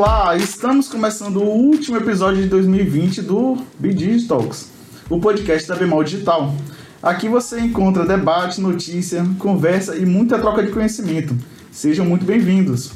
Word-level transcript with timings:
Olá, 0.00 0.36
estamos 0.36 0.86
começando 0.86 1.38
o 1.38 1.48
último 1.48 1.96
episódio 1.96 2.40
de 2.40 2.48
2020 2.48 3.20
do 3.20 3.58
BD 3.80 4.28
Talks, 4.28 4.70
o 5.10 5.18
podcast 5.18 5.68
da 5.68 5.74
Bemol 5.74 6.04
Digital. 6.04 6.54
Aqui 7.02 7.28
você 7.28 7.58
encontra 7.58 8.06
debate, 8.06 8.60
notícia, 8.60 9.26
conversa 9.40 9.96
e 9.96 10.06
muita 10.06 10.38
troca 10.38 10.62
de 10.62 10.70
conhecimento. 10.70 11.36
Sejam 11.72 12.06
muito 12.06 12.24
bem-vindos. 12.24 12.92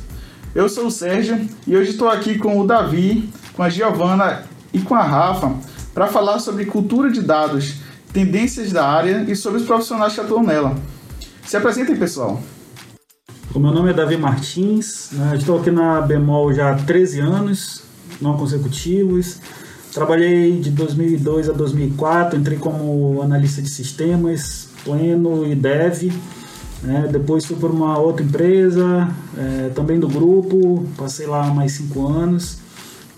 Eu 0.55 0.69
sou 0.69 0.87
o 0.87 0.91
Sérgio 0.93 1.45
e 1.67 1.77
hoje 1.77 1.91
estou 1.91 2.09
aqui 2.09 2.39
com 2.39 2.61
o 2.61 2.65
Davi, 2.65 3.29
com 3.55 3.65
a 3.65 3.69
Giovana 3.69 4.45
e 4.73 4.79
com 4.79 4.95
a 4.95 5.03
Rafa 5.03 5.57
para 5.93 6.07
falar 6.07 6.39
sobre 6.39 6.67
cultura 6.67 7.11
de 7.11 7.21
dados, 7.21 7.79
tendências 8.13 8.71
da 8.71 8.87
área 8.87 9.25
e 9.27 9.35
sobre 9.35 9.61
os 9.61 9.67
profissionais 9.67 10.15
que 10.15 10.21
atuam 10.21 10.45
nela. 10.45 10.77
Se 11.45 11.57
apresentem, 11.57 11.97
pessoal. 11.97 12.41
O 13.55 13.59
meu 13.59 13.71
nome 13.71 13.91
é 13.91 13.93
Davi 13.93 14.17
Martins, 14.17 15.11
né? 15.13 15.35
estou 15.37 15.61
aqui 15.61 15.71
na 15.71 16.01
Bemol 16.01 16.55
já 16.55 16.71
há 16.71 16.75
13 16.75 17.21
anos, 17.21 17.83
não 18.19 18.35
consecutivos. 18.35 19.41
Trabalhei 19.93 20.59
de 20.59 20.71
2002 20.71 21.51
a 21.51 21.53
2004, 21.53 22.39
entrei 22.39 22.57
como 22.57 23.21
analista 23.21 23.61
de 23.61 23.69
sistemas, 23.69 24.71
pleno 24.83 25.47
e 25.47 25.55
dev. 25.55 26.11
Né? 26.83 27.07
Depois 27.13 27.45
fui 27.45 27.57
para 27.57 27.69
uma 27.69 27.99
outra 27.99 28.25
empresa, 28.25 29.11
é, 29.37 29.69
também 29.75 30.01
do 30.01 30.09
grupo, 30.09 30.87
passei 30.97 31.27
lá 31.27 31.45
mais 31.53 31.73
5 31.73 32.09
anos. 32.09 32.57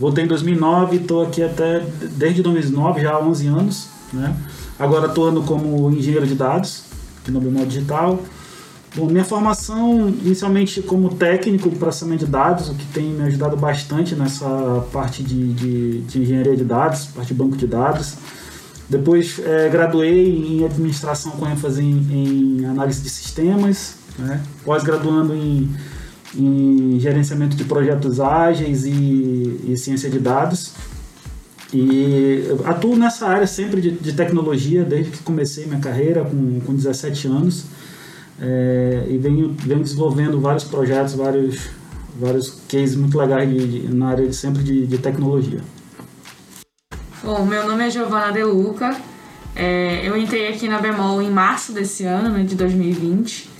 Voltei 0.00 0.24
em 0.24 0.26
2009, 0.26 0.96
estou 0.96 1.22
aqui 1.22 1.44
até 1.44 1.86
desde 2.16 2.42
2009, 2.42 3.02
já 3.02 3.12
há 3.12 3.20
11 3.20 3.46
anos. 3.46 3.88
Né? 4.12 4.34
Agora 4.80 5.06
atuando 5.06 5.42
como 5.42 5.88
engenheiro 5.92 6.26
de 6.26 6.34
dados 6.34 6.86
aqui 7.22 7.30
no 7.30 7.40
Bemol 7.40 7.66
Digital. 7.66 8.18
Bom, 8.96 9.06
minha 9.06 9.24
formação 9.24 10.08
inicialmente 10.08 10.80
como 10.80 11.12
técnico 11.16 11.68
em 11.68 11.72
processamento 11.72 12.24
de 12.24 12.30
dados, 12.30 12.68
o 12.68 12.74
que 12.74 12.86
tem 12.86 13.06
me 13.06 13.24
ajudado 13.24 13.56
bastante 13.56 14.14
nessa 14.14 14.86
parte 14.92 15.20
de, 15.20 15.52
de, 15.52 16.00
de 16.02 16.22
engenharia 16.22 16.56
de 16.56 16.62
dados, 16.62 17.06
parte 17.06 17.28
de 17.28 17.34
banco 17.34 17.56
de 17.56 17.66
dados. 17.66 18.14
Depois 18.88 19.40
é, 19.44 19.68
graduei 19.68 20.36
em 20.36 20.64
administração 20.64 21.32
com 21.32 21.48
ênfase 21.48 21.82
em, 21.82 22.60
em 22.60 22.66
análise 22.66 23.02
de 23.02 23.10
sistemas, 23.10 23.96
né? 24.16 24.40
pós-graduando 24.64 25.34
em, 25.34 25.74
em, 26.36 27.00
gerenciamento 27.00 27.56
de 27.56 27.64
projetos 27.64 28.20
ágeis 28.20 28.84
e, 28.84 29.60
e, 29.66 29.76
ciência 29.76 30.08
de 30.08 30.20
dados. 30.20 30.72
E 31.72 32.44
atuo 32.64 32.94
nessa 32.94 33.26
área 33.26 33.48
sempre 33.48 33.80
de, 33.80 33.90
de 33.90 34.12
tecnologia 34.12 34.84
desde 34.84 35.10
que 35.10 35.18
comecei 35.24 35.66
minha 35.66 35.80
carreira 35.80 36.24
com, 36.24 36.60
com 36.60 36.72
17 36.72 37.26
anos 37.26 37.73
é, 38.40 39.06
e 39.08 39.18
venho, 39.18 39.54
venho 39.58 39.80
desenvolvendo 39.80 40.40
vários 40.40 40.64
projetos, 40.64 41.14
vários, 41.14 41.68
vários 42.18 42.62
cases 42.68 42.96
muito 42.96 43.16
legais 43.18 43.48
de, 43.48 43.80
de, 43.80 43.94
na 43.94 44.08
área 44.08 44.26
de, 44.26 44.34
sempre 44.34 44.62
de, 44.62 44.86
de 44.86 44.98
tecnologia. 44.98 45.60
Bom, 47.22 47.44
meu 47.44 47.66
nome 47.66 47.86
é 47.86 47.90
Giovana 47.90 48.32
De 48.32 48.42
Luca. 48.42 48.96
É, 49.56 50.00
eu 50.04 50.16
entrei 50.16 50.48
aqui 50.48 50.68
na 50.68 50.78
Bemol 50.78 51.22
em 51.22 51.30
março 51.30 51.72
desse 51.72 52.04
ano, 52.04 52.28
né, 52.28 52.42
de 52.42 52.54
2020. 52.54 53.50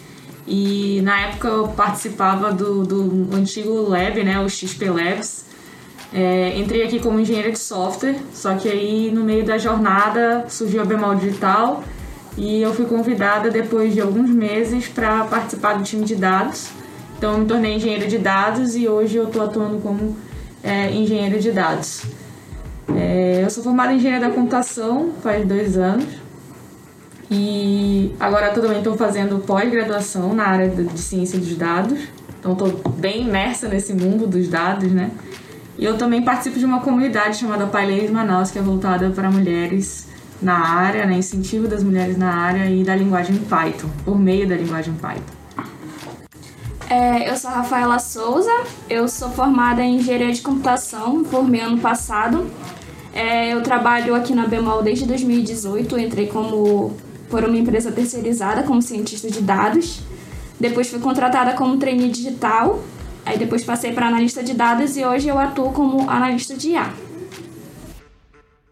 E 0.46 1.00
na 1.02 1.20
época 1.20 1.48
eu 1.48 1.68
participava 1.68 2.52
do, 2.52 2.84
do 2.84 3.34
antigo 3.34 3.88
Lab, 3.88 4.22
né, 4.22 4.38
o 4.40 4.48
XP 4.48 4.90
Labs. 4.90 5.46
É, 6.12 6.58
entrei 6.58 6.82
aqui 6.84 7.00
como 7.00 7.18
engenheira 7.18 7.50
de 7.50 7.58
software, 7.58 8.16
só 8.32 8.54
que 8.54 8.68
aí 8.68 9.10
no 9.10 9.24
meio 9.24 9.44
da 9.44 9.56
jornada 9.56 10.44
surgiu 10.48 10.82
a 10.82 10.84
Bemol 10.84 11.14
Digital 11.14 11.82
e 12.36 12.60
eu 12.60 12.74
fui 12.74 12.86
convidada 12.86 13.50
depois 13.50 13.94
de 13.94 14.00
alguns 14.00 14.30
meses 14.30 14.88
para 14.88 15.24
participar 15.24 15.74
do 15.74 15.84
time 15.84 16.04
de 16.04 16.16
dados. 16.16 16.68
Então 17.16 17.32
eu 17.32 17.38
me 17.38 17.46
tornei 17.46 17.76
engenheira 17.76 18.06
de 18.06 18.18
dados 18.18 18.74
e 18.74 18.88
hoje 18.88 19.16
eu 19.16 19.24
estou 19.24 19.42
atuando 19.42 19.78
como 19.80 20.16
é, 20.62 20.90
engenheira 20.90 21.38
de 21.38 21.52
dados. 21.52 22.02
É, 22.94 23.42
eu 23.44 23.50
sou 23.50 23.62
formada 23.62 23.92
em 23.92 23.96
engenharia 23.96 24.28
da 24.28 24.34
computação 24.34 25.12
faz 25.22 25.46
dois 25.46 25.76
anos 25.76 26.06
e 27.30 28.14
agora 28.20 28.50
também 28.50 28.78
estou 28.78 28.96
fazendo 28.96 29.38
pós-graduação 29.38 30.34
na 30.34 30.44
área 30.44 30.68
de 30.68 31.00
ciência 31.00 31.38
dos 31.38 31.56
dados. 31.56 31.98
Então 32.38 32.52
estou 32.52 32.92
bem 32.92 33.22
imersa 33.22 33.68
nesse 33.68 33.94
mundo 33.94 34.26
dos 34.26 34.48
dados, 34.48 34.90
né? 34.92 35.10
E 35.78 35.84
eu 35.84 35.96
também 35.96 36.22
participo 36.22 36.58
de 36.58 36.64
uma 36.64 36.80
comunidade 36.80 37.38
chamada 37.38 37.66
Paileis 37.66 38.10
Manaus, 38.10 38.50
que 38.50 38.58
é 38.58 38.62
voltada 38.62 39.10
para 39.10 39.30
mulheres 39.30 40.06
na 40.44 40.58
área, 40.58 41.06
né, 41.06 41.16
incentivo 41.16 41.66
das 41.66 41.82
mulheres 41.82 42.16
na 42.16 42.32
área 42.32 42.70
e 42.70 42.84
da 42.84 42.94
linguagem 42.94 43.36
Python, 43.38 43.88
por 44.04 44.18
meio 44.18 44.48
da 44.48 44.54
linguagem 44.56 44.94
Python. 44.94 45.44
É, 46.88 47.28
eu 47.28 47.36
sou 47.36 47.50
a 47.50 47.54
Rafaela 47.54 47.98
Souza, 47.98 48.52
eu 48.88 49.08
sou 49.08 49.30
formada 49.30 49.82
em 49.82 49.96
engenharia 49.96 50.32
de 50.32 50.42
computação, 50.42 51.24
formei 51.24 51.60
ano 51.60 51.78
passado. 51.78 52.46
É, 53.12 53.52
eu 53.52 53.62
trabalho 53.62 54.14
aqui 54.14 54.34
na 54.34 54.46
Bemol 54.46 54.82
desde 54.82 55.06
2018, 55.06 55.98
entrei 55.98 56.26
como 56.26 56.94
por 57.30 57.42
uma 57.42 57.56
empresa 57.56 57.90
terceirizada 57.90 58.62
como 58.62 58.82
cientista 58.82 59.30
de 59.30 59.40
dados. 59.40 60.00
Depois 60.60 60.88
fui 60.88 61.00
contratada 61.00 61.54
como 61.54 61.78
trainee 61.78 62.10
digital, 62.10 62.80
aí 63.24 63.38
depois 63.38 63.64
passei 63.64 63.92
para 63.92 64.06
analista 64.06 64.42
de 64.42 64.52
dados 64.52 64.96
e 64.96 65.04
hoje 65.04 65.28
eu 65.28 65.38
atuo 65.38 65.72
como 65.72 66.08
analista 66.08 66.54
de 66.54 66.70
IA. 66.70 66.92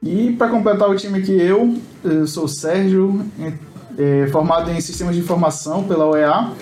E 0.02 0.32
para 0.32 0.48
completar 0.48 0.90
o 0.90 0.96
time 0.96 1.20
aqui, 1.20 1.32
eu, 1.32 1.78
eu 2.02 2.26
sou 2.26 2.44
o 2.44 2.48
Sérgio, 2.48 3.24
é, 3.96 4.26
formado 4.32 4.68
em 4.70 4.80
Sistemas 4.80 5.14
de 5.14 5.20
Informação 5.20 5.84
pela 5.84 6.10
UEA. 6.10 6.52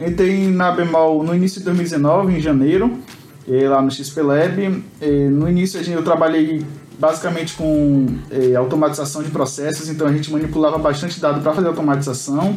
Entrei 0.00 0.48
na 0.48 0.72
Bemol 0.72 1.22
no 1.22 1.32
início 1.32 1.60
de 1.60 1.66
2019, 1.66 2.38
em 2.38 2.40
janeiro, 2.40 2.98
é, 3.48 3.68
lá 3.68 3.80
no 3.80 3.88
XP 3.88 4.20
Lab. 4.22 4.84
É, 5.00 5.28
no 5.28 5.48
início 5.48 5.80
eu 5.92 6.02
trabalhei 6.02 6.66
basicamente 6.98 7.54
com 7.54 8.06
é, 8.32 8.56
automatização 8.56 9.22
de 9.22 9.30
processos, 9.30 9.88
então 9.88 10.08
a 10.08 10.12
gente 10.12 10.32
manipulava 10.32 10.76
bastante 10.76 11.20
dado 11.20 11.40
para 11.42 11.52
fazer 11.52 11.68
automatização. 11.68 12.56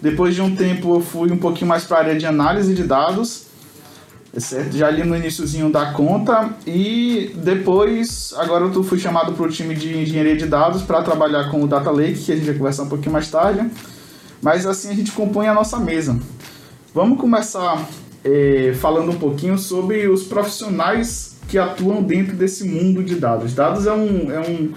Depois 0.00 0.32
de 0.32 0.40
um 0.40 0.54
tempo 0.54 0.94
eu 0.94 1.00
fui 1.00 1.32
um 1.32 1.38
pouquinho 1.38 1.66
mais 1.66 1.82
para 1.82 1.96
a 1.96 2.00
área 2.00 2.16
de 2.16 2.24
análise 2.24 2.72
de 2.72 2.84
dados? 2.84 3.47
Já 4.72 4.88
ali 4.88 5.04
no 5.04 5.16
iníciozinho 5.16 5.70
da 5.70 5.92
conta 5.92 6.50
e 6.66 7.32
depois, 7.36 8.34
agora 8.36 8.64
eu 8.64 8.84
fui 8.84 8.98
chamado 8.98 9.32
para 9.32 9.46
o 9.46 9.48
time 9.48 9.74
de 9.74 9.96
engenharia 9.98 10.36
de 10.36 10.46
dados 10.46 10.82
para 10.82 11.02
trabalhar 11.02 11.50
com 11.50 11.62
o 11.62 11.66
Data 11.66 11.90
Lake, 11.90 12.24
que 12.24 12.32
a 12.32 12.36
gente 12.36 12.46
vai 12.46 12.54
conversar 12.54 12.84
um 12.84 12.88
pouquinho 12.88 13.12
mais 13.12 13.30
tarde. 13.30 13.68
Mas 14.40 14.66
assim 14.66 14.90
a 14.90 14.94
gente 14.94 15.12
compõe 15.12 15.48
a 15.48 15.54
nossa 15.54 15.78
mesa. 15.78 16.18
Vamos 16.94 17.20
começar 17.20 17.88
é, 18.24 18.72
falando 18.80 19.10
um 19.10 19.18
pouquinho 19.18 19.58
sobre 19.58 20.08
os 20.08 20.24
profissionais 20.24 21.36
que 21.48 21.58
atuam 21.58 22.02
dentro 22.02 22.36
desse 22.36 22.64
mundo 22.64 23.02
de 23.02 23.16
dados. 23.16 23.54
Dados 23.54 23.86
é 23.86 23.92
um, 23.92 24.30
é 24.30 24.40
um, 24.40 24.72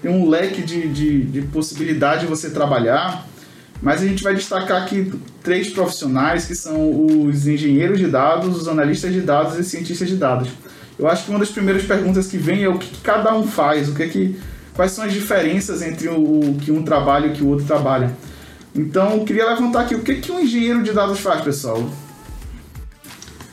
tem 0.00 0.10
um 0.10 0.28
leque 0.28 0.62
de, 0.62 0.88
de, 0.88 1.24
de 1.24 1.42
possibilidade 1.42 2.22
de 2.22 2.26
você 2.26 2.50
trabalhar 2.50 3.26
mas 3.84 4.00
a 4.00 4.06
gente 4.06 4.22
vai 4.22 4.34
destacar 4.34 4.82
aqui 4.82 5.12
três 5.42 5.68
profissionais 5.68 6.46
que 6.46 6.54
são 6.54 7.26
os 7.26 7.46
engenheiros 7.46 7.98
de 7.98 8.06
dados, 8.06 8.62
os 8.62 8.66
analistas 8.66 9.12
de 9.12 9.20
dados 9.20 9.58
e 9.58 9.62
cientistas 9.62 10.08
de 10.08 10.16
dados. 10.16 10.48
Eu 10.98 11.06
acho 11.06 11.26
que 11.26 11.30
uma 11.30 11.38
das 11.38 11.50
primeiras 11.50 11.84
perguntas 11.84 12.26
que 12.26 12.38
vem 12.38 12.64
é 12.64 12.68
o 12.68 12.78
que, 12.78 12.96
cada 13.02 13.36
um 13.36 13.46
faz, 13.46 13.90
o 13.90 13.94
que, 13.94 14.08
que 14.08 14.40
quais 14.74 14.92
são 14.92 15.04
as 15.04 15.12
diferenças 15.12 15.82
entre 15.82 16.08
o, 16.08 16.14
o, 16.14 16.56
que 16.58 16.72
um 16.72 16.82
trabalha 16.82 17.26
e 17.26 17.30
o 17.30 17.32
que 17.34 17.44
o 17.44 17.48
outro 17.48 17.66
trabalha. 17.66 18.10
Então, 18.74 19.18
eu 19.18 19.24
queria 19.24 19.46
levantar 19.50 19.82
aqui 19.82 19.94
o 19.94 20.00
que, 20.00 20.14
que 20.14 20.32
um 20.32 20.40
engenheiro 20.40 20.82
de 20.82 20.92
dados 20.92 21.20
faz, 21.20 21.42
pessoal. 21.42 21.86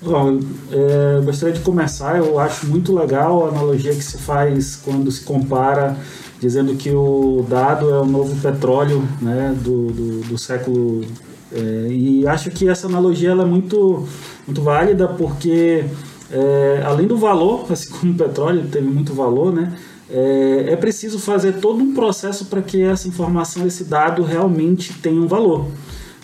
Bom, 0.01 0.39
é, 0.71 1.21
gostaria 1.25 1.53
de 1.53 1.59
começar. 1.59 2.17
Eu 2.17 2.39
acho 2.39 2.67
muito 2.67 2.95
legal 2.95 3.45
a 3.45 3.49
analogia 3.49 3.93
que 3.93 4.01
se 4.01 4.17
faz 4.17 4.77
quando 4.77 5.11
se 5.11 5.25
compara 5.25 5.97
dizendo 6.41 6.75
que 6.75 6.89
o 6.89 7.45
dado 7.47 7.87
é 7.91 7.99
o 7.99 8.05
novo 8.05 8.35
petróleo 8.41 9.07
né, 9.21 9.55
do, 9.61 9.91
do, 9.91 10.21
do 10.21 10.37
século. 10.39 11.05
É, 11.53 11.87
e 11.89 12.27
acho 12.27 12.49
que 12.49 12.67
essa 12.67 12.87
analogia 12.87 13.31
é 13.31 13.45
muito, 13.45 14.07
muito 14.47 14.61
válida 14.63 15.07
porque, 15.07 15.85
é, 16.31 16.81
além 16.83 17.05
do 17.05 17.15
valor, 17.15 17.67
assim 17.71 17.91
como 17.93 18.11
o 18.13 18.15
petróleo 18.15 18.65
teve 18.71 18.87
muito 18.87 19.13
valor, 19.13 19.53
né, 19.53 19.71
é, 20.09 20.69
é 20.69 20.75
preciso 20.75 21.19
fazer 21.19 21.53
todo 21.59 21.83
um 21.83 21.93
processo 21.93 22.45
para 22.45 22.61
que 22.63 22.81
essa 22.81 23.07
informação, 23.07 23.67
esse 23.67 23.83
dado 23.83 24.23
realmente 24.23 24.93
tenha 24.93 25.21
um 25.21 25.27
valor. 25.27 25.67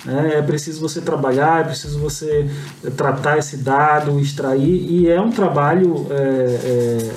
É, 0.08 0.40
é 0.40 0.42
preciso 0.42 0.82
você 0.82 1.00
trabalhar, 1.00 1.62
é 1.62 1.64
preciso 1.66 2.00
você 2.00 2.50
tratar 2.96 3.38
esse 3.38 3.58
dado, 3.58 4.20
extrair, 4.20 4.90
e 4.90 5.08
é 5.08 5.22
um 5.22 5.32
trabalho 5.32 6.08
é, 6.10 6.16
é, 6.16 7.12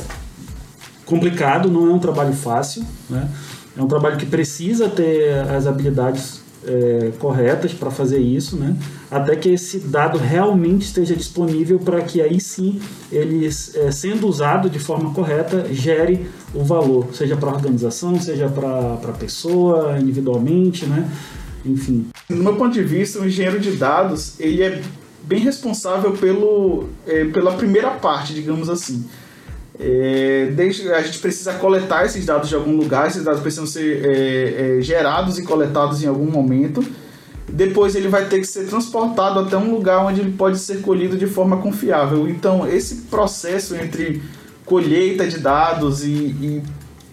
complicado, 1.11 1.69
não 1.69 1.91
é 1.91 1.93
um 1.93 1.99
trabalho 1.99 2.33
fácil, 2.33 2.85
né? 3.11 3.29
É 3.77 3.83
um 3.83 3.89
trabalho 3.89 4.17
que 4.17 4.27
precisa 4.27 4.89
ter 4.89 5.33
as 5.49 5.67
habilidades 5.67 6.41
é, 6.65 7.12
corretas 7.19 7.73
para 7.73 7.91
fazer 7.91 8.19
isso, 8.19 8.57
né? 8.57 8.77
Até 9.11 9.35
que 9.35 9.49
esse 9.49 9.81
dado 9.81 10.19
realmente 10.19 10.83
esteja 10.83 11.17
disponível 11.17 11.79
para 11.79 12.01
que 12.01 12.21
aí 12.21 12.41
sim 12.41 12.81
ele, 13.11 13.47
é, 13.47 13.91
sendo 13.91 14.29
usado 14.29 14.71
de 14.71 14.79
forma 14.79 15.12
correta, 15.12 15.67
gere 15.73 16.27
o 16.55 16.62
valor, 16.62 17.09
seja 17.12 17.37
para 17.37 17.51
a 17.51 17.55
organização, 17.55 18.21
seja 18.21 18.49
para 18.49 18.95
a 18.95 19.12
pessoa 19.19 19.99
individualmente, 19.99 20.87
né? 20.87 21.11
Enfim. 21.65 22.07
Do 22.29 22.37
meu 22.37 22.57
ponto 22.57 22.73
de 22.73 22.83
vista, 22.83 23.21
o 23.21 23.27
engenheiro 23.27 23.59
de 23.59 23.73
dados 23.73 24.39
ele 24.39 24.62
é 24.62 24.83
bem 25.23 25.41
responsável 25.41 26.12
pelo, 26.12 26.89
é, 27.07 27.25
pela 27.27 27.53
primeira 27.53 27.91
parte, 27.91 28.35
digamos 28.35 28.69
assim. 28.69 29.05
É, 29.82 30.53
desde, 30.55 30.93
a 30.93 31.00
gente 31.00 31.19
precisa 31.21 31.55
coletar 31.55 32.05
esses 32.05 32.27
dados 32.27 32.50
de 32.50 32.55
algum 32.55 32.77
lugar, 32.77 33.09
esses 33.09 33.25
dados 33.25 33.41
precisam 33.41 33.67
ser 33.67 34.05
é, 34.05 34.77
é, 34.79 34.82
gerados 34.82 35.38
e 35.38 35.43
coletados 35.43 36.03
em 36.03 36.06
algum 36.06 36.31
momento. 36.31 36.85
Depois 37.49 37.97
ele 37.97 38.09
vai 38.09 38.27
ter 38.27 38.41
que 38.41 38.47
ser 38.47 38.67
transportado 38.67 39.41
até 39.41 39.56
um 39.56 39.71
lugar 39.71 40.05
onde 40.05 40.21
ele 40.21 40.32
pode 40.32 40.59
ser 40.59 40.82
colhido 40.82 41.17
de 41.17 41.27
forma 41.27 41.56
confiável. 41.56 42.29
Então, 42.29 42.69
esse 42.69 43.06
processo 43.11 43.75
entre 43.75 44.23
colheita 44.67 45.27
de 45.27 45.38
dados 45.38 46.05
e, 46.05 46.09
e 46.09 46.62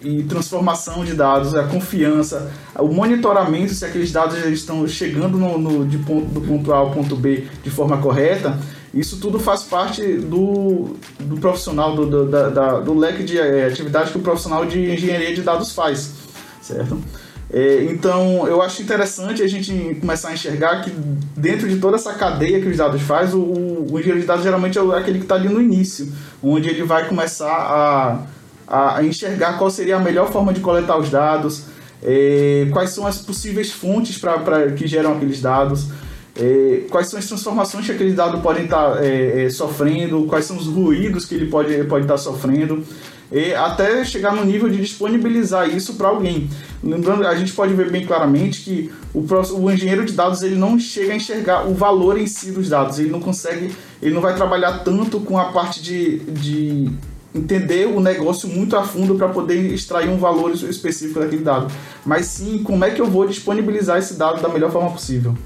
e 0.02 0.22
transformação 0.22 1.04
de 1.04 1.12
dados, 1.14 1.54
a 1.54 1.64
confiança, 1.64 2.52
o 2.76 2.88
monitoramento 2.88 3.74
se 3.74 3.84
aqueles 3.84 4.12
dados 4.12 4.36
estão 4.46 4.86
chegando 4.86 5.36
no, 5.36 5.58
no, 5.58 5.86
de 5.86 5.98
ponto, 5.98 6.26
do 6.26 6.40
ponto 6.40 6.72
A 6.72 6.76
ao 6.76 6.90
ponto 6.92 7.16
B 7.16 7.46
de 7.64 7.70
forma 7.70 7.98
correta, 7.98 8.58
isso 8.92 9.18
tudo 9.20 9.38
faz 9.38 9.62
parte 9.62 10.02
do, 10.02 10.96
do 11.20 11.36
profissional, 11.38 11.94
do, 11.94 12.06
do, 12.06 12.26
da, 12.26 12.48
da, 12.48 12.80
do 12.80 12.94
leque 12.94 13.22
de 13.22 13.38
é, 13.38 13.66
atividade 13.66 14.10
que 14.10 14.18
o 14.18 14.22
profissional 14.22 14.64
de 14.64 14.92
engenharia 14.92 15.34
de 15.34 15.42
dados 15.42 15.72
faz, 15.72 16.12
certo? 16.62 16.98
É, 17.50 17.84
então, 17.84 18.46
eu 18.46 18.60
acho 18.60 18.82
interessante 18.82 19.42
a 19.42 19.46
gente 19.46 19.96
começar 20.00 20.28
a 20.28 20.34
enxergar 20.34 20.82
que 20.82 20.90
dentro 21.36 21.68
de 21.68 21.78
toda 21.78 21.96
essa 21.96 22.12
cadeia 22.12 22.60
que 22.60 22.68
os 22.68 22.76
dados 22.76 23.00
faz, 23.02 23.32
o, 23.32 23.40
o 23.40 23.98
engenheiro 23.98 24.20
de 24.20 24.26
dados 24.26 24.44
geralmente 24.44 24.78
é 24.78 24.82
aquele 24.96 25.18
que 25.18 25.24
está 25.24 25.34
ali 25.34 25.48
no 25.48 25.60
início, 25.60 26.12
onde 26.42 26.68
ele 26.68 26.82
vai 26.82 27.08
começar 27.08 27.46
a 27.48 28.26
a, 28.68 29.02
enxergar 29.02 29.56
qual 29.56 29.70
seria 29.70 29.96
a 29.96 29.98
melhor 29.98 30.30
forma 30.30 30.52
de 30.52 30.60
coletar 30.60 30.98
os 30.98 31.08
dados, 31.08 31.64
é, 32.02 32.68
quais 32.70 32.90
são 32.90 33.06
as 33.06 33.18
possíveis 33.18 33.72
fontes 33.72 34.18
para 34.18 34.72
que 34.72 34.86
geram 34.86 35.14
aqueles 35.14 35.40
dados, 35.40 35.86
é, 36.38 36.82
quais 36.88 37.08
são 37.08 37.18
as 37.18 37.26
transformações 37.26 37.84
que 37.84 37.92
aquele 37.92 38.12
dado 38.12 38.40
podem 38.40 38.64
estar 38.64 38.94
tá, 38.94 39.04
é, 39.04 39.44
é, 39.44 39.50
sofrendo, 39.50 40.24
quais 40.24 40.44
são 40.44 40.56
os 40.56 40.66
ruídos 40.66 41.24
que 41.24 41.34
ele 41.34 41.46
pode, 41.46 41.72
pode 41.84 42.04
estar 42.04 42.14
tá 42.14 42.18
sofrendo, 42.18 42.84
e 43.30 43.52
até 43.54 44.04
chegar 44.04 44.34
no 44.34 44.44
nível 44.44 44.68
de 44.68 44.78
disponibilizar 44.78 45.68
isso 45.68 45.94
para 45.94 46.08
alguém. 46.08 46.48
Lembrando, 46.82 47.26
a 47.26 47.34
gente 47.34 47.52
pode 47.52 47.74
ver 47.74 47.90
bem 47.90 48.06
claramente 48.06 48.62
que 48.62 48.90
o, 49.12 49.24
o 49.58 49.70
engenheiro 49.70 50.04
de 50.04 50.12
dados 50.12 50.42
ele 50.42 50.54
não 50.54 50.78
chega 50.78 51.12
a 51.12 51.16
enxergar 51.16 51.68
o 51.68 51.74
valor 51.74 52.18
em 52.18 52.26
si 52.26 52.52
dos 52.52 52.68
dados, 52.68 52.98
ele 52.98 53.10
não 53.10 53.20
consegue, 53.20 53.74
ele 54.00 54.14
não 54.14 54.22
vai 54.22 54.34
trabalhar 54.34 54.78
tanto 54.84 55.20
com 55.20 55.36
a 55.36 55.46
parte 55.46 55.82
de, 55.82 56.20
de 56.20 56.90
entender 57.34 57.86
o 57.86 58.00
negócio 58.00 58.48
muito 58.48 58.76
a 58.76 58.82
fundo 58.82 59.16
para 59.16 59.28
poder 59.28 59.72
extrair 59.72 60.08
um 60.08 60.16
valor 60.18 60.52
específico 60.52 61.20
daquele 61.20 61.42
dado, 61.42 61.66
mas 62.06 62.26
sim 62.26 62.62
como 62.62 62.84
é 62.84 62.90
que 62.90 63.00
eu 63.00 63.06
vou 63.06 63.26
disponibilizar 63.26 63.98
esse 63.98 64.14
dado 64.14 64.40
da 64.40 64.48
melhor 64.48 64.70
forma 64.70 64.90
possível. 64.90 65.36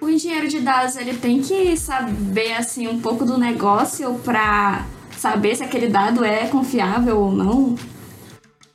O 0.00 0.08
engenheiro 0.08 0.48
de 0.48 0.60
dados 0.60 0.96
ele 0.96 1.14
tem 1.14 1.40
que 1.40 1.76
saber 1.76 2.52
assim 2.52 2.86
um 2.86 3.00
pouco 3.00 3.24
do 3.24 3.38
negócio 3.38 4.14
para 4.24 4.86
saber 5.16 5.56
se 5.56 5.62
aquele 5.62 5.88
dado 5.88 6.24
é 6.24 6.46
confiável 6.46 7.18
ou 7.18 7.32
não. 7.32 7.74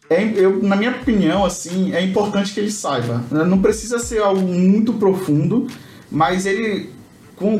É, 0.10 0.24
eu, 0.36 0.62
na 0.62 0.76
minha 0.76 0.92
opinião, 0.92 1.46
assim, 1.46 1.94
é 1.94 2.02
importante 2.02 2.54
que 2.54 2.60
ele 2.60 2.72
saiba. 2.72 3.24
Não 3.32 3.62
precisa 3.62 3.98
ser 4.00 4.22
algo 4.22 4.42
muito 4.42 4.94
profundo, 4.94 5.68
mas 6.12 6.46
ele, 6.46 6.90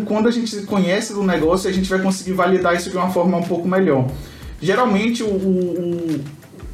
quando 0.06 0.28
a 0.28 0.32
gente 0.32 0.64
conhece 0.64 1.14
do 1.14 1.24
negócio, 1.24 1.70
a 1.70 1.74
gente 1.74 1.90
vai 1.90 2.02
conseguir 2.02 2.34
validar 2.34 2.76
isso 2.76 2.90
de 2.90 2.98
uma 2.98 3.10
forma 3.10 3.38
um 3.38 3.44
pouco 3.44 3.68
melhor 3.68 4.08
geralmente 4.62 5.24
o, 5.24 5.28
o, 5.28 6.24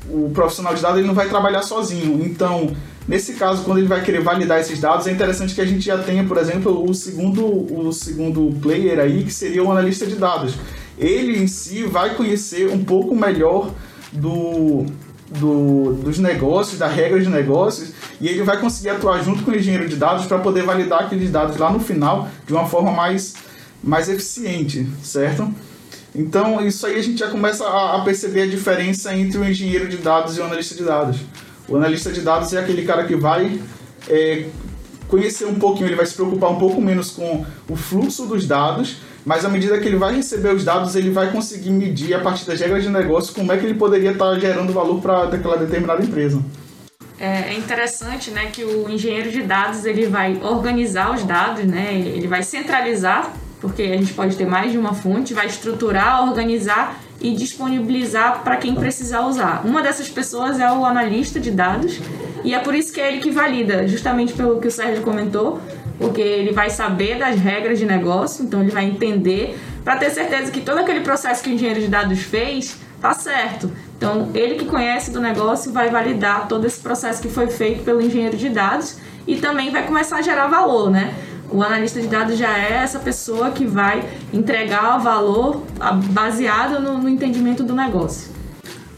o, 0.10 0.30
profissional 0.32 0.76
de 0.76 0.82
dados 0.82 0.98
ele 1.00 1.08
não 1.08 1.16
vai 1.16 1.30
trabalhar 1.30 1.62
sozinho. 1.62 2.24
Então, 2.26 2.76
nesse 3.08 3.34
caso, 3.34 3.64
quando 3.64 3.80
ele 3.80 3.88
vai 3.88 4.04
querer 4.04 4.22
validar 4.22 4.60
esses 4.60 4.80
dados, 4.80 5.08
é 5.08 5.12
interessante 5.12 5.56
que 5.56 5.62
a 5.62 5.66
gente 5.66 5.82
já 5.82 5.98
tenha, 5.98 6.24
por 6.24 6.38
exemplo, 6.38 6.88
o 6.88 6.94
segundo, 6.94 7.46
o 7.46 7.92
segundo 7.94 8.54
player 8.62 9.00
aí, 9.00 9.24
que 9.24 9.34
seria 9.34 9.64
o 9.64 9.72
analista 9.72 10.06
de 10.06 10.16
dados. 10.16 10.56
Ele 10.98 11.38
em 11.38 11.48
si 11.48 11.84
vai 11.84 12.16
conhecer 12.16 12.70
um 12.70 12.84
pouco 12.84 13.16
melhor 13.16 13.72
do, 14.12 14.86
do, 15.30 15.94
dos 15.94 16.20
negócios, 16.20 16.80
da 16.80 16.88
regra 16.88 17.20
de 17.20 17.30
negócios, 17.30 17.92
e 18.20 18.28
ele 18.28 18.44
vai 18.44 18.60
conseguir 18.60 18.90
atuar 18.90 19.24
junto 19.24 19.44
com 19.44 19.52
o 19.52 19.56
engenheiro 19.56 19.88
de 19.88 19.96
dados 19.96 20.26
para 20.26 20.40
poder 20.40 20.64
validar 20.64 21.04
aqueles 21.04 21.30
dados 21.30 21.58
lá 21.58 21.72
no 21.72 21.80
final 21.80 22.28
de 22.46 22.54
uma 22.54 22.66
forma 22.66 22.92
mais, 22.92 23.36
mais 23.84 24.10
eficiente, 24.10 24.88
certo? 25.04 25.54
Então, 26.16 26.66
isso 26.66 26.88
aí 26.88 26.96
a 26.96 27.02
gente 27.04 27.20
já 27.20 27.30
começa 27.30 27.64
a, 27.64 27.98
a 27.98 28.02
perceber 28.02 28.42
a 28.42 28.48
diferença 28.48 29.16
entre 29.16 29.38
o 29.38 29.46
engenheiro 29.46 29.88
de 29.88 29.98
dados 29.98 30.36
e 30.36 30.40
o 30.40 30.44
analista 30.44 30.74
de 30.74 30.84
dados. 30.84 31.18
O 31.68 31.76
analista 31.76 32.12
de 32.12 32.22
dados 32.22 32.54
é 32.54 32.60
aquele 32.60 32.84
cara 32.86 33.06
que 33.06 33.16
vai 33.16 33.60
é, 34.10 34.46
conhecer 35.08 35.46
um 35.46 35.56
pouquinho, 35.56 35.88
ele 35.88 35.96
vai 35.96 36.06
se 36.06 36.14
preocupar 36.16 36.52
um 36.52 36.58
pouco 36.58 36.82
menos 36.82 37.12
com 37.12 37.46
o 37.70 37.76
fluxo 37.76 38.26
dos 38.26 38.48
dados, 38.48 38.98
mas 39.26 39.44
à 39.44 39.50
medida 39.50 39.78
que 39.80 39.88
ele 39.88 39.98
vai 39.98 40.16
receber 40.16 40.54
os 40.54 40.64
dados, 40.64 40.96
ele 40.96 41.10
vai 41.10 41.32
conseguir 41.32 41.72
medir 41.72 42.14
a 42.14 42.20
partir 42.20 42.46
das 42.46 42.60
regras 42.60 42.84
de 42.84 42.90
negócio 42.90 43.34
como 43.34 43.52
é 43.52 43.58
que 43.58 43.66
ele 43.66 43.74
poderia 43.74 44.12
estar 44.12 44.40
gerando 44.40 44.72
valor 44.72 45.02
para 45.02 45.24
aquela 45.24 45.58
determinada 45.58 46.04
empresa. 46.04 46.42
É, 47.20 47.50
é 47.50 47.58
interessante, 47.58 48.32
né, 48.32 48.50
que 48.54 48.64
o 48.64 48.90
engenheiro 48.90 49.32
de 49.32 49.42
dados 49.42 49.86
ele 49.86 50.06
vai 50.06 50.40
organizar 50.42 51.14
os 51.14 51.24
dados, 51.24 51.66
né, 51.66 51.94
ele 51.94 52.28
vai 52.28 52.44
centralizar 52.44 53.34
porque 53.60 53.82
a 53.84 53.98
gente 53.98 54.14
pode 54.14 54.36
ter 54.36 54.46
mais 54.46 54.72
de 54.72 54.78
uma 54.78 54.94
fonte, 54.94 55.34
vai 55.34 55.48
estruturar, 55.48 56.28
organizar 56.28 57.00
e 57.20 57.34
disponibilizar 57.34 58.44
para 58.44 58.58
quem 58.58 58.76
precisar 58.76 59.22
usar. 59.22 59.66
Uma 59.66 59.82
dessas 59.82 60.10
pessoas 60.10 60.60
é 60.60 60.72
o 60.72 60.86
analista 60.86 61.40
de 61.40 61.52
dados 61.52 62.00
e 62.44 62.54
é 62.54 62.60
por 62.60 62.76
isso 62.76 62.94
que 62.94 63.02
é 63.02 63.08
ele 63.08 63.20
que 63.20 63.32
valida, 63.32 63.88
justamente 63.88 64.34
pelo 64.34 64.60
que 64.60 64.68
o 64.68 64.72
Sérgio 64.72 65.04
comentou, 65.04 65.60
porque 65.98 66.22
ele 66.22 66.52
vai 66.52 66.70
saber 66.70 67.18
das 67.18 67.40
regras 67.40 67.80
de 67.80 67.86
negócio, 67.86 68.46
então 68.46 68.62
ele 68.62 68.72
vai 68.72 68.86
entender 68.86 69.58
para 69.84 69.98
ter 69.98 70.12
certeza 70.12 70.52
que 70.52 70.62
todo 70.62 70.78
aquele 70.80 71.00
processo 71.00 71.44
que 71.44 71.50
o 71.50 71.54
engenheiro 71.54 71.82
de 71.82 71.88
dados 71.88 72.20
fez 72.20 72.78
tá 73.02 73.14
certo. 73.14 73.72
Então, 73.98 74.30
ele 74.34 74.56
que 74.56 74.66
conhece 74.66 75.12
do 75.12 75.20
negócio 75.20 75.72
vai 75.72 75.90
validar 75.90 76.48
todo 76.48 76.66
esse 76.66 76.80
processo 76.80 77.22
que 77.22 77.30
foi 77.30 77.48
feito 77.48 77.84
pelo 77.84 78.02
engenheiro 78.02 78.38
de 78.38 78.50
dados 78.50 78.98
e 79.26 79.38
também 79.38 79.72
vai 79.72 79.86
começar 79.86 80.18
a 80.18 80.22
gerar 80.22 80.48
valor, 80.48 80.90
né? 80.90 81.14
O 81.52 81.64
analista 81.64 82.02
de 82.02 82.08
dados 82.08 82.38
já 82.38 82.58
é 82.58 82.74
essa 82.74 83.00
pessoa 83.00 83.52
que 83.52 83.66
vai 83.66 84.04
entregar 84.34 85.00
o 85.00 85.04
valor 85.04 85.64
baseado 86.12 86.82
no, 86.82 86.98
no 86.98 87.10
entendimento 87.10 87.64
do 87.64 87.74
negócio. 87.74 88.36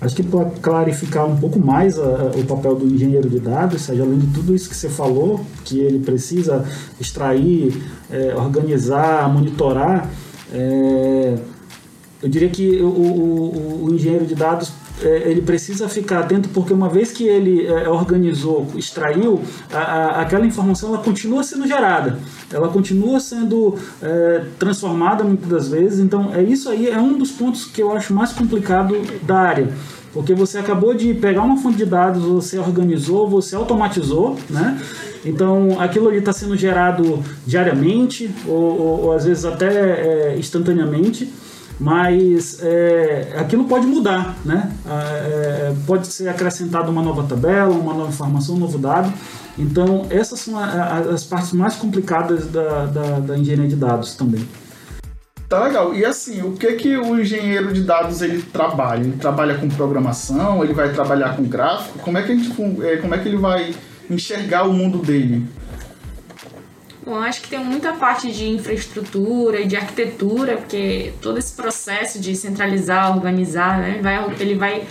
Acho 0.01 0.15
que 0.15 0.23
para 0.23 0.45
clarificar 0.61 1.25
um 1.25 1.37
pouco 1.37 1.59
mais 1.59 1.99
a, 1.99 2.03
a, 2.03 2.25
o 2.37 2.45
papel 2.45 2.75
do 2.75 2.85
engenheiro 2.85 3.29
de 3.29 3.39
dados, 3.39 3.81
seja 3.81 4.03
além 4.03 4.19
de 4.19 4.27
tudo 4.27 4.55
isso 4.55 4.69
que 4.69 4.75
você 4.75 4.87
falou, 4.87 5.45
que 5.65 5.77
ele 5.79 5.99
precisa 5.99 6.65
extrair, 6.99 7.83
é, 8.09 8.33
organizar, 8.33 9.31
monitorar, 9.31 10.09
é, 10.53 11.37
eu 12.21 12.29
diria 12.29 12.49
que 12.49 12.81
o, 12.81 12.87
o, 12.87 13.85
o 13.85 13.93
engenheiro 13.93 14.25
de 14.25 14.35
dados 14.35 14.71
ele 15.07 15.41
precisa 15.41 15.87
ficar 15.87 16.19
atento 16.19 16.49
porque 16.49 16.73
uma 16.73 16.89
vez 16.89 17.11
que 17.11 17.23
ele 17.25 17.65
é, 17.65 17.87
organizou, 17.87 18.67
extraiu, 18.75 19.41
a, 19.71 19.77
a, 19.77 20.21
aquela 20.21 20.45
informação 20.45 20.89
ela 20.89 21.03
continua 21.03 21.43
sendo 21.43 21.67
gerada, 21.67 22.19
ela 22.51 22.67
continua 22.67 23.19
sendo 23.19 23.75
é, 24.01 24.43
transformada 24.57 25.23
muitas 25.23 25.49
das 25.49 25.67
vezes. 25.69 25.99
Então 25.99 26.33
é 26.33 26.43
isso 26.43 26.69
aí 26.69 26.87
é 26.89 26.99
um 26.99 27.17
dos 27.17 27.31
pontos 27.31 27.65
que 27.65 27.81
eu 27.81 27.91
acho 27.91 28.13
mais 28.13 28.31
complicado 28.31 28.95
da 29.23 29.37
área. 29.37 29.69
Porque 30.11 30.33
você 30.33 30.57
acabou 30.57 30.95
de 30.95 31.13
pegar 31.13 31.43
uma 31.43 31.57
fonte 31.57 31.77
de 31.77 31.85
dados, 31.85 32.23
você 32.23 32.57
organizou, 32.57 33.29
você 33.29 33.55
automatizou, 33.55 34.37
né? 34.49 34.79
Então 35.23 35.79
aquilo 35.79 36.07
ali 36.07 36.17
está 36.17 36.33
sendo 36.33 36.57
gerado 36.57 37.23
diariamente 37.45 38.33
ou, 38.47 38.55
ou, 38.55 39.03
ou 39.05 39.11
às 39.13 39.25
vezes 39.25 39.45
até 39.45 39.67
é, 39.67 40.35
instantaneamente 40.37 41.31
mas 41.79 42.59
é, 42.61 43.35
aquilo 43.37 43.63
pode 43.63 43.87
mudar, 43.87 44.35
né? 44.43 44.71
É, 44.85 45.73
pode 45.87 46.07
ser 46.07 46.27
acrescentada 46.27 46.91
uma 46.91 47.01
nova 47.01 47.23
tabela, 47.23 47.73
uma 47.73 47.93
nova 47.93 48.09
informação, 48.09 48.55
um 48.55 48.59
novo 48.59 48.77
dado. 48.77 49.11
Então, 49.57 50.05
essas 50.09 50.39
são 50.41 50.57
as 50.57 51.23
partes 51.23 51.53
mais 51.53 51.75
complicadas 51.75 52.47
da, 52.47 52.85
da, 52.85 53.19
da, 53.19 53.37
engenharia 53.37 53.67
de 53.67 53.75
dados 53.75 54.15
também. 54.15 54.47
Tá 55.47 55.63
legal. 55.63 55.95
E 55.95 56.05
assim, 56.05 56.41
o 56.41 56.51
que 56.51 56.73
que 56.73 56.97
o 56.97 57.19
engenheiro 57.19 57.73
de 57.73 57.81
dados 57.81 58.21
ele 58.21 58.41
trabalha? 58.41 59.01
Ele 59.01 59.17
trabalha 59.17 59.55
com 59.55 59.67
programação? 59.67 60.63
Ele 60.63 60.73
vai 60.73 60.93
trabalhar 60.93 61.35
com 61.35 61.43
gráfico? 61.43 61.99
Como 61.99 62.17
é 62.17 62.23
que 62.23 62.37
gente, 62.37 62.51
é, 62.83 62.97
como 62.97 63.15
é 63.15 63.17
que 63.17 63.27
ele 63.27 63.37
vai 63.37 63.73
enxergar 64.09 64.63
o 64.63 64.73
mundo 64.73 64.99
dele? 64.99 65.47
Bom, 67.05 67.15
acho 67.15 67.41
que 67.41 67.49
tem 67.49 67.59
muita 67.59 67.93
parte 67.93 68.31
de 68.31 68.49
infraestrutura 68.49 69.61
e 69.61 69.67
de 69.67 69.75
arquitetura, 69.75 70.57
porque 70.57 71.13
todo 71.21 71.39
esse 71.39 71.53
processo 71.53 72.19
de 72.19 72.35
centralizar, 72.35 73.15
organizar, 73.15 73.79
né, 73.79 73.99
vai, 74.01 74.35
ele 74.39 74.55
vai 74.55 74.85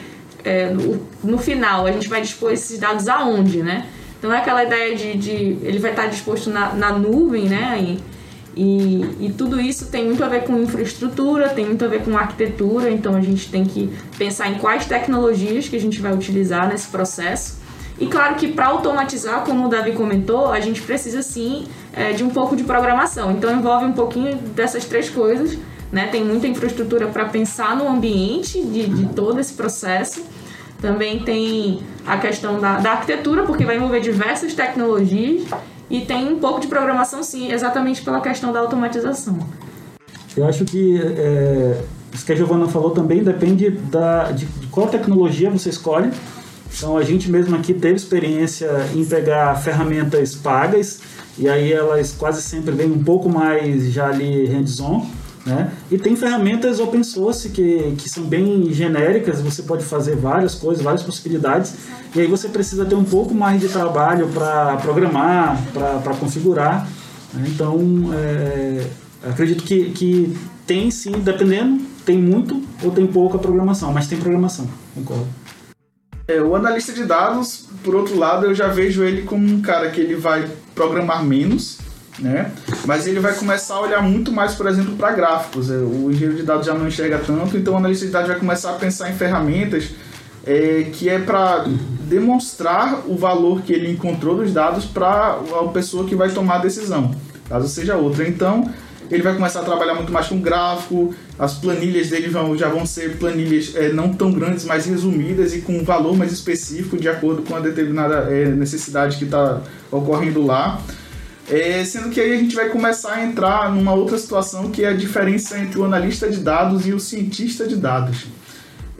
é, 0.44 0.70
no, 0.70 1.06
no, 1.22 1.38
final 1.38 1.86
a 1.86 1.92
gente 1.92 2.08
vai 2.08 2.20
dispor 2.22 2.52
esses 2.52 2.78
dados 2.78 3.08
aonde, 3.08 3.62
né? 3.62 3.86
Então 4.18 4.32
é 4.32 4.38
aquela 4.38 4.64
ideia 4.64 4.96
de, 4.96 5.16
de 5.16 5.58
ele 5.62 5.78
vai 5.78 5.90
estar 5.90 6.06
disposto 6.06 6.48
na, 6.50 6.72
na 6.72 6.92
nuvem, 6.92 7.44
né? 7.44 7.78
E, 7.80 7.98
e, 8.60 9.26
e, 9.26 9.34
tudo 9.36 9.60
isso 9.60 9.86
tem 9.86 10.04
muito 10.04 10.24
a 10.24 10.28
ver 10.28 10.42
com 10.42 10.58
infraestrutura, 10.58 11.50
tem 11.50 11.64
muito 11.64 11.84
a 11.84 11.88
ver 11.88 12.02
com 12.02 12.16
arquitetura, 12.16 12.90
então 12.90 13.14
a 13.14 13.20
gente 13.20 13.48
tem 13.48 13.64
que 13.64 13.88
pensar 14.16 14.48
em 14.48 14.54
quais 14.54 14.86
tecnologias 14.86 15.68
que 15.68 15.76
a 15.76 15.80
gente 15.80 16.00
vai 16.00 16.12
utilizar 16.12 16.68
nesse 16.68 16.88
processo. 16.88 17.58
E 18.00 18.06
claro 18.06 18.36
que 18.36 18.48
para 18.48 18.66
automatizar, 18.66 19.44
como 19.44 19.66
o 19.66 19.68
Davi 19.68 19.92
comentou, 19.92 20.50
a 20.50 20.60
gente 20.60 20.80
precisa 20.80 21.20
sim 21.22 21.66
é, 21.98 22.12
de 22.12 22.22
um 22.22 22.30
pouco 22.30 22.54
de 22.54 22.62
programação. 22.62 23.32
Então 23.32 23.50
envolve 23.50 23.84
um 23.84 23.92
pouquinho 23.92 24.36
dessas 24.36 24.84
três 24.84 25.10
coisas. 25.10 25.58
Né? 25.90 26.06
Tem 26.06 26.24
muita 26.24 26.46
infraestrutura 26.46 27.08
para 27.08 27.24
pensar 27.24 27.76
no 27.76 27.88
ambiente 27.88 28.62
de, 28.62 28.86
de 28.86 29.06
todo 29.06 29.40
esse 29.40 29.52
processo. 29.54 30.22
Também 30.80 31.18
tem 31.18 31.80
a 32.06 32.16
questão 32.18 32.60
da, 32.60 32.78
da 32.78 32.92
arquitetura, 32.92 33.42
porque 33.42 33.64
vai 33.64 33.76
envolver 33.76 33.98
diversas 34.00 34.54
tecnologias. 34.54 35.44
E 35.90 36.02
tem 36.02 36.28
um 36.28 36.38
pouco 36.38 36.60
de 36.60 36.68
programação, 36.68 37.22
sim, 37.22 37.50
exatamente 37.50 38.02
pela 38.02 38.20
questão 38.20 38.52
da 38.52 38.60
automatização. 38.60 39.38
Eu 40.36 40.46
acho 40.46 40.64
que 40.64 41.00
é, 41.02 41.80
isso 42.12 42.24
que 42.24 42.32
a 42.32 42.36
Giovana 42.36 42.68
falou 42.68 42.90
também 42.90 43.24
depende 43.24 43.70
da, 43.70 44.30
de, 44.30 44.44
de 44.44 44.66
qual 44.68 44.86
tecnologia 44.86 45.50
você 45.50 45.70
escolhe. 45.70 46.12
Então 46.76 46.96
a 46.96 47.02
gente 47.02 47.28
mesmo 47.30 47.56
aqui 47.56 47.74
teve 47.74 47.94
experiência 47.94 48.70
em 48.94 49.04
pegar 49.04 49.56
ferramentas 49.56 50.36
pagas 50.36 51.00
e 51.38 51.48
aí 51.48 51.72
elas 51.72 52.12
quase 52.12 52.42
sempre 52.42 52.74
vêm 52.74 52.90
um 52.90 53.02
pouco 53.02 53.28
mais 53.28 53.92
já 53.92 54.08
ali 54.08 54.46
hands-on. 54.46 55.06
Né? 55.46 55.72
E 55.90 55.96
tem 55.96 56.14
ferramentas 56.14 56.78
open 56.78 57.02
source 57.02 57.48
que, 57.48 57.94
que 57.96 58.08
são 58.08 58.24
bem 58.24 58.70
genéricas, 58.72 59.40
você 59.40 59.62
pode 59.62 59.84
fazer 59.84 60.16
várias 60.16 60.54
coisas, 60.54 60.82
várias 60.82 61.02
possibilidades, 61.02 61.74
e 62.14 62.20
aí 62.20 62.26
você 62.26 62.48
precisa 62.48 62.84
ter 62.84 62.94
um 62.94 63.04
pouco 63.04 63.32
mais 63.32 63.60
de 63.60 63.68
trabalho 63.68 64.28
para 64.28 64.76
programar, 64.76 65.58
para 65.72 66.14
configurar. 66.14 66.86
Né? 67.32 67.44
Então, 67.48 67.80
é, 68.12 68.86
acredito 69.22 69.62
que, 69.62 69.90
que 69.90 70.36
tem 70.66 70.90
sim, 70.90 71.12
dependendo, 71.12 71.82
tem 72.04 72.18
muito 72.18 72.62
ou 72.82 72.90
tem 72.90 73.06
pouca 73.06 73.38
programação, 73.38 73.92
mas 73.92 74.06
tem 74.06 74.18
programação, 74.18 74.66
concordo. 74.94 75.26
É, 76.28 76.42
o 76.42 76.54
analista 76.54 76.92
de 76.92 77.04
dados, 77.04 77.64
por 77.82 77.94
outro 77.94 78.14
lado, 78.18 78.44
eu 78.44 78.54
já 78.54 78.68
vejo 78.68 79.02
ele 79.02 79.22
como 79.22 79.48
um 79.50 79.62
cara 79.62 79.90
que 79.90 79.98
ele 79.98 80.14
vai 80.14 80.46
programar 80.74 81.24
menos, 81.24 81.78
né? 82.18 82.52
Mas 82.84 83.06
ele 83.06 83.18
vai 83.18 83.32
começar 83.34 83.76
a 83.76 83.80
olhar 83.80 84.02
muito 84.02 84.30
mais, 84.30 84.54
por 84.54 84.66
exemplo, 84.66 84.94
para 84.94 85.12
gráficos. 85.12 85.70
É, 85.70 85.76
o 85.76 86.10
engenheiro 86.10 86.36
de 86.36 86.42
dados 86.42 86.66
já 86.66 86.74
não 86.74 86.86
enxerga 86.86 87.18
tanto, 87.18 87.56
então 87.56 87.72
o 87.72 87.76
analista 87.78 88.04
de 88.04 88.12
dados 88.12 88.28
vai 88.28 88.38
começar 88.38 88.72
a 88.72 88.74
pensar 88.74 89.08
em 89.08 89.14
ferramentas 89.14 89.88
é, 90.46 90.90
que 90.92 91.08
é 91.08 91.18
para 91.18 91.64
demonstrar 92.06 93.04
o 93.06 93.16
valor 93.16 93.62
que 93.62 93.72
ele 93.72 93.90
encontrou 93.90 94.36
dos 94.36 94.52
dados 94.52 94.84
para 94.84 95.38
a 95.38 95.68
pessoa 95.68 96.04
que 96.04 96.14
vai 96.14 96.28
tomar 96.28 96.56
a 96.56 96.58
decisão, 96.58 97.14
caso 97.48 97.68
seja 97.68 97.96
outra. 97.96 98.28
Então, 98.28 98.70
ele 99.10 99.22
vai 99.22 99.34
começar 99.34 99.60
a 99.60 99.64
trabalhar 99.64 99.94
muito 99.94 100.12
mais 100.12 100.26
com 100.26 100.40
gráfico, 100.40 101.14
as 101.38 101.54
planilhas 101.54 102.08
dele 102.08 102.28
vão, 102.28 102.56
já 102.56 102.68
vão 102.68 102.84
ser 102.84 103.16
planilhas 103.16 103.74
é, 103.74 103.92
não 103.92 104.12
tão 104.12 104.32
grandes, 104.32 104.64
mas 104.64 104.86
resumidas 104.86 105.54
e 105.54 105.60
com 105.60 105.78
um 105.78 105.84
valor 105.84 106.16
mais 106.16 106.32
específico 106.32 106.96
de 106.96 107.08
acordo 107.08 107.42
com 107.42 107.54
a 107.54 107.60
determinada 107.60 108.28
é, 108.30 108.46
necessidade 108.46 109.16
que 109.16 109.24
está 109.24 109.60
ocorrendo 109.90 110.44
lá. 110.44 110.80
É, 111.50 111.82
sendo 111.84 112.10
que 112.10 112.20
aí 112.20 112.34
a 112.34 112.36
gente 112.36 112.54
vai 112.54 112.68
começar 112.68 113.14
a 113.14 113.24
entrar 113.24 113.72
numa 113.74 113.94
outra 113.94 114.18
situação 114.18 114.70
que 114.70 114.84
é 114.84 114.88
a 114.88 114.92
diferença 114.92 115.58
entre 115.58 115.78
o 115.78 115.84
analista 115.84 116.28
de 116.28 116.40
dados 116.40 116.86
e 116.86 116.92
o 116.92 117.00
cientista 117.00 117.66
de 117.66 117.76
dados. 117.76 118.26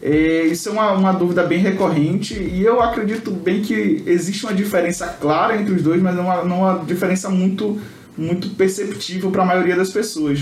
É, 0.01 0.45
isso 0.45 0.69
é 0.69 0.73
uma, 0.73 0.93
uma 0.93 1.13
dúvida 1.13 1.43
bem 1.43 1.59
recorrente 1.59 2.35
e 2.35 2.63
eu 2.65 2.81
acredito 2.81 3.33
bem 3.33 3.63
que 3.63 4.03
existe 4.07 4.45
uma 4.45 4.55
diferença 4.55 5.09
clara 5.21 5.61
entre 5.61 5.75
os 5.75 5.83
dois, 5.83 6.01
mas 6.01 6.15
não 6.15 6.25
uma, 6.25 6.45
não 6.45 6.61
uma 6.61 6.85
diferença 6.85 7.29
muito, 7.29 7.81
muito 8.19 8.51
perceptível 8.51 9.31
para 9.31 9.43
a 9.43 9.47
maioria 9.47 9.77
das 9.77 9.91
pessoas. 9.91 10.41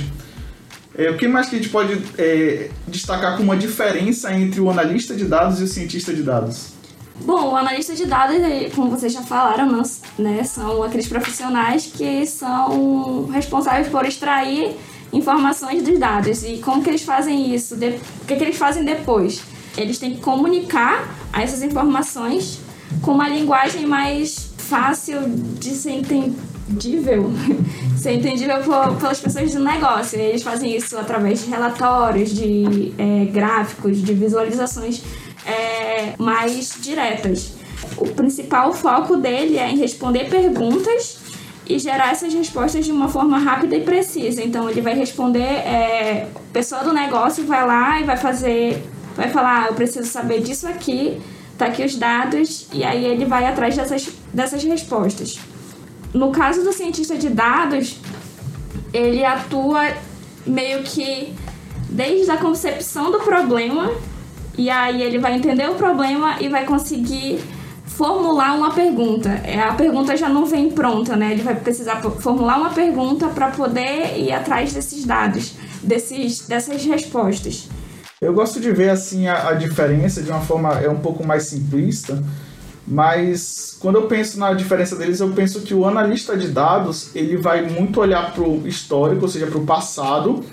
É, 0.96 1.10
o 1.10 1.16
que 1.18 1.28
mais 1.28 1.48
que 1.48 1.56
a 1.56 1.58
gente 1.58 1.68
pode 1.68 2.00
é, 2.16 2.70
destacar 2.88 3.36
como 3.36 3.52
uma 3.52 3.56
diferença 3.56 4.32
entre 4.32 4.60
o 4.60 4.70
analista 4.70 5.14
de 5.14 5.26
dados 5.26 5.60
e 5.60 5.64
o 5.64 5.68
cientista 5.68 6.12
de 6.14 6.22
dados? 6.22 6.74
Bom, 7.20 7.52
o 7.52 7.56
analista 7.56 7.94
de 7.94 8.06
dados, 8.06 8.36
como 8.74 8.90
vocês 8.90 9.12
já 9.12 9.22
falaram, 9.22 9.82
né, 10.18 10.44
são 10.44 10.82
aqueles 10.82 11.06
profissionais 11.06 11.86
que 11.86 12.26
são 12.26 13.26
responsáveis 13.26 13.88
por 13.88 14.06
extrair 14.06 14.76
informações 15.12 15.82
dos 15.82 15.98
dados. 15.98 16.42
E 16.44 16.58
como 16.58 16.82
que 16.82 16.90
eles 16.90 17.02
fazem 17.02 17.54
isso? 17.54 17.74
O 17.74 18.26
que, 18.26 18.36
que 18.36 18.44
eles 18.44 18.56
fazem 18.56 18.84
depois? 18.84 19.42
Eles 19.76 19.98
têm 19.98 20.14
que 20.14 20.20
comunicar 20.20 21.08
essas 21.32 21.62
informações 21.62 22.58
com 23.02 23.12
uma 23.12 23.28
linguagem 23.28 23.86
mais 23.86 24.50
fácil 24.56 25.20
de 25.58 25.70
ser 25.70 25.92
entendível, 26.68 27.30
ser 27.96 28.12
entendível 28.12 28.58
por, 28.62 28.96
pelas 28.96 29.20
pessoas 29.20 29.52
do 29.52 29.62
negócio. 29.62 30.18
Eles 30.18 30.42
fazem 30.42 30.76
isso 30.76 30.98
através 30.98 31.44
de 31.44 31.50
relatórios, 31.50 32.30
de 32.30 32.92
é, 32.98 33.24
gráficos, 33.26 34.02
de 34.02 34.12
visualizações 34.12 35.02
é, 35.46 36.14
mais 36.18 36.76
diretas. 36.80 37.52
O 37.96 38.08
principal 38.08 38.72
foco 38.72 39.16
dele 39.16 39.58
é 39.58 39.70
em 39.70 39.76
responder 39.76 40.28
perguntas 40.28 41.18
e 41.68 41.78
gerar 41.78 42.12
essas 42.12 42.32
respostas 42.32 42.84
de 42.84 42.92
uma 42.92 43.08
forma 43.08 43.38
rápida 43.38 43.76
e 43.76 43.82
precisa. 43.82 44.42
Então 44.42 44.68
ele 44.68 44.80
vai 44.80 44.94
responder, 44.94 45.40
é, 45.40 46.28
pessoa 46.52 46.82
do 46.84 46.92
negócio 46.92 47.44
vai 47.44 47.66
lá 47.66 48.00
e 48.00 48.04
vai 48.04 48.16
fazer, 48.16 48.82
vai 49.16 49.30
falar, 49.30 49.64
ah, 49.64 49.66
eu 49.68 49.74
preciso 49.74 50.08
saber 50.08 50.40
disso 50.40 50.66
aqui, 50.68 51.20
tá 51.58 51.66
aqui 51.66 51.84
os 51.84 51.96
dados, 51.96 52.68
e 52.72 52.84
aí 52.84 53.04
ele 53.04 53.24
vai 53.24 53.46
atrás 53.46 53.76
dessas, 53.76 54.08
dessas 54.32 54.62
respostas. 54.62 55.38
No 56.14 56.30
caso 56.30 56.62
do 56.62 56.72
cientista 56.72 57.16
de 57.16 57.28
dados, 57.28 57.98
ele 58.92 59.24
atua 59.24 59.92
meio 60.46 60.82
que 60.82 61.34
desde 61.88 62.30
a 62.30 62.36
concepção 62.36 63.10
do 63.10 63.18
problema 63.20 63.92
e 64.56 64.70
aí 64.70 65.02
ele 65.02 65.18
vai 65.18 65.34
entender 65.34 65.68
o 65.68 65.74
problema 65.74 66.40
e 66.40 66.48
vai 66.48 66.64
conseguir 66.64 67.40
formular 67.84 68.54
uma 68.54 68.72
pergunta. 68.72 69.28
É, 69.44 69.60
a 69.60 69.72
pergunta 69.74 70.16
já 70.16 70.28
não 70.28 70.46
vem 70.46 70.70
pronta, 70.70 71.16
né? 71.16 71.32
Ele 71.32 71.42
vai 71.42 71.54
precisar 71.54 72.00
formular 72.00 72.58
uma 72.58 72.70
pergunta 72.70 73.28
para 73.28 73.50
poder 73.50 74.18
ir 74.18 74.32
atrás 74.32 74.72
desses 74.72 75.04
dados, 75.04 75.54
desses, 75.82 76.46
dessas 76.46 76.84
respostas. 76.84 77.68
Eu 78.20 78.32
gosto 78.32 78.60
de 78.60 78.72
ver 78.72 78.90
assim 78.90 79.28
a, 79.28 79.50
a 79.50 79.52
diferença 79.52 80.22
de 80.22 80.30
uma 80.30 80.40
forma 80.40 80.72
é 80.80 80.88
um 80.88 80.98
pouco 80.98 81.26
mais 81.26 81.44
simplista, 81.44 82.22
mas 82.86 83.76
quando 83.80 83.96
eu 83.96 84.02
penso 84.02 84.38
na 84.38 84.52
diferença 84.52 84.94
deles, 84.94 85.18
eu 85.18 85.30
penso 85.30 85.62
que 85.62 85.74
o 85.74 85.84
analista 85.86 86.36
de 86.36 86.48
dados 86.48 87.10
ele 87.14 87.36
vai 87.36 87.62
muito 87.62 88.00
olhar 88.00 88.32
para 88.32 88.44
o 88.44 88.66
histórico, 88.66 89.22
ou 89.22 89.28
seja, 89.28 89.46
para 89.46 89.58
o 89.58 89.66
passado, 89.66 90.44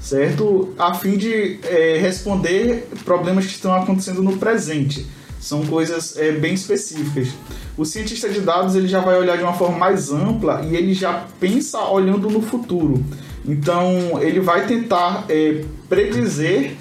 certo? 0.00 0.74
A 0.76 0.92
fim 0.94 1.16
de 1.16 1.60
é, 1.62 1.98
responder 2.00 2.88
problemas 3.04 3.46
que 3.46 3.52
estão 3.52 3.72
acontecendo 3.74 4.22
no 4.22 4.38
presente. 4.38 5.06
São 5.40 5.64
coisas 5.66 6.16
é, 6.16 6.32
bem 6.32 6.54
específicas. 6.54 7.28
O 7.76 7.84
cientista 7.84 8.28
de 8.28 8.40
dados 8.40 8.74
ele 8.74 8.88
já 8.88 9.00
vai 9.00 9.16
olhar 9.16 9.36
de 9.36 9.44
uma 9.44 9.54
forma 9.54 9.78
mais 9.78 10.10
ampla 10.10 10.62
e 10.64 10.74
ele 10.74 10.92
já 10.92 11.26
pensa 11.38 11.78
olhando 11.84 12.28
no 12.28 12.42
futuro. 12.42 13.04
Então 13.46 14.20
ele 14.20 14.40
vai 14.40 14.66
tentar 14.66 15.26
é, 15.28 15.64
predizer 15.88 16.72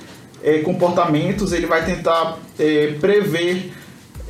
é, 0.44 0.60
comportamentos, 0.60 1.54
ele 1.54 1.68
vai 1.68 1.86
tentar 1.86 2.40
é, 2.58 2.96
prever 3.00 3.72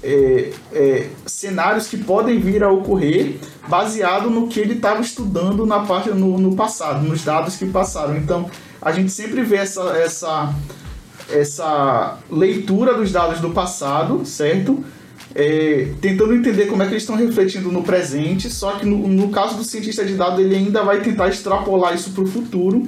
é, 0.03 0.51
é, 0.73 1.07
cenários 1.25 1.87
que 1.87 1.97
podem 1.97 2.39
vir 2.39 2.63
a 2.63 2.71
ocorrer 2.71 3.37
baseado 3.67 4.29
no 4.29 4.47
que 4.47 4.59
ele 4.59 4.73
estava 4.73 5.01
estudando 5.01 5.65
na 5.65 5.79
parte 5.79 6.09
no, 6.09 6.37
no 6.37 6.55
passado, 6.55 7.05
nos 7.05 7.23
dados 7.23 7.55
que 7.55 7.65
passaram. 7.65 8.17
Então 8.17 8.49
a 8.81 8.91
gente 8.91 9.11
sempre 9.11 9.41
vê 9.43 9.57
essa, 9.57 9.81
essa, 9.97 10.53
essa 11.29 12.17
leitura 12.29 12.93
dos 12.93 13.11
dados 13.11 13.39
do 13.39 13.49
passado, 13.49 14.25
certo? 14.25 14.83
É, 15.35 15.89
tentando 16.01 16.33
entender 16.33 16.67
como 16.67 16.81
é 16.81 16.85
que 16.85 16.93
eles 16.93 17.03
estão 17.03 17.15
refletindo 17.15 17.71
no 17.71 17.83
presente, 17.83 18.49
só 18.49 18.73
que 18.73 18.85
no, 18.85 19.07
no 19.07 19.29
caso 19.29 19.55
do 19.55 19.63
cientista 19.63 20.03
de 20.05 20.13
dados 20.13 20.39
ele 20.39 20.55
ainda 20.55 20.83
vai 20.83 21.01
tentar 21.01 21.27
extrapolar 21.27 21.93
isso 21.93 22.11
para 22.11 22.23
o 22.23 22.27
futuro, 22.27 22.87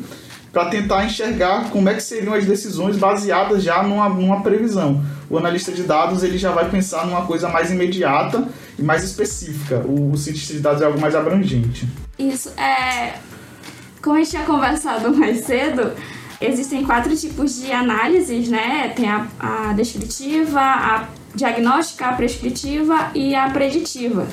para 0.52 0.66
tentar 0.66 1.06
enxergar 1.06 1.70
como 1.70 1.90
é 1.90 1.94
que 1.94 2.02
seriam 2.02 2.34
as 2.34 2.46
decisões 2.46 2.98
baseadas 2.98 3.62
já 3.62 3.84
numa, 3.84 4.10
numa 4.10 4.42
previsão. 4.42 5.04
O 5.30 5.38
analista 5.38 5.72
de 5.72 5.84
dados 5.84 6.24
ele 6.24 6.38
já 6.38 6.52
vai 6.52 6.70
pensar 6.70 7.06
numa 7.06 7.26
coisa 7.26 7.48
mais 7.50 7.72
imediata 7.72 8.48
e 8.78 8.82
mais 8.82 9.04
específica. 9.04 9.84
O, 9.86 10.12
o 10.12 10.18
cientista 10.18 10.54
de 10.54 10.60
dados 10.60 10.82
é 10.82 10.86
algo 10.86 11.00
mais 11.00 11.14
abrangente. 11.16 11.88
Isso 12.18 12.50
é 12.58 13.14
como 14.02 14.16
a 14.16 14.20
gente 14.20 14.32
tinha 14.32 14.44
conversado 14.44 15.12
mais 15.16 15.46
cedo, 15.46 15.92
existem 16.40 16.84
quatro 16.84 17.16
tipos 17.16 17.60
de 17.62 17.72
análises, 17.72 18.50
né? 18.50 18.94
Tem 18.96 19.10
a, 19.10 19.28
a 19.40 19.74
descritiva, 19.74 20.60
a 20.60 21.08
diagnóstica, 21.36 22.06
a 22.06 22.14
prescritiva 22.14 23.12
e 23.14 23.36
a 23.36 23.50
preditiva. 23.50 24.28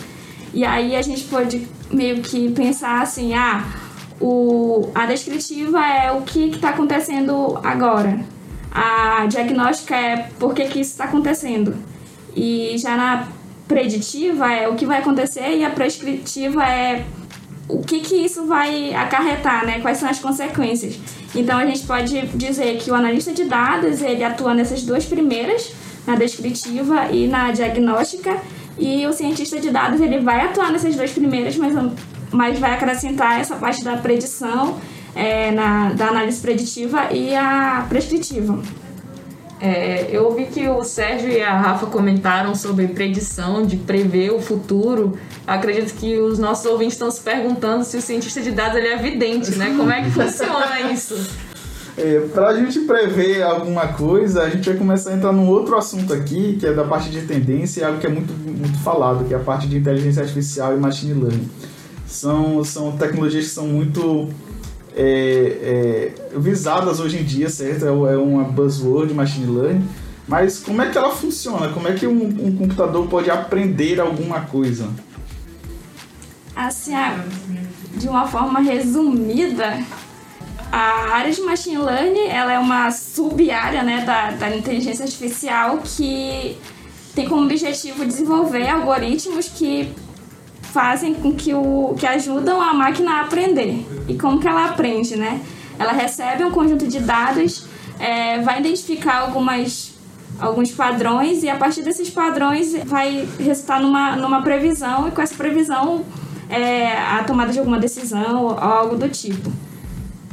E 0.54 0.64
aí 0.64 0.96
a 0.96 1.02
gente 1.02 1.24
pode 1.24 1.66
meio 1.90 2.22
que 2.22 2.50
pensar 2.52 3.02
assim, 3.02 3.34
ah, 3.34 3.64
o, 4.20 4.88
a 4.94 5.04
descritiva 5.06 5.84
é 5.84 6.10
o 6.10 6.22
que 6.22 6.50
está 6.50 6.70
acontecendo 6.70 7.58
agora. 7.62 8.20
A 8.70 9.26
diagnóstica 9.26 9.96
é 9.96 10.28
por 10.38 10.54
que, 10.54 10.66
que 10.66 10.80
isso 10.80 10.92
está 10.92 11.04
acontecendo. 11.04 11.74
E 12.34 12.76
já 12.78 12.96
na 12.96 13.28
preditiva 13.66 14.52
é 14.52 14.68
o 14.68 14.74
que 14.74 14.86
vai 14.86 14.98
acontecer 14.98 15.56
e 15.56 15.64
a 15.64 15.70
prescritiva 15.70 16.62
é 16.64 17.04
o 17.68 17.82
que, 17.82 18.00
que 18.00 18.14
isso 18.14 18.46
vai 18.46 18.94
acarretar, 18.94 19.66
né? 19.66 19.80
Quais 19.80 19.98
são 19.98 20.08
as 20.08 20.18
consequências. 20.20 20.98
Então 21.34 21.58
a 21.58 21.66
gente 21.66 21.84
pode 21.84 22.26
dizer 22.28 22.78
que 22.78 22.90
o 22.90 22.94
analista 22.94 23.32
de 23.32 23.44
dados 23.44 24.00
ele 24.02 24.22
atua 24.22 24.54
nessas 24.54 24.82
duas 24.82 25.04
primeiras, 25.04 25.72
na 26.06 26.14
descritiva 26.14 27.06
e 27.10 27.26
na 27.26 27.50
diagnóstica, 27.50 28.40
e 28.78 29.06
o 29.06 29.12
cientista 29.12 29.58
de 29.58 29.70
dados 29.70 30.00
ele 30.00 30.20
vai 30.20 30.42
atuar 30.42 30.70
nessas 30.70 30.94
duas 30.94 31.10
primeiras, 31.10 31.56
mas, 31.56 31.74
mas 32.30 32.58
vai 32.58 32.74
acrescentar 32.74 33.40
essa 33.40 33.56
parte 33.56 33.82
da 33.82 33.96
predição, 33.96 34.78
é, 35.16 35.50
na, 35.50 35.94
da 35.94 36.08
análise 36.08 36.40
preditiva 36.40 37.10
e 37.10 37.34
a 37.34 37.86
prescritiva. 37.88 38.60
É, 39.58 40.10
eu 40.12 40.26
ouvi 40.26 40.44
que 40.46 40.68
o 40.68 40.84
Sérgio 40.84 41.30
e 41.30 41.42
a 41.42 41.58
Rafa 41.58 41.86
comentaram 41.86 42.54
sobre 42.54 42.88
predição, 42.88 43.64
de 43.64 43.76
prever 43.76 44.30
o 44.30 44.40
futuro. 44.40 45.18
Acredito 45.46 45.94
que 45.94 46.18
os 46.18 46.38
nossos 46.38 46.66
ouvintes 46.66 46.94
estão 46.94 47.10
se 47.10 47.22
perguntando 47.22 47.82
se 47.82 47.96
o 47.96 48.02
cientista 48.02 48.42
de 48.42 48.50
dados 48.50 48.76
ele 48.76 48.88
é 48.88 48.94
evidente, 48.94 49.56
né? 49.56 49.74
Como 49.74 49.90
é 49.90 50.02
que 50.02 50.10
funciona 50.12 50.92
isso? 50.92 51.16
É, 51.96 52.20
para 52.34 52.48
a 52.48 52.54
gente 52.54 52.80
prever 52.80 53.42
alguma 53.42 53.88
coisa, 53.88 54.42
a 54.42 54.50
gente 54.50 54.68
vai 54.68 54.76
começar 54.76 55.10
a 55.10 55.14
entrar 55.14 55.32
num 55.32 55.48
outro 55.48 55.74
assunto 55.74 56.12
aqui, 56.12 56.58
que 56.60 56.66
é 56.66 56.74
da 56.74 56.84
parte 56.84 57.08
de 57.08 57.22
tendência, 57.22 57.80
e 57.80 57.84
algo 57.84 57.98
que 57.98 58.06
é 58.06 58.10
muito, 58.10 58.34
muito 58.34 58.78
falado, 58.80 59.24
que 59.24 59.32
é 59.32 59.36
a 59.38 59.40
parte 59.40 59.66
de 59.66 59.78
inteligência 59.78 60.20
artificial 60.20 60.76
e 60.76 60.78
machine 60.78 61.14
learning. 61.14 61.48
São, 62.06 62.62
são 62.62 62.92
tecnologias 62.92 63.46
que 63.46 63.50
são 63.50 63.66
muito 63.66 64.28
é, 64.96 66.12
é, 66.32 66.38
visadas 66.38 66.98
hoje 67.00 67.18
em 67.18 67.24
dia, 67.24 67.50
certo? 67.50 67.84
É, 67.84 67.88
é 68.14 68.16
uma 68.16 68.44
buzzword 68.44 69.12
machine 69.12 69.46
learning. 69.46 69.86
Mas 70.26 70.58
como 70.58 70.82
é 70.82 70.90
que 70.90 70.98
ela 70.98 71.10
funciona? 71.10 71.68
Como 71.68 71.86
é 71.86 71.92
que 71.92 72.06
um, 72.06 72.46
um 72.46 72.56
computador 72.56 73.06
pode 73.06 73.30
aprender 73.30 74.00
alguma 74.00 74.40
coisa? 74.40 74.88
Assim, 76.54 76.94
de 77.94 78.08
uma 78.08 78.26
forma 78.26 78.60
resumida, 78.60 79.78
a 80.72 81.14
área 81.14 81.30
de 81.30 81.42
machine 81.42 81.78
learning 81.78 82.28
ela 82.28 82.52
é 82.52 82.58
uma 82.58 82.90
sub-área 82.90 83.82
né, 83.82 84.04
da, 84.04 84.30
da 84.32 84.56
inteligência 84.56 85.04
artificial 85.04 85.78
que 85.84 86.58
tem 87.14 87.28
como 87.28 87.44
objetivo 87.44 88.04
desenvolver 88.04 88.68
algoritmos 88.68 89.48
que 89.48 89.94
fazem 90.76 91.14
com 91.14 91.32
que 91.32 91.54
o 91.54 91.94
que 91.96 92.06
ajudam 92.06 92.60
a 92.60 92.74
máquina 92.74 93.12
a 93.12 93.20
aprender. 93.22 93.86
E 94.06 94.12
como 94.12 94.38
que 94.38 94.46
ela 94.46 94.66
aprende, 94.66 95.16
né? 95.16 95.40
Ela 95.78 95.92
recebe 95.92 96.44
um 96.44 96.50
conjunto 96.50 96.86
de 96.86 97.00
dados, 97.00 97.64
é, 97.98 98.42
vai 98.42 98.60
identificar 98.60 99.20
algumas 99.20 99.94
alguns 100.38 100.70
padrões 100.70 101.42
e 101.42 101.48
a 101.48 101.56
partir 101.56 101.82
desses 101.82 102.10
padrões 102.10 102.74
vai 102.84 103.26
resultar 103.40 103.80
numa, 103.80 104.16
numa 104.16 104.42
previsão 104.42 105.08
e 105.08 105.10
com 105.10 105.22
essa 105.22 105.34
previsão 105.34 106.04
é, 106.50 106.92
a 106.92 107.24
tomada 107.24 107.50
de 107.50 107.58
alguma 107.58 107.78
decisão 107.78 108.44
ou 108.44 108.50
algo 108.50 108.96
do 108.98 109.08
tipo. 109.08 109.50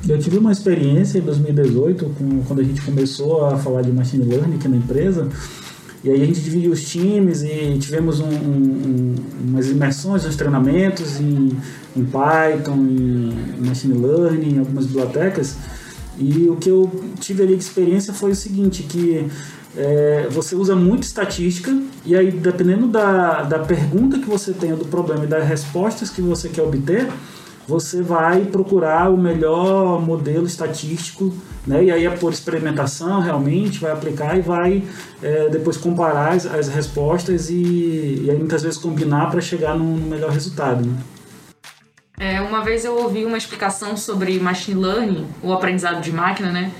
Eu 0.09 0.19
tive 0.19 0.38
uma 0.39 0.51
experiência 0.51 1.19
em 1.19 1.21
2018 1.21 2.15
com, 2.17 2.43
quando 2.43 2.59
a 2.59 2.63
gente 2.63 2.81
começou 2.81 3.45
a 3.45 3.57
falar 3.57 3.81
de 3.81 3.93
machine 3.93 4.25
learning 4.25 4.57
aqui 4.57 4.67
na 4.67 4.75
empresa 4.75 5.29
e 6.03 6.10
aí 6.10 6.22
a 6.22 6.25
gente 6.25 6.41
dividiu 6.41 6.72
os 6.72 6.83
times 6.83 7.43
e 7.43 7.77
tivemos 7.79 8.19
um, 8.19 8.27
um, 8.27 9.15
umas 9.48 9.69
imersões, 9.69 10.25
uns 10.25 10.36
treinamentos 10.36 11.19
em, 11.19 11.57
em 11.95 12.03
Python, 12.03 12.75
em 12.75 13.65
Machine 13.65 13.98
Learning, 13.98 14.55
em 14.55 14.60
algumas 14.60 14.86
bibliotecas. 14.86 15.55
E 16.17 16.50
o 16.50 16.57
que 16.57 16.69
eu 16.69 16.91
tive 17.19 17.43
ali 17.43 17.55
de 17.55 17.63
experiência 17.63 18.13
foi 18.13 18.31
o 18.31 18.36
seguinte, 18.36 18.83
que 18.83 19.25
é, 19.77 20.27
você 20.29 20.55
usa 20.55 20.75
muito 20.75 21.03
estatística 21.03 21.75
e 22.05 22.15
aí 22.15 22.31
dependendo 22.31 22.88
da, 22.88 23.43
da 23.43 23.60
pergunta 23.60 24.19
que 24.19 24.25
você 24.25 24.53
tenha 24.53 24.75
do 24.75 24.86
problema 24.86 25.24
e 25.24 25.27
das 25.27 25.48
respostas 25.48 26.10
que 26.10 26.22
você 26.22 26.50
quer 26.50 26.62
obter, 26.62 27.07
você 27.67 28.01
vai 28.01 28.41
procurar 28.46 29.10
o 29.10 29.17
melhor 29.17 30.01
modelo 30.01 30.46
estatístico, 30.46 31.34
né? 31.65 31.86
e 31.86 31.91
aí 31.91 32.05
é 32.05 32.10
por 32.10 32.32
experimentação 32.32 33.22
realmente, 33.22 33.79
vai 33.79 33.91
aplicar 33.91 34.38
e 34.38 34.41
vai 34.41 34.84
é, 35.22 35.50
depois 35.50 35.77
comparar 35.77 36.34
as, 36.34 36.46
as 36.46 36.67
respostas 36.67 37.50
e, 37.50 38.24
e, 38.24 38.27
aí 38.29 38.38
muitas 38.38 38.63
vezes 38.63 38.77
combinar 38.77 39.32
para 39.32 39.39
chegar 39.39 39.77
no, 39.77 39.86
melhor 39.86 40.32
resultado. 40.32 40.86
Né? 40.86 40.98
É, 42.20 42.41
uma 42.41 42.62
vez 42.63 42.86
eu 42.86 42.98
ouvi 42.98 43.25
uma 43.25 43.38
explicação 43.38 43.96
sobre 43.96 44.39
machine 44.39 44.79
learning, 44.79 45.27
o 45.41 45.53
aprendizado 45.53 46.01
de 46.01 46.12
máquina, 46.12 46.51
né? 46.51 46.72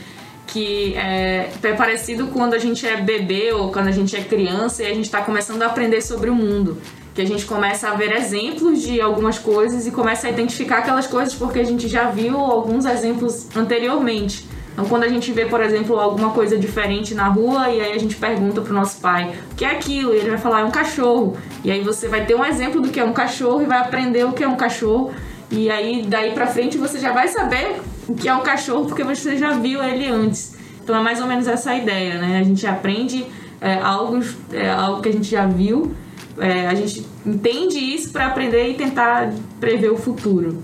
que 0.46 0.94
é, 0.96 1.50
é 1.64 1.74
parecido 1.74 2.28
quando 2.28 2.54
a 2.54 2.60
gente 2.60 2.86
é 2.86 3.02
bebê 3.02 3.54
ou 3.54 3.72
quando 3.72 3.88
a 3.88 3.92
gente 3.92 4.16
é 4.16 4.22
criança 4.22 4.84
e 4.84 4.86
a 4.86 4.94
gente 4.94 5.06
está 5.06 5.22
começando 5.22 5.62
a 5.64 5.68
aprender 5.68 6.02
sobre 6.02 6.30
o 6.30 6.36
mundo 6.36 6.78
que 7.14 7.22
a 7.22 7.26
gente 7.26 7.46
começa 7.46 7.90
a 7.90 7.94
ver 7.94 8.12
exemplos 8.12 8.82
de 8.82 9.00
algumas 9.00 9.38
coisas 9.38 9.86
e 9.86 9.92
começa 9.92 10.28
a 10.28 10.30
identificar 10.30 10.80
aquelas 10.80 11.06
coisas 11.06 11.34
porque 11.34 11.60
a 11.60 11.64
gente 11.64 11.88
já 11.88 12.10
viu 12.10 12.38
alguns 12.38 12.86
exemplos 12.86 13.48
anteriormente. 13.56 14.48
Então, 14.74 14.86
quando 14.86 15.04
a 15.04 15.08
gente 15.08 15.32
vê, 15.32 15.46
por 15.46 15.62
exemplo, 15.62 16.00
alguma 16.00 16.32
coisa 16.32 16.58
diferente 16.58 17.14
na 17.14 17.28
rua 17.28 17.70
e 17.70 17.80
aí 17.80 17.94
a 17.94 17.98
gente 18.00 18.16
pergunta 18.16 18.60
pro 18.62 18.74
nosso 18.74 19.00
pai 19.00 19.36
o 19.52 19.56
que 19.56 19.64
é 19.64 19.70
aquilo, 19.70 20.16
e 20.16 20.18
ele 20.18 20.30
vai 20.32 20.40
falar 20.40 20.62
é 20.62 20.64
um 20.64 20.72
cachorro. 20.72 21.38
E 21.64 21.72
aí 21.72 21.82
você 21.82 22.08
vai 22.08 22.26
ter 22.26 22.34
um 22.34 22.44
exemplo 22.44 22.82
do 22.82 22.90
que 22.90 23.00
é 23.00 23.04
um 23.04 23.14
cachorro 23.14 23.62
e 23.62 23.66
vai 23.66 23.78
aprender 23.78 24.26
o 24.26 24.34
que 24.34 24.44
é 24.44 24.48
um 24.48 24.56
cachorro. 24.56 25.14
E 25.52 25.70
aí 25.70 26.04
daí 26.08 26.32
para 26.32 26.48
frente 26.48 26.80
você 26.80 26.98
já 26.98 27.12
vai 27.12 27.28
saber 27.28 27.80
o 28.08 28.16
que 28.16 28.28
é 28.28 28.34
um 28.34 28.42
cachorro 28.42 28.86
porque 28.86 29.04
você 29.04 29.38
já 29.38 29.52
viu 29.52 29.84
ele 29.84 30.08
antes. 30.08 30.56
Então 30.84 30.96
é 30.96 31.02
mais 31.02 31.22
ou 31.22 31.28
menos 31.28 31.48
essa 31.48 31.76
ideia, 31.76 32.16
né? 32.16 32.40
A 32.40 32.44
gente 32.44 32.66
aprende 32.66 33.28
é, 33.62 33.76
algo, 33.76 34.20
é, 34.52 34.72
algo 34.72 35.04
que 35.04 35.10
a 35.10 35.14
gente 35.14 35.30
já 35.30 35.46
viu 35.46 35.96
é, 36.38 36.68
a 36.68 36.76
gente 36.76 37.06
entende 37.26 37.78
isso 37.78 38.12
para 38.12 38.28
aprender 38.28 38.70
e 38.70 38.74
tentar 38.76 39.34
prever 39.60 39.92
o 39.92 39.98
futuro. 39.98 40.64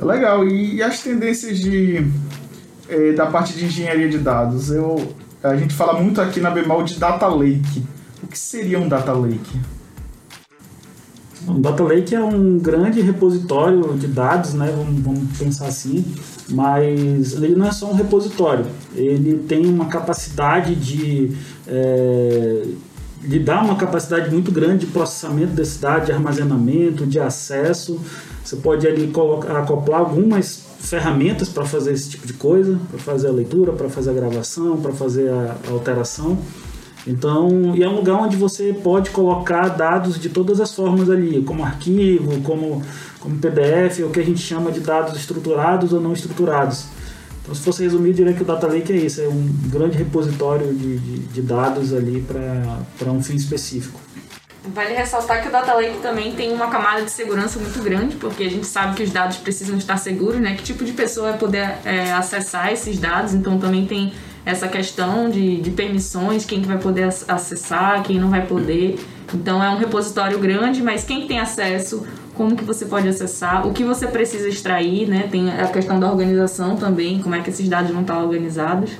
Legal. 0.00 0.46
E, 0.46 0.82
as 0.82 1.02
tendências 1.02 1.58
de, 1.58 2.06
é, 2.88 3.12
da 3.12 3.26
parte 3.26 3.54
de 3.54 3.64
engenharia 3.64 4.08
de 4.08 4.18
dados? 4.18 4.70
Eu, 4.70 5.14
a 5.42 5.56
gente 5.56 5.74
fala 5.74 6.00
muito 6.00 6.20
aqui 6.20 6.40
na 6.40 6.50
Bemol 6.50 6.82
de 6.82 6.98
Data 6.98 7.26
Lake. 7.26 7.84
O 8.22 8.26
que 8.26 8.38
seria 8.38 8.78
um 8.78 8.88
Data 8.88 9.12
Lake? 9.12 9.60
Um 11.48 11.60
Data 11.60 11.82
Lake 11.82 12.14
é 12.14 12.22
um 12.22 12.58
grande 12.58 13.00
repositório 13.00 13.96
de 13.96 14.08
dados, 14.08 14.52
né? 14.54 14.72
Vamos, 14.76 15.00
vamos, 15.00 15.38
pensar 15.38 15.66
assim, 15.66 16.04
mas 16.48 17.34
ele 17.34 17.54
não 17.54 17.66
é 17.66 17.72
só 17.72 17.88
um 17.88 17.94
repositório, 17.94 18.66
ele 18.94 19.44
tem 19.46 19.64
uma 19.64 19.86
capacidade 19.86 20.74
de 20.74 21.36
é, 21.68 22.64
lhe 23.26 23.38
dá 23.38 23.62
uma 23.62 23.76
capacidade 23.76 24.30
muito 24.30 24.52
grande 24.52 24.86
de 24.86 24.92
processamento 24.92 25.52
desse 25.52 25.78
dado, 25.80 26.06
de 26.06 26.12
armazenamento, 26.12 27.04
de 27.04 27.18
acesso. 27.18 28.00
Você 28.44 28.56
pode 28.56 28.86
ali 28.86 29.12
acoplar 29.58 30.00
algumas 30.00 30.64
ferramentas 30.78 31.48
para 31.48 31.64
fazer 31.64 31.92
esse 31.92 32.10
tipo 32.10 32.26
de 32.26 32.34
coisa, 32.34 32.78
para 32.88 32.98
fazer 32.98 33.28
a 33.28 33.32
leitura, 33.32 33.72
para 33.72 33.88
fazer 33.88 34.10
a 34.10 34.12
gravação, 34.12 34.76
para 34.76 34.92
fazer 34.92 35.28
a, 35.28 35.56
a 35.68 35.72
alteração. 35.72 36.38
Então, 37.06 37.74
e 37.76 37.82
é 37.82 37.88
um 37.88 37.96
lugar 37.96 38.16
onde 38.16 38.36
você 38.36 38.72
pode 38.72 39.10
colocar 39.10 39.68
dados 39.68 40.18
de 40.18 40.28
todas 40.28 40.60
as 40.60 40.74
formas 40.74 41.08
ali, 41.08 41.42
como 41.42 41.64
arquivo, 41.64 42.40
como, 42.42 42.82
como 43.20 43.38
PDF, 43.38 44.00
o 44.04 44.10
que 44.10 44.20
a 44.20 44.24
gente 44.24 44.40
chama 44.40 44.72
de 44.72 44.80
dados 44.80 45.16
estruturados 45.16 45.92
ou 45.92 46.00
não 46.00 46.12
estruturados. 46.12 46.86
Então, 47.46 47.54
se 47.54 47.62
fosse 47.62 47.84
resumir, 47.84 48.08
eu 48.08 48.14
diria 48.14 48.32
que 48.32 48.42
o 48.42 48.44
Data 48.44 48.66
Lake 48.66 48.92
é 48.92 48.96
isso, 48.96 49.20
é 49.20 49.28
um 49.28 49.48
grande 49.68 49.96
repositório 49.96 50.74
de, 50.74 50.98
de, 50.98 51.18
de 51.18 51.42
dados 51.42 51.94
ali 51.94 52.20
para 52.98 53.12
um 53.12 53.22
fim 53.22 53.36
específico. 53.36 54.00
Vale 54.74 54.94
ressaltar 54.94 55.42
que 55.42 55.48
o 55.48 55.52
Data 55.52 55.72
Lake 55.74 55.98
também 56.02 56.34
tem 56.34 56.52
uma 56.52 56.66
camada 56.66 57.02
de 57.02 57.10
segurança 57.12 57.60
muito 57.60 57.80
grande, 57.80 58.16
porque 58.16 58.42
a 58.42 58.50
gente 58.50 58.66
sabe 58.66 58.96
que 58.96 59.04
os 59.04 59.12
dados 59.12 59.36
precisam 59.36 59.76
estar 59.78 59.96
seguros, 59.96 60.40
né? 60.40 60.56
Que 60.56 60.64
tipo 60.64 60.84
de 60.84 60.90
pessoa 60.90 61.30
vai 61.30 61.38
poder 61.38 61.78
é, 61.84 62.12
acessar 62.12 62.72
esses 62.72 62.98
dados, 62.98 63.32
então 63.32 63.60
também 63.60 63.86
tem 63.86 64.12
essa 64.46 64.68
questão 64.68 65.28
de, 65.28 65.60
de 65.60 65.72
permissões, 65.72 66.44
quem 66.44 66.62
que 66.62 66.68
vai 66.68 66.78
poder 66.78 67.02
acessar, 67.26 68.04
quem 68.04 68.20
não 68.20 68.30
vai 68.30 68.46
poder. 68.46 68.96
Então 69.34 69.62
é 69.62 69.68
um 69.68 69.76
repositório 69.76 70.38
grande, 70.38 70.80
mas 70.80 71.04
quem 71.04 71.26
tem 71.26 71.40
acesso 71.40 72.06
como 72.32 72.54
que 72.54 72.62
você 72.62 72.84
pode 72.84 73.08
acessar, 73.08 73.66
o 73.66 73.72
que 73.72 73.82
você 73.82 74.06
precisa 74.06 74.48
extrair, 74.48 75.08
né? 75.08 75.26
Tem 75.30 75.50
a 75.50 75.66
questão 75.66 75.98
da 75.98 76.08
organização 76.08 76.76
também, 76.76 77.18
como 77.18 77.34
é 77.34 77.40
que 77.40 77.50
esses 77.50 77.68
dados 77.68 77.90
vão 77.90 78.02
estar 78.02 78.22
organizados. 78.22 78.90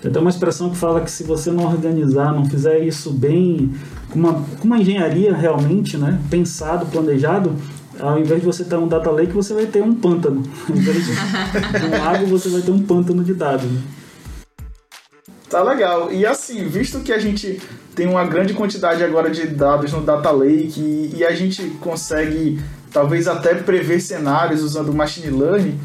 Tem 0.00 0.10
até 0.10 0.20
uma 0.20 0.30
expressão 0.30 0.68
que 0.70 0.76
fala 0.76 1.00
que 1.00 1.10
se 1.10 1.24
você 1.24 1.50
não 1.50 1.64
organizar, 1.64 2.32
não 2.32 2.44
fizer 2.44 2.80
isso 2.80 3.10
bem, 3.10 3.74
com 4.10 4.18
uma, 4.18 4.34
com 4.60 4.66
uma 4.66 4.78
engenharia 4.78 5.34
realmente, 5.34 5.96
né? 5.96 6.20
Pensado, 6.30 6.86
planejado, 6.86 7.56
ao 8.00 8.18
invés 8.18 8.40
de 8.40 8.46
você 8.46 8.64
ter 8.64 8.76
um 8.76 8.88
data 8.88 9.10
lake, 9.10 9.32
você 9.32 9.54
vai 9.54 9.66
ter 9.66 9.82
um 9.82 9.94
pântano. 9.94 10.42
Ao 10.68 10.76
invés 10.76 11.06
de 11.06 11.12
um 11.12 11.90
lago, 11.90 12.26
você 12.26 12.48
vai 12.48 12.62
ter 12.62 12.70
um 12.70 12.82
pântano 12.82 13.22
de 13.22 13.34
dados. 13.34 13.70
Né? 13.70 13.80
Tá 15.48 15.62
legal. 15.62 16.12
E 16.12 16.26
assim, 16.26 16.66
visto 16.66 17.00
que 17.00 17.12
a 17.12 17.18
gente 17.18 17.60
tem 17.94 18.08
uma 18.08 18.24
grande 18.24 18.54
quantidade 18.54 19.04
agora 19.04 19.30
de 19.30 19.46
dados 19.46 19.92
no 19.92 20.02
Data 20.02 20.30
Lake 20.30 20.80
e, 20.80 21.18
e 21.18 21.24
a 21.24 21.32
gente 21.32 21.62
consegue 21.80 22.60
talvez 22.92 23.28
até 23.28 23.54
prever 23.54 24.00
cenários 24.00 24.62
usando 24.62 24.92
machine 24.92 25.30
learning, 25.30 25.78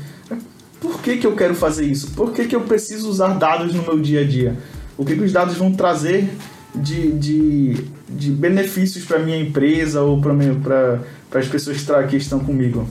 por 0.79 1.01
que, 1.01 1.17
que 1.17 1.27
eu 1.27 1.35
quero 1.35 1.53
fazer 1.53 1.85
isso? 1.85 2.11
Por 2.11 2.31
que, 2.31 2.45
que 2.45 2.55
eu 2.55 2.61
preciso 2.61 3.09
usar 3.09 3.33
dados 3.37 3.73
no 3.73 3.83
meu 3.83 3.99
dia 3.99 4.21
a 4.21 4.23
dia? 4.25 4.57
O 4.97 5.03
que, 5.03 5.15
que 5.15 5.23
os 5.23 5.31
dados 5.31 5.55
vão 5.55 5.73
trazer 5.73 6.29
de, 6.73 7.11
de, 7.11 7.73
de 8.07 8.31
benefícios 8.31 9.05
para 9.05 9.19
minha 9.19 9.39
empresa 9.39 10.01
ou 10.01 10.21
para 10.21 11.01
as 11.37 11.47
pessoas 11.47 11.77
que 12.09 12.17
estão 12.17 12.39
comigo? 12.39 12.87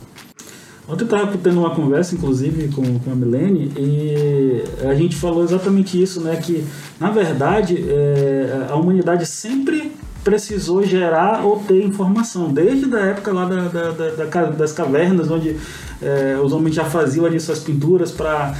Ontem 0.88 1.02
eu 1.02 1.04
estava 1.04 1.36
tendo 1.36 1.60
uma 1.60 1.74
conversa, 1.74 2.14
inclusive, 2.14 2.68
com, 2.68 2.98
com 3.00 3.12
a 3.12 3.14
Milene, 3.14 3.70
e 3.76 4.64
a 4.88 4.94
gente 4.94 5.16
falou 5.16 5.44
exatamente 5.44 6.02
isso, 6.02 6.18
né? 6.22 6.36
Que, 6.36 6.64
na 6.98 7.10
verdade, 7.10 7.84
é, 7.86 8.66
a 8.70 8.74
humanidade 8.74 9.26
sempre 9.26 9.92
precisou 10.24 10.82
gerar 10.84 11.44
ou 11.44 11.58
ter 11.60 11.84
informação, 11.84 12.52
desde 12.52 12.94
a 12.94 13.00
época 13.00 13.32
lá 13.32 13.44
da, 13.44 13.68
da, 13.68 13.90
da, 13.90 14.44
das 14.46 14.72
cavernas, 14.72 15.30
onde 15.30 15.56
é, 16.00 16.38
os 16.42 16.52
homens 16.52 16.74
já 16.74 16.84
faziam 16.84 17.26
ali 17.26 17.38
suas 17.38 17.58
pinturas 17.58 18.10
para 18.10 18.54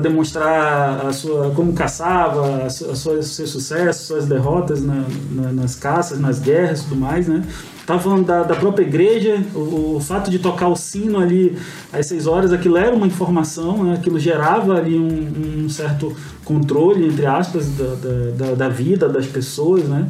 demonstrar 0.00 1.06
a 1.06 1.12
sua, 1.12 1.50
como 1.50 1.72
caçava, 1.72 2.64
as 2.64 2.74
suas, 2.74 3.26
seus 3.26 3.50
sucessos, 3.50 4.06
suas 4.06 4.26
derrotas 4.26 4.82
na, 4.82 5.04
na, 5.32 5.52
nas 5.52 5.74
caças, 5.74 6.20
nas 6.20 6.38
guerras 6.38 6.80
e 6.80 6.84
tudo 6.84 6.96
mais, 6.96 7.26
né? 7.26 7.44
Estava 7.92 8.08
falando 8.08 8.26
da, 8.26 8.42
da, 8.42 8.54
própria 8.54 8.84
igreja, 8.84 9.44
o, 9.54 9.96
o, 9.96 10.00
fato 10.00 10.30
de 10.30 10.38
tocar 10.38 10.68
o 10.68 10.74
sino 10.74 11.18
ali 11.18 11.58
às 11.92 12.06
seis 12.06 12.26
horas, 12.26 12.50
aquilo 12.50 12.78
era 12.78 12.96
uma 12.96 13.06
informação, 13.06 13.84
né? 13.84 13.94
aquilo 13.94 14.18
gerava 14.18 14.78
ali 14.78 14.98
um, 14.98 15.64
um 15.64 15.68
certo 15.68 16.16
controle, 16.42 17.06
entre 17.06 17.26
aspas, 17.26 17.68
da, 17.68 17.94
da, 18.34 18.54
da 18.54 18.68
vida 18.70 19.10
das 19.10 19.26
pessoas, 19.26 19.84
né? 19.84 20.08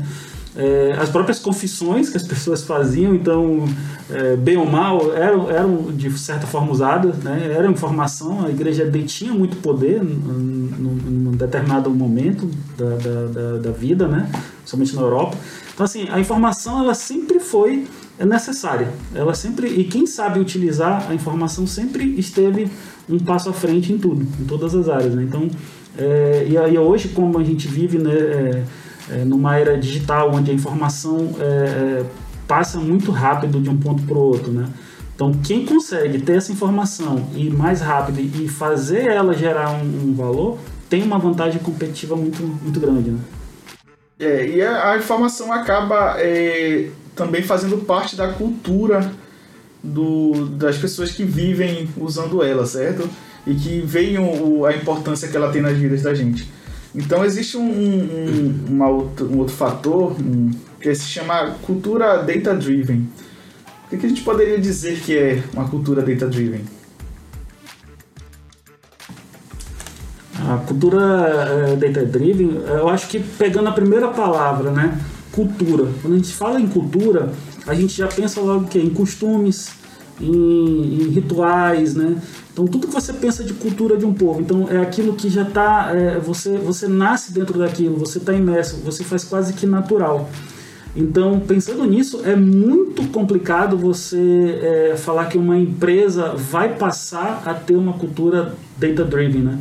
É, 0.55 0.95
as 1.01 1.09
próprias 1.09 1.39
confissões 1.39 2.11
que 2.11 2.17
as 2.17 2.23
pessoas 2.23 2.63
faziam, 2.63 3.15
então, 3.15 3.65
é, 4.11 4.37
bem 4.37 4.59
ou 4.59 4.67
mal, 4.67 5.13
eram, 5.15 5.51
eram 5.51 5.91
de 5.91 6.11
certa 6.19 6.47
forma 6.47 6.71
usadas, 6.71 7.17
né? 7.17 7.51
era 7.57 7.67
informação, 7.71 8.45
a 8.45 8.51
igreja 8.51 8.85
detinha 8.85 9.33
muito 9.33 9.57
poder 9.57 10.05
num, 10.05 11.33
determinado 11.33 11.89
momento 11.91 12.51
da, 12.77 12.97
da, 12.97 13.27
da, 13.27 13.59
da, 13.59 13.71
vida, 13.71 14.07
né? 14.07 14.31
somente 14.65 14.95
na 14.95 15.01
Europa. 15.01 15.37
Então, 15.83 15.91
assim, 15.91 16.09
a 16.13 16.21
informação 16.21 16.79
ela 16.79 16.95
sempre 16.95 17.41
foi 17.41 17.89
necessária, 18.17 18.89
ela 19.13 19.35
sempre, 19.35 19.67
e 19.67 19.83
quem 19.83 20.07
sabe 20.07 20.39
utilizar 20.39 21.11
a 21.11 21.13
informação 21.15 21.67
sempre 21.67 22.05
esteve 22.21 22.71
um 23.09 23.19
passo 23.19 23.51
à 23.51 23.53
frente 23.53 23.93
em 23.93 23.99
tudo, 23.99 24.25
em 24.41 24.45
todas 24.45 24.77
as 24.77 24.89
áreas. 24.89 25.13
Né? 25.13 25.25
Então, 25.25 25.51
é, 25.99 26.47
e 26.49 26.57
aí 26.57 26.79
hoje, 26.79 27.09
como 27.09 27.37
a 27.37 27.43
gente 27.43 27.67
vive, 27.67 27.99
né, 27.99 28.15
é, 28.15 28.65
é, 29.11 29.25
numa 29.25 29.57
era 29.57 29.77
digital 29.77 30.33
onde 30.33 30.53
a 30.53 30.55
informação 30.55 31.35
é, 31.41 31.43
é, 31.43 32.05
passa 32.47 32.79
muito 32.79 33.11
rápido 33.11 33.61
de 33.61 33.69
um 33.69 33.77
ponto 33.77 34.05
para 34.05 34.15
o 34.17 34.21
outro, 34.21 34.53
né? 34.53 34.69
Então, 35.17 35.33
quem 35.43 35.67
consegue 35.67 36.21
ter 36.21 36.37
essa 36.37 36.53
informação 36.53 37.29
e 37.35 37.51
mais 37.51 37.81
rápido 37.81 38.21
e 38.21 38.47
fazer 38.47 39.09
ela 39.09 39.35
gerar 39.35 39.73
um, 39.73 40.11
um 40.11 40.15
valor, 40.15 40.59
tem 40.89 41.03
uma 41.03 41.19
vantagem 41.19 41.61
competitiva 41.61 42.15
muito, 42.15 42.41
muito 42.41 42.79
grande, 42.79 43.11
né? 43.11 43.19
É, 44.23 44.47
e 44.47 44.63
a, 44.63 44.97
informação 44.97 45.53
acaba 45.53 46.15
é, 46.19 46.91
também 47.17 47.43
fazendo 47.43 47.79
parte 47.79 48.15
da 48.15 48.29
cultura 48.29 49.13
do, 49.83 50.47
das 50.47 50.79
pessoas 50.79 51.11
que 51.11 51.25
vivem 51.25 51.89
usando 51.97 52.41
ela, 52.41 52.65
certo? 52.65 53.11
E 53.45 53.53
que 53.53 53.81
veem 53.81 54.21
o, 54.21 54.65
a 54.65 54.77
importância 54.77 55.27
que 55.27 55.37
ela 55.37 55.51
tem 55.51 55.61
nas 55.61 55.77
vidas 55.77 56.03
da 56.03 56.15
gente. 56.15 56.49
Então 56.95 57.25
existe 57.25 57.57
um, 57.57 57.69
um, 57.69 58.65
uma 58.69 58.89
outra, 58.89 59.25
um 59.25 59.39
outro 59.39 59.57
fator 59.57 60.13
um, 60.13 60.53
que 60.81 60.95
se 60.95 61.07
chama 61.07 61.57
cultura 61.63 62.19
data-driven. 62.19 63.09
O 63.87 63.97
que 63.97 64.07
a 64.07 64.09
gente 64.09 64.23
poderia 64.23 64.59
dizer 64.59 65.01
que 65.01 65.19
é 65.19 65.43
uma 65.53 65.69
cultura 65.69 66.01
data-driven? 66.01 66.65
A 70.53 70.59
cultura 70.59 70.99
uh, 70.99 71.77
data-driven, 71.77 72.61
eu 72.67 72.89
acho 72.89 73.09
que 73.09 73.19
pegando 73.19 73.69
a 73.69 73.73
primeira 73.73 74.09
palavra, 74.09 74.71
né, 74.71 75.01
cultura. 75.31 75.89
Quando 76.03 76.15
a 76.15 76.17
gente 76.17 76.33
fala 76.33 76.61
em 76.61 76.67
cultura, 76.67 77.33
a 77.67 77.75
gente 77.75 77.97
já 77.97 78.07
pensa 78.07 78.41
logo 78.41 78.67
que 78.67 78.79
em 78.79 78.91
costumes, 78.91 79.71
em, 80.21 81.05
em 81.05 81.09
rituais, 81.09 81.95
né? 81.95 82.17
Então 82.53 82.67
tudo 82.67 82.87
que 82.87 82.93
você 82.93 83.15
pensa 83.15 83.43
de 83.43 83.55
cultura 83.55 83.97
de 83.97 84.05
um 84.05 84.13
povo, 84.13 84.41
então 84.41 84.69
é 84.69 84.79
aquilo 84.79 85.15
que 85.15 85.31
já 85.31 85.43
está, 85.43 85.91
é, 85.95 86.19
você 86.19 86.59
você 86.59 86.87
nasce 86.87 87.33
dentro 87.33 87.59
daquilo, 87.59 87.97
você 87.97 88.19
está 88.19 88.35
imerso, 88.35 88.77
você 88.85 89.03
faz 89.03 89.25
quase 89.25 89.55
que 89.55 89.67
natural. 89.67 90.29
Então 90.95 91.41
pensando 91.41 91.85
nisso 91.87 92.21
é 92.25 92.37
muito 92.37 93.09
complicado 93.09 93.79
você 93.79 94.61
é, 94.63 94.97
falar 94.99 95.27
que 95.27 95.39
uma 95.39 95.57
empresa 95.57 96.35
vai 96.35 96.77
passar 96.77 97.43
a 97.47 97.55
ter 97.55 97.75
uma 97.75 97.95
cultura 97.95 98.55
data 98.77 99.03
driven, 99.03 99.43
né? 99.43 99.59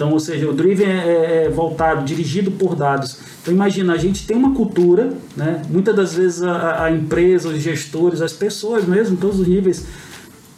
Então, 0.00 0.12
ou 0.12 0.18
seja, 0.18 0.48
o 0.48 0.52
driven 0.54 0.86
é, 0.86 0.92
é, 0.92 1.44
é 1.44 1.48
voltado, 1.50 2.06
dirigido 2.06 2.50
por 2.50 2.74
dados. 2.74 3.18
Então 3.42 3.52
imagina, 3.52 3.92
a 3.92 3.98
gente 3.98 4.26
tem 4.26 4.34
uma 4.34 4.54
cultura, 4.54 5.12
né? 5.36 5.60
muitas 5.68 5.94
das 5.94 6.14
vezes 6.14 6.42
a, 6.42 6.84
a 6.84 6.90
empresa, 6.90 7.50
os 7.50 7.58
gestores, 7.60 8.22
as 8.22 8.32
pessoas 8.32 8.86
mesmo, 8.86 9.18
todos 9.18 9.38
os 9.38 9.46
níveis, 9.46 9.84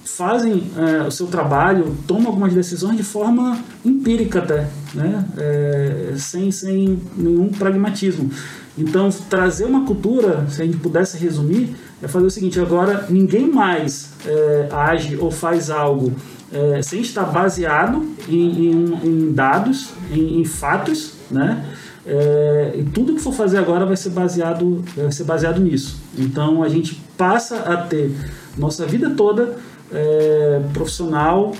fazem 0.05 0.71
é, 0.77 1.03
o 1.03 1.11
seu 1.11 1.27
trabalho, 1.27 1.97
tomam 2.07 2.29
algumas 2.29 2.55
decisões 2.55 2.97
de 2.97 3.03
forma 3.03 3.59
empírica 3.85 4.39
até, 4.39 4.69
né? 4.95 5.25
É, 5.37 6.13
sem, 6.17 6.53
sem 6.53 7.01
nenhum 7.17 7.49
pragmatismo. 7.49 8.31
Então, 8.79 9.11
trazer 9.29 9.65
uma 9.65 9.85
cultura, 9.85 10.47
se 10.49 10.63
a 10.63 10.65
gente 10.65 10.77
pudesse 10.77 11.19
resumir, 11.19 11.75
é 12.03 12.09
fazer 12.09 12.27
o 12.27 12.31
seguinte: 12.31 12.59
agora 12.61 13.07
ninguém 13.09 13.49
mais 13.49 14.11
é, 14.27 14.69
age 14.71 15.17
ou 15.17 15.31
faz 15.31 15.71
algo 15.71 16.13
é, 16.53 16.83
sem 16.83 17.01
estar 17.01 17.25
baseado 17.25 18.07
em, 18.29 18.69
em, 18.69 18.95
em 19.05 19.33
dados, 19.33 19.91
em, 20.11 20.41
em, 20.41 20.45
fatos, 20.45 21.15
né? 21.31 21.65
É, 22.05 22.75
e 22.77 22.83
tudo 22.83 23.15
que 23.15 23.21
for 23.21 23.33
fazer 23.33 23.59
agora 23.59 23.87
vai 23.87 23.97
ser 23.97 24.11
baseado, 24.11 24.85
vai 24.97 25.13
ser 25.13 25.25
baseado 25.25 25.61
nisso. 25.61 26.01
Então, 26.19 26.63
a 26.63 26.69
gente 26.69 27.01
passa 27.17 27.61
a 27.61 27.77
ter 27.77 28.11
nossa 28.59 28.85
vida 28.85 29.11
toda 29.11 29.57
é, 29.93 30.61
profissional, 30.73 31.53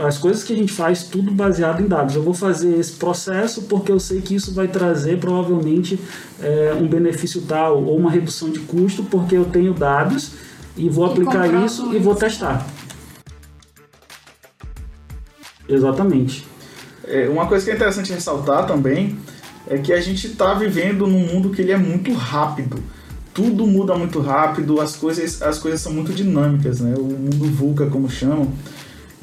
as 0.00 0.18
coisas 0.18 0.42
que 0.42 0.52
a 0.52 0.56
gente 0.56 0.72
faz, 0.72 1.04
tudo 1.04 1.30
baseado 1.30 1.82
em 1.82 1.86
dados. 1.86 2.14
Eu 2.14 2.22
vou 2.22 2.34
fazer 2.34 2.78
esse 2.78 2.92
processo 2.92 3.62
porque 3.62 3.92
eu 3.92 4.00
sei 4.00 4.20
que 4.20 4.34
isso 4.34 4.54
vai 4.54 4.68
trazer 4.68 5.18
provavelmente 5.18 5.98
é, 6.40 6.74
um 6.78 6.86
benefício 6.86 7.42
tal 7.42 7.82
ou 7.84 7.98
uma 7.98 8.10
redução 8.10 8.50
de 8.50 8.60
custo 8.60 9.04
porque 9.04 9.36
eu 9.36 9.44
tenho 9.44 9.74
dados 9.74 10.32
e 10.76 10.88
vou 10.88 11.04
aplicar 11.04 11.46
isso 11.64 11.94
e 11.94 11.98
vou 11.98 12.14
testar. 12.14 12.66
Exatamente. 15.68 16.46
É, 17.04 17.28
uma 17.28 17.46
coisa 17.46 17.64
que 17.64 17.70
é 17.70 17.74
interessante 17.74 18.12
ressaltar 18.12 18.66
também 18.66 19.18
é 19.66 19.78
que 19.78 19.92
a 19.92 20.00
gente 20.00 20.26
está 20.26 20.54
vivendo 20.54 21.06
num 21.06 21.26
mundo 21.26 21.50
que 21.50 21.60
ele 21.60 21.72
é 21.72 21.76
muito 21.76 22.12
rápido 22.12 22.82
tudo 23.34 23.66
muda 23.66 23.94
muito 23.96 24.20
rápido, 24.20 24.80
as 24.80 24.96
coisas, 24.96 25.40
as 25.42 25.58
coisas 25.58 25.80
são 25.80 25.92
muito 25.92 26.12
dinâmicas, 26.12 26.80
né? 26.80 26.94
O 26.96 27.04
mundo 27.04 27.46
VUCA, 27.46 27.86
como 27.86 28.08
chamam. 28.08 28.52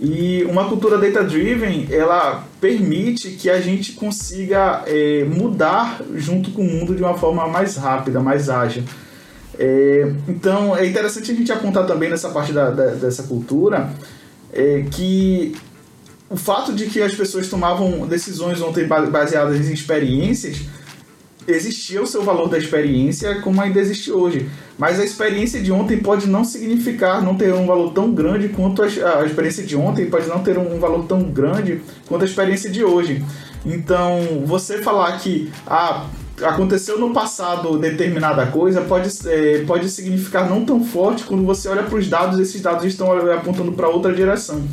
E 0.02 0.46
uma 0.46 0.70
cultura 0.70 0.98
data-driven, 0.98 1.88
ela 1.92 2.46
permite 2.62 3.32
que 3.32 3.50
a 3.50 3.60
gente 3.60 3.94
consiga 3.94 4.84
é, 4.88 5.26
mudar 5.26 6.02
junto 6.16 6.52
com 6.52 6.62
o 6.62 6.66
mundo 6.66 6.96
de 6.96 7.02
uma 7.02 7.18
forma 7.18 7.48
mais 7.48 7.76
rápida, 7.76 8.20
mais 8.20 8.50
ágil. 8.50 8.84
É, 9.58 10.14
então, 10.28 10.76
é 10.76 10.86
interessante 10.86 11.32
a 11.32 11.36
gente 11.36 11.52
apontar 11.52 11.86
também 11.86 12.10
nessa 12.10 12.30
parte 12.30 12.54
da, 12.54 12.70
da, 12.70 12.86
dessa 12.92 13.24
cultura 13.24 13.92
é, 14.54 14.86
que 14.90 15.54
o 16.30 16.38
fato 16.38 16.74
de 16.74 16.86
que 16.86 17.02
as 17.02 17.14
pessoas 17.14 17.50
tomavam 17.50 18.08
decisões 18.08 18.62
ontem 18.62 18.88
baseadas 18.88 19.68
em 19.68 19.74
experiências 19.74 20.62
existia 21.52 22.02
o 22.02 22.08
seu 22.08 22.24
valor 22.24 22.48
da 22.48 22.58
experiência 22.58 23.42
como 23.42 23.62
ainda 23.62 23.80
existe 23.80 24.12
hoje. 24.12 24.50
Mas 24.78 25.00
a 25.00 25.04
experiência 25.04 25.62
de 25.62 25.72
ontem 25.72 25.98
pode 25.98 26.28
não 26.28 26.44
significar, 26.44 27.22
não 27.22 27.36
ter 27.36 27.54
um 27.54 27.66
valor 27.66 27.92
tão 27.92 28.12
grande 28.12 28.50
quanto 28.50 28.82
a, 28.82 29.26
experiência 29.26 29.64
de 29.64 29.76
ontem, 29.76 30.06
pode 30.06 30.28
não 30.28 30.40
ter 30.40 30.58
um 30.58 30.80
valor 30.80 31.06
tão 31.06 31.24
grande 31.24 31.82
quanto 32.08 32.22
a 32.24 32.26
experiência 32.26 32.70
de 32.70 32.84
hoje. 32.84 33.24
Então, 33.66 34.44
você 34.46 34.78
falar 34.78 35.18
que 35.18 35.52
ah, 35.68 36.06
aconteceu 36.42 37.00
no 37.00 37.12
passado 37.12 37.78
determinada 37.78 38.46
coisa 38.48 38.82
pode, 38.82 39.10
é, 39.28 39.64
pode 39.66 39.90
significar 39.90 40.50
não 40.50 40.64
tão 40.64 40.84
forte 40.84 41.24
quando 41.24 41.46
você 41.46 41.68
olha 41.68 41.84
para 41.84 41.98
os 41.98 42.08
dados, 42.08 42.40
esses 42.40 42.62
dados 42.62 42.86
estão 42.86 43.12
apontando 43.32 43.72
para 43.74 43.90
outra 43.90 44.14
direção. 44.14 44.64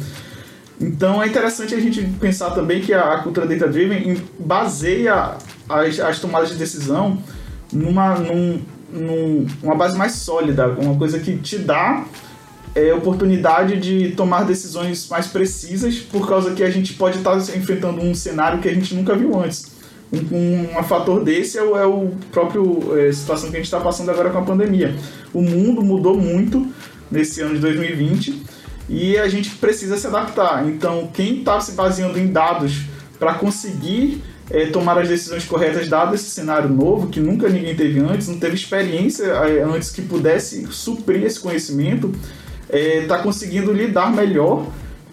Então 0.80 1.22
é 1.22 1.26
interessante 1.26 1.74
a 1.74 1.80
gente 1.80 2.02
pensar 2.20 2.50
também 2.50 2.80
que 2.80 2.92
a, 2.92 3.18
cultura 3.18 3.46
data 3.46 3.66
driven 3.66 4.20
baseia 4.38 5.36
as, 5.68 6.00
as 6.00 6.18
tomadas 6.18 6.50
de 6.50 6.56
decisão 6.56 7.18
numa, 7.72 8.14
num, 8.14 8.60
num, 8.92 9.46
uma 9.62 9.74
base 9.74 9.96
mais 9.96 10.12
sólida, 10.12 10.68
uma 10.68 10.96
coisa 10.96 11.18
que 11.18 11.36
te 11.36 11.58
dá 11.58 12.04
é, 12.74 12.92
oportunidade 12.92 13.78
de 13.80 14.10
tomar 14.14 14.44
decisões 14.44 15.08
mais 15.08 15.26
precisas, 15.26 15.96
por 15.96 16.28
causa 16.28 16.52
que 16.52 16.62
a 16.62 16.70
gente 16.70 16.94
pode 16.94 17.18
estar 17.18 17.36
enfrentando 17.56 18.02
um 18.02 18.14
cenário 18.14 18.60
que 18.60 18.68
a 18.68 18.74
gente 18.74 18.94
nunca 18.94 19.14
viu 19.14 19.38
antes. 19.38 19.74
Um, 20.12 20.78
um, 20.78 20.82
fator 20.84 21.24
desse 21.24 21.58
é 21.58 21.62
o, 21.62 21.76
é 21.76 21.84
o 21.84 22.12
próprio 22.30 22.96
é, 22.96 23.10
situação 23.10 23.50
que 23.50 23.56
a 23.56 23.58
gente 23.58 23.66
está 23.66 23.80
passando 23.80 24.10
agora 24.10 24.30
com 24.30 24.38
a 24.38 24.42
pandemia. 24.42 24.94
O 25.32 25.42
mundo 25.42 25.82
mudou 25.82 26.16
muito 26.16 26.66
nesse 27.10 27.40
ano 27.40 27.54
de 27.54 27.60
2020 27.60 28.42
e 28.88 29.18
a 29.18 29.26
gente 29.26 29.50
precisa 29.56 29.96
se 29.96 30.06
adaptar. 30.06 30.68
Então, 30.68 31.10
quem 31.12 31.38
está 31.38 31.60
se 31.60 31.72
baseando 31.72 32.18
em 32.18 32.28
dados 32.28 32.82
para 33.18 33.34
conseguir 33.34 34.22
é, 34.50 34.66
tomar 34.66 34.98
as 34.98 35.08
decisões 35.08 35.44
corretas 35.44 35.88
dado 35.88 36.14
esse 36.14 36.30
cenário 36.30 36.68
novo 36.68 37.08
que 37.08 37.20
nunca 37.20 37.48
ninguém 37.48 37.74
teve 37.74 37.98
antes, 38.00 38.28
não 38.28 38.38
teve 38.38 38.54
experiência 38.54 39.24
é, 39.24 39.62
antes 39.62 39.90
que 39.90 40.02
pudesse 40.02 40.66
suprir 40.70 41.24
esse 41.24 41.40
conhecimento, 41.40 42.12
está 42.68 42.76
é, 42.76 43.06
tá 43.06 43.18
conseguindo 43.18 43.72
lidar 43.72 44.12
melhor 44.12 44.66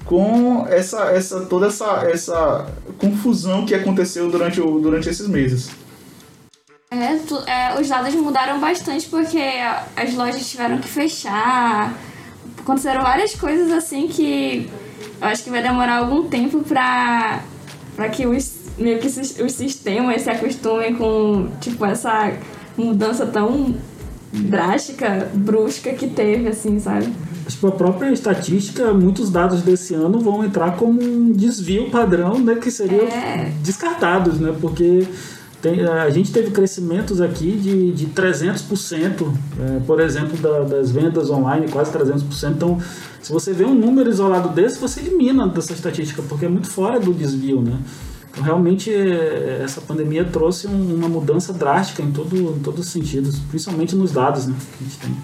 com 0.06 0.67
essa, 0.67 1.12
essa 1.12 1.41
toda 1.46 1.67
essa, 1.67 2.08
essa 2.12 2.67
confusão 2.98 3.65
que 3.65 3.74
aconteceu 3.74 4.30
durante, 4.30 4.60
o, 4.62 4.80
durante 4.80 5.10
esses 5.10 5.28
meses. 5.28 5.72
É, 6.91 7.17
tu, 7.28 7.36
é, 7.48 7.80
os 7.80 7.88
dados 7.88 8.13
mudaram 8.13 8.60
bastante 8.60 9.08
porque 9.08 9.41
as 9.96 10.13
lojas 10.13 10.48
tiveram 10.48 10.78
que 10.78 10.88
fechar. 10.88 11.98
Aconteceram 12.60 13.02
várias 13.02 13.34
coisas 13.34 13.72
assim 13.72 14.08
que 14.08 14.69
eu 15.19 15.28
acho 15.28 15.43
que 15.43 15.50
vai 15.50 15.63
demorar 15.63 15.98
algum 15.98 16.28
tempo 16.28 16.63
para 16.63 17.41
que 18.12 18.28
os 18.28 18.62
meio 18.77 18.99
que 18.99 19.07
os 19.07 19.51
sistemas 19.51 20.21
se 20.21 20.29
acostumem 20.29 20.95
com 20.95 21.49
tipo 21.59 21.86
essa 21.86 22.33
mudança 22.77 23.25
tão 23.25 23.75
drástica, 24.31 25.29
brusca 25.33 25.93
que 25.93 26.07
teve 26.07 26.47
assim, 26.47 26.79
sabe? 26.79 27.13
Que 27.45 27.65
a 27.67 27.71
própria 27.71 28.12
estatística, 28.12 28.93
muitos 28.93 29.29
dados 29.29 29.62
desse 29.62 29.93
ano 29.93 30.19
vão 30.19 30.43
entrar 30.43 30.75
como 30.77 31.01
um 31.01 31.31
desvio 31.31 31.91
padrão, 31.91 32.39
né, 32.39 32.55
que 32.55 32.71
seriam 32.71 33.05
é. 33.05 33.51
descartados, 33.62 34.39
né? 34.39 34.55
Porque 34.59 35.05
tem, 35.62 35.83
a 35.83 36.09
gente 36.09 36.31
teve 36.31 36.51
crescimentos 36.51 37.21
aqui 37.21 37.51
de, 37.51 37.91
de 37.91 38.07
300%, 38.07 39.33
é, 39.59 39.79
por 39.86 39.99
exemplo, 39.99 40.38
da, 40.38 40.62
das 40.62 40.91
vendas 40.91 41.29
online, 41.29 41.67
quase 41.69 41.91
300%. 41.91 42.51
Então, 42.51 42.79
se 43.21 43.31
você 43.31 43.53
vê 43.53 43.65
um 43.65 43.75
número 43.75 44.09
isolado 44.09 44.49
desse, 44.49 44.79
você 44.79 44.99
elimina 45.01 45.47
dessa 45.47 45.73
estatística, 45.73 46.21
porque 46.23 46.45
é 46.45 46.49
muito 46.49 46.67
fora 46.67 46.99
do 46.99 47.13
desvio, 47.13 47.62
né? 47.62 47.77
Realmente, 48.41 48.91
é, 48.93 49.62
essa 49.63 49.80
pandemia 49.82 50.26
trouxe 50.26 50.67
um, 50.67 50.96
uma 50.96 51.08
mudança 51.08 51.54
drástica 51.54 52.02
em, 52.02 52.12
todo, 52.12 52.36
em 52.36 52.60
todos 52.60 52.88
os 52.88 52.91
sentidos, 52.91 53.39
principalmente 53.39 53.96
nos 53.96 54.12
dados 54.12 54.48
né, 54.48 54.56
que 54.78 54.84
a 54.84 54.88
gente 54.88 55.00
tem. 55.00 55.17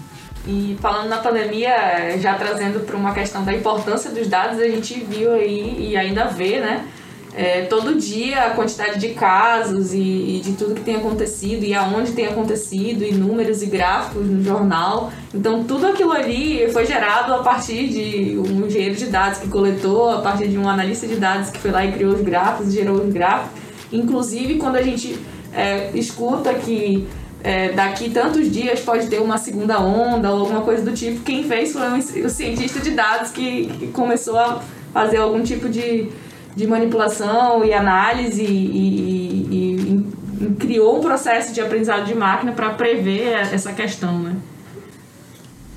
E 0.46 0.78
falando 0.80 1.08
na 1.08 1.18
pandemia, 1.18 2.18
já 2.18 2.34
trazendo 2.34 2.80
para 2.80 2.96
uma 2.96 3.12
questão 3.12 3.44
da 3.44 3.52
importância 3.52 4.10
dos 4.10 4.26
dados, 4.26 4.58
a 4.58 4.68
gente 4.68 5.00
viu 5.00 5.32
aí 5.32 5.90
e 5.90 5.96
ainda 5.96 6.26
vê, 6.26 6.60
né? 6.60 6.88
É, 7.32 7.62
todo 7.62 7.94
dia 7.94 8.46
a 8.46 8.50
quantidade 8.50 8.98
de 8.98 9.10
casos 9.10 9.92
e, 9.92 9.98
e, 9.98 10.40
de 10.42 10.52
tudo 10.54 10.74
que 10.74 10.80
tem 10.80 10.96
acontecido 10.96 11.64
e 11.64 11.72
aonde 11.72 12.10
tem 12.10 12.26
acontecido 12.26 13.04
e 13.04 13.12
números 13.12 13.62
e 13.62 13.66
gráficos 13.66 14.26
no 14.26 14.42
jornal. 14.42 15.12
Então 15.32 15.62
tudo 15.62 15.86
aquilo 15.86 16.10
ali 16.10 16.68
foi 16.72 16.84
gerado 16.84 17.32
a 17.32 17.38
partir 17.38 17.88
de 17.88 18.36
um 18.36 18.66
engenheiro 18.66 18.96
de 18.96 19.06
dados 19.06 19.38
que 19.38 19.48
coletou, 19.48 20.10
a 20.10 20.20
partir 20.20 20.48
de 20.48 20.58
um 20.58 20.68
analista 20.68 21.06
de 21.06 21.16
dados 21.16 21.50
que 21.50 21.58
foi 21.58 21.70
lá 21.70 21.84
e 21.84 21.92
criou 21.92 22.14
os 22.14 22.20
gráficos, 22.20 22.72
gerou 22.72 22.96
os 22.96 23.12
gráficos. 23.12 23.60
Inclusive 23.92 24.56
quando 24.56 24.76
a 24.76 24.82
gente 24.82 25.16
é, 25.52 25.90
escuta 25.94 26.52
que 26.54 27.06
é, 27.44 27.70
daqui 27.70 28.10
tantos 28.10 28.50
dias 28.50 28.80
pode 28.80 29.06
ter 29.06 29.20
uma 29.20 29.38
segunda 29.38 29.80
onda 29.80 30.32
ou 30.32 30.40
alguma 30.40 30.62
coisa 30.62 30.82
do 30.82 30.92
tipo, 30.92 31.20
quem 31.20 31.44
fez 31.44 31.72
foi 31.72 32.22
o 32.24 32.28
cientista 32.28 32.80
de 32.80 32.90
dados 32.90 33.30
que, 33.30 33.66
que 33.78 33.86
começou 33.88 34.36
a 34.36 34.60
fazer 34.92 35.18
algum 35.18 35.42
tipo 35.42 35.68
de 35.68 36.10
de 36.54 36.66
manipulação 36.66 37.64
e 37.64 37.72
análise 37.72 38.42
e, 38.42 39.46
e, 39.50 40.04
e, 40.40 40.54
criou 40.58 40.98
um 40.98 41.00
processo 41.00 41.52
de 41.52 41.60
aprendizado 41.60 42.04
de 42.04 42.14
máquina 42.14 42.52
para 42.52 42.70
prever 42.70 43.32
essa 43.52 43.72
questão, 43.72 44.18
né? 44.18 44.36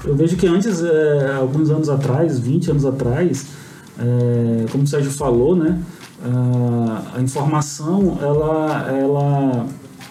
Eu 0.05 0.15
vejo 0.15 0.35
que 0.35 0.47
antes, 0.47 0.83
é, 0.83 1.35
alguns 1.37 1.69
anos 1.69 1.89
atrás, 1.89 2.39
20 2.39 2.71
anos 2.71 2.85
atrás, 2.85 3.45
é, 3.97 4.65
como 4.71 4.83
o 4.83 4.87
Sérgio 4.87 5.11
falou, 5.11 5.55
né, 5.55 5.79
a 7.15 7.21
informação 7.21 8.17
ela, 8.21 8.89
ela 8.89 9.65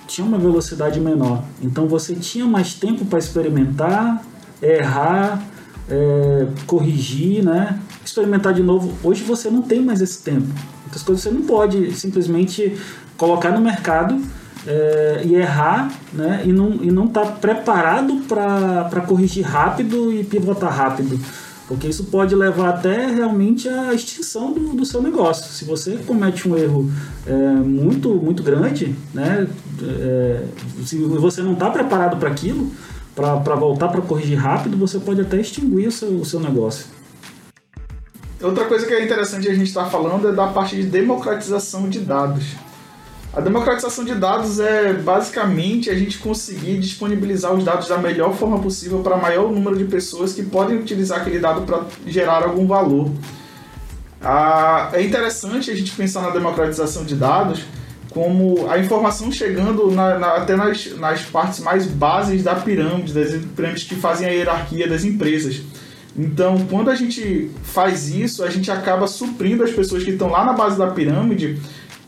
tinha 0.07 0.27
uma 0.27 0.39
velocidade 0.39 1.01
menor. 1.01 1.43
Então 1.63 1.87
você 1.87 2.15
tinha 2.15 2.45
mais 2.45 2.75
tempo 2.75 3.05
para 3.07 3.19
experimentar, 3.19 4.23
errar, 4.61 5.43
é, 5.89 6.47
corrigir, 6.67 7.43
né? 7.43 7.81
Experimentar 8.05 8.53
de 8.53 8.63
novo. 8.63 8.93
Hoje 9.03 9.23
você 9.23 9.51
não 9.51 9.63
tem 9.63 9.81
mais 9.81 10.01
esse 10.01 10.23
tempo. 10.23 10.49
Muitas 10.83 11.03
coisas 11.03 11.23
você 11.23 11.31
não 11.31 11.43
pode 11.43 11.93
simplesmente 11.93 12.77
colocar 13.17 13.51
no 13.51 13.61
mercado 13.61 14.21
é, 14.67 15.23
e 15.25 15.35
errar 15.35 15.93
né? 16.13 16.43
e 16.45 16.53
não 16.53 16.73
estar 16.73 16.85
e 16.85 16.91
não 16.91 17.09
tá 17.09 17.25
preparado 17.27 18.23
para 18.29 19.01
corrigir 19.07 19.45
rápido 19.45 20.13
e 20.13 20.25
pivotar 20.25 20.73
rápido. 20.73 21.19
Porque 21.67 21.89
isso 21.89 22.05
pode 22.05 22.35
levar 22.35 22.69
até 22.71 23.07
realmente 23.07 23.69
à 23.69 23.95
extinção 23.95 24.53
do, 24.53 24.75
do 24.75 24.85
seu 24.85 25.01
negócio. 25.01 25.51
Se 25.51 25.65
você 25.65 25.97
comete 26.07 26.47
um 26.47 26.57
erro 26.57 26.91
é, 27.27 27.33
muito, 27.35 28.11
muito 28.17 28.43
grande, 28.43 28.95
né? 29.15 29.47
É, 29.81 30.45
se 30.85 30.99
você 30.99 31.41
não 31.41 31.55
está 31.55 31.71
preparado 31.71 32.19
para 32.19 32.29
aquilo, 32.29 32.71
para 33.15 33.55
voltar 33.55 33.89
para 33.89 34.03
corrigir 34.03 34.39
rápido, 34.39 34.77
você 34.77 34.99
pode 34.99 35.21
até 35.21 35.41
extinguir 35.41 35.89
o 35.89 35.93
seu, 35.93 36.09
o 36.09 36.25
seu 36.25 36.41
negócio. 36.41 36.87
Outra 38.43 38.65
coisa 38.65 38.85
que 38.85 38.93
é 38.93 39.05
interessante 39.05 39.49
a 39.49 39.55
gente 39.55 39.69
estar 39.69 39.85
tá 39.85 39.91
falando 39.91 40.29
é 40.29 40.33
da 40.33 40.49
parte 40.49 40.75
de 40.75 40.83
democratização 40.83 41.89
de 41.89 42.01
dados. 42.01 42.45
A 43.33 43.41
democratização 43.41 44.05
de 44.05 44.15
dados 44.15 44.61
é 44.61 44.93
basicamente 44.93 45.89
a 45.89 45.95
gente 45.95 46.19
conseguir 46.19 46.79
disponibilizar 46.79 47.55
os 47.55 47.65
dados 47.65 47.89
da 47.89 47.97
melhor 47.97 48.35
forma 48.35 48.59
possível 48.59 48.99
para 48.99 49.17
o 49.17 49.23
maior 49.23 49.51
número 49.51 49.79
de 49.79 49.85
pessoas 49.85 50.35
que 50.35 50.43
podem 50.43 50.77
utilizar 50.77 51.21
aquele 51.21 51.39
dado 51.39 51.63
para 51.63 51.85
gerar 52.07 52.43
algum 52.43 52.67
valor. 52.67 53.11
Ah, 54.21 54.91
é 54.93 55.03
interessante 55.03 55.71
a 55.71 55.75
gente 55.75 55.93
pensar 55.93 56.21
na 56.21 56.31
democratização 56.31 57.05
de 57.05 57.15
dados 57.15 57.63
como 58.11 58.69
a 58.71 58.79
informação 58.79 59.33
chegando 59.33 59.91
na, 59.91 60.19
na, 60.19 60.37
até 60.37 60.55
nas, 60.55 60.95
nas 60.99 61.23
partes 61.23 61.61
mais 61.61 61.87
bases 61.87 62.43
da 62.43 62.55
pirâmide, 62.55 63.15
das 63.15 63.31
pirâmides 63.57 63.85
que 63.85 63.95
fazem 63.95 64.29
a 64.29 64.31
hierarquia 64.31 64.87
das 64.87 65.05
empresas. 65.05 65.63
Então, 66.17 66.67
quando 66.69 66.91
a 66.91 66.95
gente 66.95 67.51
faz 67.63 68.11
isso, 68.15 68.45
a 68.45 68.51
gente 68.51 68.71
acaba 68.71 69.07
suprindo 69.07 69.65
as 69.65 69.71
pessoas 69.71 70.05
que 70.05 70.11
estão 70.11 70.29
lá 70.29 70.45
na 70.45 70.53
base 70.53 70.77
da 70.77 70.89
pirâmide 70.89 71.59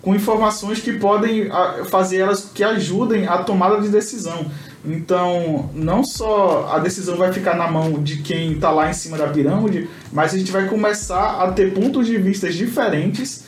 com 0.02 0.14
informações 0.14 0.80
que 0.80 0.92
podem 0.92 1.48
fazer 1.86 2.18
elas 2.18 2.50
que 2.54 2.62
ajudem 2.62 3.26
a 3.26 3.38
tomada 3.38 3.80
de 3.80 3.88
decisão. 3.88 4.46
Então, 4.84 5.70
não 5.74 6.04
só 6.04 6.68
a 6.70 6.78
decisão 6.78 7.16
vai 7.16 7.32
ficar 7.32 7.56
na 7.56 7.70
mão 7.70 8.02
de 8.02 8.18
quem 8.18 8.52
está 8.52 8.70
lá 8.70 8.90
em 8.90 8.92
cima 8.92 9.16
da 9.16 9.26
pirâmide, 9.28 9.88
mas 10.12 10.34
a 10.34 10.38
gente 10.38 10.52
vai 10.52 10.68
começar 10.68 11.42
a 11.42 11.50
ter 11.52 11.72
pontos 11.72 12.06
de 12.06 12.18
vista 12.18 12.50
diferentes 12.50 13.44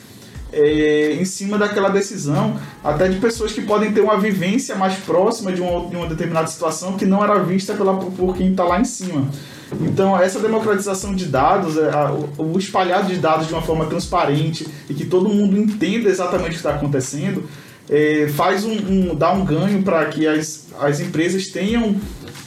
é, 0.51 1.13
em 1.19 1.25
cima 1.25 1.59
daquela 1.59 1.89
decisão, 1.89 2.59
até 2.83 3.07
de 3.07 3.19
pessoas 3.19 3.51
que 3.51 3.61
podem 3.61 3.91
ter 3.91 4.01
uma 4.01 4.17
vivência 4.17 4.75
mais 4.75 4.95
próxima 4.95 5.51
de 5.51 5.61
uma, 5.61 5.87
de 5.87 5.95
uma 5.95 6.07
determinada 6.07 6.47
situação 6.47 6.97
que 6.97 7.05
não 7.05 7.23
era 7.23 7.37
vista 7.43 7.75
pela, 7.75 7.95
por 7.95 8.35
quem 8.35 8.51
está 8.51 8.63
lá 8.63 8.81
em 8.81 8.85
cima. 8.85 9.29
Então, 9.81 10.17
essa 10.19 10.39
democratização 10.39 11.13
de 11.13 11.25
dados, 11.25 11.77
é, 11.77 11.91
o 12.37 12.57
espalhado 12.57 13.07
de 13.07 13.19
dados 13.19 13.47
de 13.47 13.53
uma 13.53 13.61
forma 13.61 13.85
transparente 13.85 14.67
e 14.89 14.93
que 14.93 15.05
todo 15.05 15.29
mundo 15.29 15.57
entenda 15.57 16.09
exatamente 16.09 16.47
o 16.47 16.51
que 16.51 16.57
está 16.57 16.75
acontecendo, 16.75 17.43
é, 17.89 18.27
faz 18.35 18.63
um, 18.63 18.71
um, 18.71 19.15
dá 19.15 19.31
um 19.31 19.45
ganho 19.45 19.81
para 19.83 20.05
que 20.05 20.27
as, 20.27 20.67
as 20.79 20.99
empresas 20.99 21.47
tenham 21.47 21.95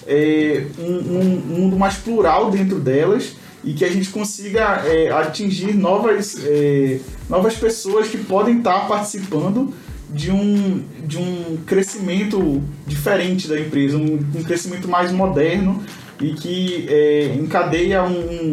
é, 0.06 0.66
um, 0.78 1.18
um, 1.18 1.59
mundo 1.59 1.76
mais 1.76 1.94
plural 1.94 2.50
dentro 2.50 2.78
delas 2.78 3.37
e 3.62 3.72
que 3.72 3.85
a 3.85 3.90
gente 3.90 4.09
consiga 4.09 4.83
é, 4.87 5.11
atingir 5.11 5.74
novas, 5.74 6.37
é, 6.44 6.98
novas 7.28 7.54
pessoas 7.54 8.09
que 8.09 8.18
podem 8.18 8.59
estar 8.59 8.88
participando 8.88 9.72
de 10.12 10.30
um, 10.30 10.83
de 11.06 11.18
um 11.18 11.59
crescimento 11.66 12.62
diferente 12.87 13.46
da 13.46 13.61
empresa, 13.61 13.96
um, 13.96 14.18
um 14.35 14.42
crescimento 14.42 14.88
mais 14.88 15.12
moderno 15.12 15.83
e 16.20 16.33
que 16.35 16.87
é, 16.88 17.35
encadeia 17.35 18.02
um, 18.02 18.52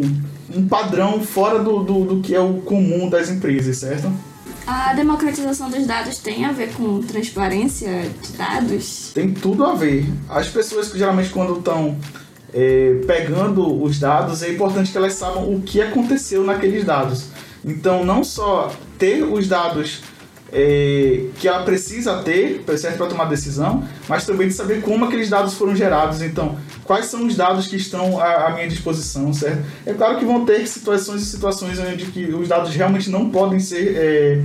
um 0.54 0.68
padrão 0.68 1.20
fora 1.20 1.58
do, 1.58 1.82
do, 1.82 2.04
do 2.04 2.20
que 2.20 2.34
é 2.34 2.40
o 2.40 2.54
comum 2.54 3.08
das 3.08 3.30
empresas, 3.30 3.78
certo? 3.78 4.10
A 4.66 4.92
democratização 4.92 5.70
dos 5.70 5.86
dados 5.86 6.18
tem 6.18 6.44
a 6.44 6.52
ver 6.52 6.72
com 6.74 7.00
transparência 7.00 8.10
de 8.22 8.32
dados? 8.32 9.12
Tem 9.14 9.32
tudo 9.32 9.64
a 9.64 9.74
ver. 9.74 10.06
As 10.28 10.48
pessoas 10.48 10.90
que 10.90 10.98
geralmente 10.98 11.30
quando 11.30 11.58
estão 11.58 11.96
é, 12.52 13.00
pegando 13.06 13.82
os 13.82 13.98
dados, 13.98 14.42
é 14.42 14.50
importante 14.50 14.90
que 14.90 14.98
elas 14.98 15.14
saibam 15.14 15.54
o 15.54 15.62
que 15.62 15.80
aconteceu 15.80 16.44
naqueles 16.44 16.84
dados. 16.84 17.28
Então, 17.64 18.04
não 18.04 18.22
só 18.22 18.72
ter 18.98 19.22
os 19.22 19.48
dados 19.48 20.02
é, 20.52 21.26
que 21.38 21.46
ela 21.46 21.62
precisa 21.62 22.22
ter 22.22 22.62
para 22.62 23.06
tomar 23.06 23.26
decisão, 23.26 23.84
mas 24.08 24.24
também 24.24 24.48
de 24.48 24.54
saber 24.54 24.80
como 24.80 25.04
aqueles 25.04 25.28
dados 25.28 25.54
foram 25.54 25.76
gerados. 25.76 26.22
Então, 26.22 26.56
quais 26.84 27.06
são 27.06 27.26
os 27.26 27.36
dados 27.36 27.66
que 27.66 27.76
estão 27.76 28.18
à, 28.20 28.46
à, 28.46 28.54
minha 28.54 28.66
disposição, 28.66 29.32
certo? 29.32 29.62
É 29.84 29.92
claro 29.92 30.18
que 30.18 30.24
vão 30.24 30.44
ter 30.44 30.66
situações 30.66 31.22
e 31.22 31.26
situações 31.26 31.78
onde 31.78 32.06
que 32.06 32.24
os 32.26 32.48
dados 32.48 32.74
realmente 32.74 33.10
não 33.10 33.30
podem 33.30 33.60
ser 33.60 33.94
é, 33.96 34.42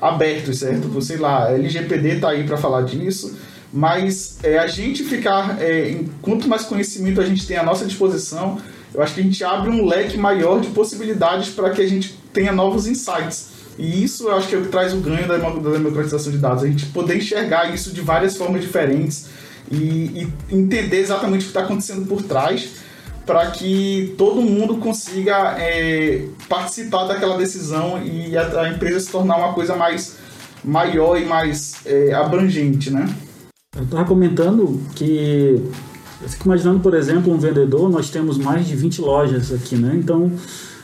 abertos, 0.00 0.60
certo? 0.60 1.00
Sei 1.02 1.18
lá, 1.18 1.50
LGPD 1.50 2.16
está 2.16 2.30
aí 2.30 2.44
para 2.44 2.56
falar 2.56 2.82
disso, 2.82 3.36
mas 3.72 4.38
é, 4.42 4.58
a 4.58 4.66
gente 4.66 5.04
ficar, 5.04 5.60
é, 5.60 6.00
quanto 6.22 6.48
mais 6.48 6.62
conhecimento 6.62 7.20
a 7.20 7.26
gente 7.26 7.46
tem 7.46 7.58
à 7.58 7.62
nossa 7.62 7.84
disposição, 7.84 8.58
eu 8.94 9.02
acho 9.02 9.14
que 9.14 9.20
a 9.20 9.24
gente 9.24 9.42
abre 9.44 9.70
um 9.70 9.86
leque 9.86 10.18
maior 10.18 10.60
de 10.60 10.68
possibilidades 10.68 11.50
para 11.50 11.70
que 11.70 11.80
a 11.80 11.86
gente 11.86 12.18
tenha 12.32 12.52
novos 12.52 12.86
insights. 12.86 13.51
E 13.78 14.04
isso 14.04 14.28
eu 14.28 14.36
acho 14.36 14.48
que 14.48 14.54
é 14.54 14.58
o 14.58 14.62
que 14.62 14.68
traz 14.68 14.92
o 14.92 14.98
ganho 14.98 15.26
da 15.26 15.36
democratização 15.36 16.30
de 16.30 16.38
dados. 16.38 16.62
A 16.62 16.66
gente 16.66 16.86
poder 16.86 17.16
enxergar 17.16 17.72
isso 17.74 17.92
de 17.92 18.00
várias 18.00 18.36
formas 18.36 18.60
diferentes 18.60 19.26
e, 19.70 19.76
e 19.80 20.32
entender 20.50 20.98
exatamente 20.98 21.40
o 21.40 21.44
que 21.44 21.50
está 21.50 21.62
acontecendo 21.62 22.06
por 22.06 22.22
trás 22.22 22.70
para 23.24 23.50
que 23.52 24.14
todo 24.18 24.42
mundo 24.42 24.76
consiga 24.78 25.56
é, 25.58 26.26
participar 26.48 27.04
daquela 27.06 27.36
decisão 27.36 28.02
e 28.02 28.36
a, 28.36 28.62
a, 28.62 28.68
empresa 28.68 29.00
se 29.00 29.10
tornar 29.10 29.36
uma 29.36 29.52
coisa 29.52 29.76
mais 29.76 30.16
maior 30.64 31.16
e 31.16 31.24
mais 31.24 31.76
é, 31.86 32.12
abrangente, 32.12 32.90
né? 32.90 33.08
Eu 33.76 33.84
estava 33.84 34.04
comentando 34.04 34.80
que 34.94 35.62
eu 36.20 36.28
fico 36.28 36.44
imaginando, 36.46 36.80
por 36.80 36.94
exemplo, 36.94 37.32
um 37.32 37.38
vendedor, 37.38 37.88
nós 37.88 38.10
temos 38.10 38.38
mais 38.38 38.66
de 38.66 38.76
20 38.76 39.00
lojas 39.00 39.52
aqui, 39.52 39.76
né? 39.76 39.92
Então, 39.96 40.30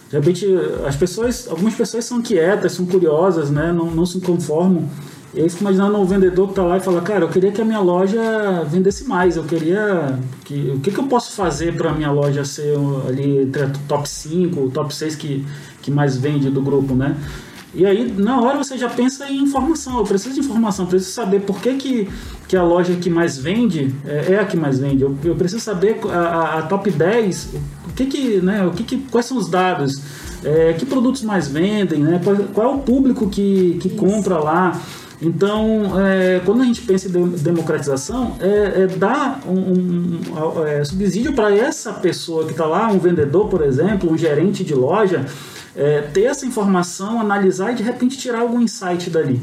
de 0.09 0.17
repente, 0.17 0.47
as 0.87 0.97
pessoas, 0.97 1.47
algumas 1.49 1.75
pessoas 1.75 2.05
são 2.05 2.23
quietas, 2.23 2.73
são 2.73 2.87
curiosas, 2.87 3.51
né? 3.51 3.73
Não, 3.73 3.91
não 3.91 4.07
se 4.07 4.21
conformam. 4.21 4.89
E 5.35 5.41
aí 5.41 5.49
fico 5.51 5.63
imaginando 5.63 5.99
um 5.99 6.07
vendedor 6.07 6.47
que 6.47 6.53
está 6.53 6.63
lá 6.63 6.79
e 6.79 6.81
fala, 6.81 7.03
cara, 7.03 7.25
eu 7.25 7.29
queria 7.29 7.53
que 7.53 7.61
a 7.61 7.65
minha 7.65 7.81
loja 7.81 8.65
vendesse 8.67 9.05
mais, 9.05 9.37
eu 9.37 9.45
queria. 9.45 10.19
Que, 10.45 10.73
o 10.75 10.81
que, 10.81 10.91
que 10.91 10.99
eu 10.99 11.05
posso 11.05 11.33
fazer 11.33 11.77
para 11.77 11.91
a 11.91 11.95
minha 11.95 12.11
loja 12.11 12.43
ser 12.45 12.75
ali 13.07 13.43
entre 13.43 13.67
top 13.87 14.09
5, 14.09 14.71
top 14.71 14.95
6 14.95 15.17
que, 15.17 15.45
que 15.83 15.91
mais 15.91 16.17
vende 16.17 16.49
do 16.49 16.63
grupo, 16.63 16.95
né? 16.95 17.15
E 17.75 17.85
aí, 17.85 18.13
na 18.17 18.41
hora, 18.41 18.57
você 18.57 18.79
já 18.79 18.89
pensa 18.89 19.29
em 19.29 19.43
informação. 19.43 19.99
Eu 19.99 20.05
preciso 20.05 20.35
de 20.35 20.41
informação, 20.41 20.87
eu 20.87 20.89
preciso 20.89 21.13
saber 21.13 21.41
por 21.41 21.61
que, 21.61 21.75
que, 21.75 22.09
que 22.49 22.57
a 22.57 22.63
loja 22.63 22.95
que 22.97 23.11
mais 23.11 23.37
vende 23.37 23.95
é, 24.07 24.33
é 24.33 24.41
a 24.41 24.45
que 24.45 24.57
mais 24.57 24.79
vende. 24.79 25.03
Eu, 25.03 25.17
eu 25.23 25.35
preciso 25.35 25.61
saber 25.61 26.01
a, 26.11 26.17
a, 26.17 26.59
a, 26.59 26.63
top 26.63 26.91
10, 26.91 27.55
o 27.89 27.93
que 27.95 28.07
que, 28.07 28.41
né, 28.41 28.65
o 28.67 28.71
que 28.71 28.85
que, 28.85 28.97
quais 29.11 29.27
são 29.27 29.37
os 29.37 29.49
dados, 29.49 30.01
é, 30.43 30.73
que 30.73 30.87
produtos 30.87 31.23
mais 31.23 31.49
vendem, 31.49 32.01
né, 32.01 32.21
qual, 32.25 32.37
qual 32.55 32.73
é 32.73 32.75
o 32.75 32.79
público 32.79 33.29
que, 33.29 33.79
que 33.83 33.91
compra 33.91 34.39
lá. 34.39 34.81
Então, 35.21 36.01
é, 36.01 36.41
quando 36.45 36.63
a 36.63 36.65
gente 36.65 36.81
pensa 36.83 37.09
em 37.09 37.29
democratização, 37.31 38.37
é, 38.41 38.83
é 38.83 38.87
dar 38.87 39.41
um, 39.47 39.53
um, 39.53 40.21
um 40.31 40.65
é, 40.65 40.85
subsídio 40.85 41.33
para 41.33 41.55
essa 41.55 41.93
pessoa 41.93 42.45
que 42.45 42.53
está 42.53 42.65
lá, 42.65 42.89
um 42.89 42.99
vendedor, 42.99 43.49
por 43.49 43.63
exemplo, 43.63 44.11
um 44.11 44.17
gerente 44.17 44.63
de 44.63 44.75
loja, 44.75 45.27
é, 45.79 46.01
ter 46.03 46.25
essa 46.25 46.45
informação, 46.45 47.21
analisar 47.21 47.71
e 47.71 47.77
de 47.77 47.85
repente 47.85 48.19
tirar 48.19 48.41
algum 48.41 48.61
insight 48.61 49.09
dali. 49.09 49.41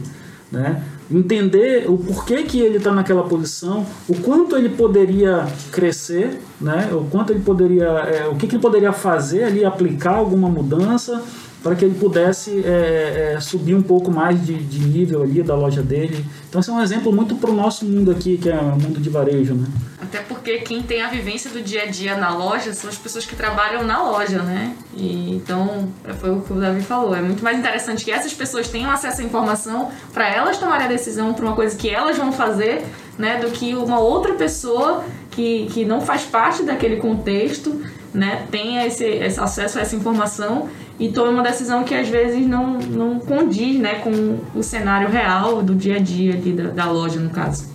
Né? 0.52 0.84
Entender 1.10 1.86
o 1.88 1.98
porquê 1.98 2.44
que 2.44 2.60
ele 2.60 2.78
está 2.78 2.92
naquela 2.92 3.24
posição, 3.24 3.86
o 4.08 4.16
quanto 4.22 4.58
ele 4.58 4.70
poderia 4.70 5.46
crescer, 5.72 6.42
né? 6.60 6.90
o 6.92 7.04
quanto 7.06 7.32
ele 7.32 7.42
poderia, 7.42 7.86
é, 7.86 8.28
o 8.28 8.36
que, 8.36 8.48
que 8.48 8.56
ele 8.56 8.62
poderia 8.62 8.92
fazer 8.92 9.44
ali, 9.44 9.64
aplicar 9.64 10.16
alguma 10.16 10.50
mudança 10.50 11.24
para 11.66 11.76
que 11.76 11.84
ele 11.84 11.96
pudesse 11.96 12.64
é, 12.64 13.34
é, 13.34 13.40
subir 13.40 13.74
um 13.74 13.82
pouco 13.82 14.12
mais 14.12 14.46
de, 14.46 14.54
de, 14.54 14.80
nível 14.82 15.24
ali 15.24 15.42
da 15.42 15.56
loja 15.56 15.82
dele. 15.82 16.24
Então, 16.48 16.62
esse 16.62 16.70
é 16.70 16.74
um 16.74 16.80
exemplo 16.80 17.12
muito 17.12 17.34
para 17.38 17.50
o 17.50 17.56
nosso 17.56 17.86
mundo 17.86 18.12
aqui, 18.12 18.38
que 18.38 18.48
é 18.48 18.56
o 18.56 18.80
mundo 18.80 19.02
de 19.02 19.10
varejo, 19.10 19.56
né? 19.56 19.66
Até 20.00 20.20
porque 20.20 20.60
quem 20.60 20.84
tem 20.84 21.02
a 21.02 21.10
vivência 21.10 21.50
do 21.50 21.64
dia 21.64 21.82
a 21.82 21.86
dia 21.88 22.16
na 22.18 22.30
loja 22.38 22.72
são 22.72 22.88
as 22.88 23.00
pessoas 23.00 23.26
que 23.26 23.36
trabalham 23.36 23.84
na 23.84 24.04
loja, 24.04 24.44
né? 24.44 24.76
E, 24.96 25.34
então, 25.34 25.92
foi 26.20 26.30
o 26.30 26.42
que 26.42 26.54
o 26.54 26.56
Davi 26.58 26.84
falou. 26.84 27.16
É 27.16 27.22
muito 27.22 27.44
mais 27.44 27.58
interessante 27.58 28.06
que 28.06 28.12
essas 28.12 28.32
pessoas 28.32 28.68
tenham 28.68 28.92
acesso 28.92 29.22
à 29.22 29.24
informação 29.24 29.90
para 30.14 30.30
elas 30.30 30.60
tomarem 30.60 30.86
a 30.86 30.90
decisão 30.96 31.34
para 31.34 31.46
uma 31.46 31.56
coisa 31.56 31.76
que 31.76 31.90
elas 31.90 32.18
vão 32.18 32.32
fazer, 32.32 32.86
né? 33.18 33.40
Do 33.40 33.52
que 33.52 33.76
uma 33.76 34.00
outra 34.00 34.34
pessoa 34.34 35.04
que, 35.32 35.68
que 35.72 35.86
não 35.86 36.02
faz 36.02 36.24
parte 36.24 36.64
daquele 36.64 36.98
contexto, 36.98 37.82
né? 38.14 38.46
Tenha 38.50 38.86
esse, 38.86 39.04
esse 39.04 39.40
acesso 39.40 39.78
a 39.78 39.82
essa 39.82 39.96
informação 39.96 40.70
e 41.00 41.10
tome 41.10 41.34
uma 41.34 41.44
decisão 41.44 41.84
que 41.84 41.94
às 41.94 42.08
vezes 42.08 42.48
não, 42.48 42.80
não 42.80 43.20
condiz 43.20 43.78
né, 43.80 43.96
com 43.96 44.38
o 44.58 44.64
cenário 44.64 45.10
real 45.10 45.62
do 45.62 45.76
dia 45.76 45.98
a 45.98 46.00
dia 46.00 46.34
ali 46.34 46.54
da, 46.54 46.70
da 46.70 46.90
loja, 46.90 47.20
no 47.20 47.30
caso. 47.30 47.68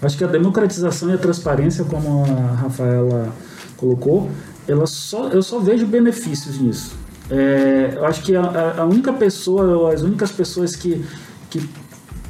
Acho 0.00 0.16
que 0.16 0.24
a 0.24 0.26
democratização 0.26 1.10
e 1.10 1.14
a 1.14 1.18
transparência, 1.18 1.84
como 1.84 2.24
a 2.24 2.54
Rafaela 2.54 3.34
colocou, 3.76 4.30
ela 4.66 4.86
só, 4.86 5.28
eu 5.28 5.42
só 5.42 5.58
vejo 5.58 5.86
benefícios 5.86 6.58
nisso. 6.58 6.96
É, 7.30 7.92
eu 7.94 8.04
acho 8.06 8.22
que 8.22 8.34
a, 8.34 8.76
a 8.78 8.84
única 8.86 9.12
pessoa, 9.12 9.92
as 9.92 10.02
únicas 10.02 10.32
pessoas 10.32 10.74
que, 10.74 11.04
que 11.50 11.68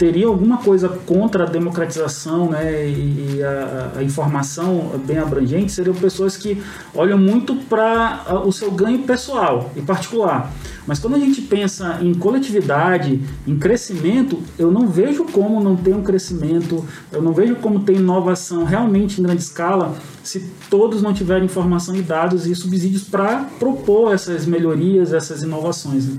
teria 0.00 0.28
alguma 0.28 0.56
coisa 0.56 0.88
contra 0.88 1.44
a 1.44 1.46
democratização 1.46 2.48
né, 2.48 2.88
e 2.88 3.42
a, 3.42 3.98
a 3.98 4.02
informação 4.02 4.98
bem 5.04 5.18
abrangente 5.18 5.70
seriam 5.70 5.94
pessoas 5.94 6.38
que 6.38 6.62
olham 6.94 7.18
muito 7.18 7.54
para 7.54 8.24
o 8.46 8.50
seu 8.50 8.70
ganho 8.70 9.00
pessoal 9.00 9.70
e 9.76 9.82
particular. 9.82 10.50
Mas 10.86 10.98
quando 10.98 11.16
a 11.16 11.18
gente 11.18 11.42
pensa 11.42 11.98
em 12.00 12.14
coletividade, 12.14 13.20
em 13.46 13.58
crescimento, 13.58 14.42
eu 14.58 14.70
não 14.70 14.88
vejo 14.88 15.26
como 15.26 15.62
não 15.62 15.76
ter 15.76 15.94
um 15.94 16.02
crescimento, 16.02 16.82
eu 17.12 17.20
não 17.20 17.34
vejo 17.34 17.56
como 17.56 17.80
ter 17.80 17.96
inovação 17.96 18.64
realmente 18.64 19.20
em 19.20 19.24
grande 19.24 19.42
escala 19.42 19.94
se 20.22 20.50
todos 20.70 21.02
não 21.02 21.12
tiverem 21.12 21.44
informação 21.44 21.94
e 21.94 22.00
dados 22.00 22.46
e 22.46 22.54
subsídios 22.54 23.04
para 23.04 23.44
propor 23.58 24.14
essas 24.14 24.46
melhorias, 24.46 25.12
essas 25.12 25.42
inovações. 25.42 26.06
Né? 26.06 26.18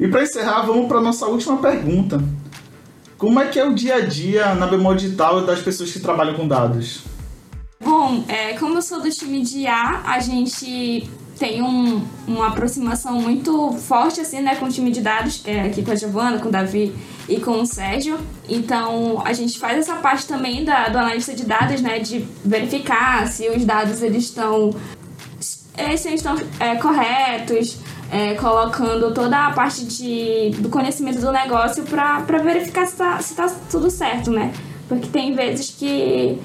E 0.00 0.08
para 0.08 0.24
encerrar, 0.24 0.62
vamos 0.62 0.88
para 0.88 1.00
nossa 1.00 1.26
última 1.26 1.56
pergunta. 1.58 2.20
Como 3.18 3.40
é 3.40 3.48
que 3.48 3.58
é 3.58 3.66
o 3.66 3.74
dia 3.74 3.96
a 3.96 4.00
dia 4.00 4.54
na 4.54 4.68
Bemol 4.68 4.94
Digital 4.94 5.44
das 5.44 5.60
pessoas 5.60 5.90
que 5.90 5.98
trabalham 5.98 6.34
com 6.34 6.46
dados? 6.46 7.00
Bom, 7.80 8.24
é, 8.28 8.52
como 8.52 8.78
eu 8.78 8.82
sou 8.82 9.02
do 9.02 9.10
time 9.10 9.42
de 9.42 9.66
A, 9.66 10.02
a 10.04 10.20
gente 10.20 11.10
tem 11.36 11.60
um, 11.60 12.00
uma 12.28 12.46
aproximação 12.46 13.20
muito 13.20 13.72
forte 13.72 14.20
assim, 14.20 14.40
né, 14.40 14.54
com 14.54 14.66
o 14.66 14.68
time 14.68 14.92
de 14.92 15.00
dados, 15.00 15.42
é, 15.44 15.62
aqui 15.62 15.82
com 15.82 15.90
a 15.90 15.96
Giovana, 15.96 16.38
com 16.38 16.48
o 16.48 16.52
Davi 16.52 16.94
e 17.28 17.40
com 17.40 17.60
o 17.60 17.66
Sérgio. 17.66 18.20
Então, 18.48 19.20
a 19.24 19.32
gente 19.32 19.58
faz 19.58 19.78
essa 19.78 19.96
parte 19.96 20.24
também 20.24 20.64
da, 20.64 20.88
do 20.88 20.98
analista 20.98 21.34
de 21.34 21.44
dados, 21.44 21.80
né, 21.80 21.98
de 21.98 22.24
verificar 22.44 23.26
se 23.26 23.48
os 23.48 23.64
dados 23.64 24.00
eles 24.00 24.24
estão, 24.24 24.72
é, 25.76 25.96
se 25.96 26.06
eles 26.06 26.20
estão 26.20 26.36
é, 26.60 26.76
corretos, 26.76 27.78
é, 28.10 28.34
colocando 28.34 29.12
toda 29.12 29.46
a 29.46 29.52
parte 29.52 29.84
de, 29.84 30.50
do 30.60 30.68
conhecimento 30.68 31.20
do 31.20 31.30
negócio 31.30 31.84
para 31.84 32.38
verificar 32.42 32.86
se 32.86 32.92
está 32.92 33.20
se 33.20 33.34
tá 33.34 33.48
tudo 33.70 33.90
certo, 33.90 34.30
né? 34.30 34.52
Porque 34.88 35.08
tem 35.08 35.34
vezes 35.34 35.74
que 35.78 36.38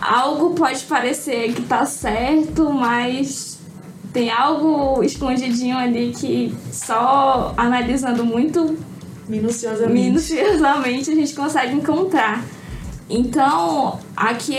algo 0.00 0.54
pode 0.54 0.82
parecer 0.84 1.52
que 1.52 1.62
tá 1.62 1.84
certo, 1.84 2.70
mas 2.72 3.58
tem 4.12 4.30
algo 4.30 5.02
escondidinho 5.02 5.76
ali 5.76 6.12
que 6.18 6.54
só 6.72 7.52
analisando 7.56 8.24
muito 8.24 8.78
minuciosamente, 9.28 10.32
minuciosamente 10.32 11.10
a 11.10 11.14
gente 11.14 11.34
consegue 11.34 11.74
encontrar. 11.74 12.42
Então, 13.08 13.98
aqui 14.16 14.56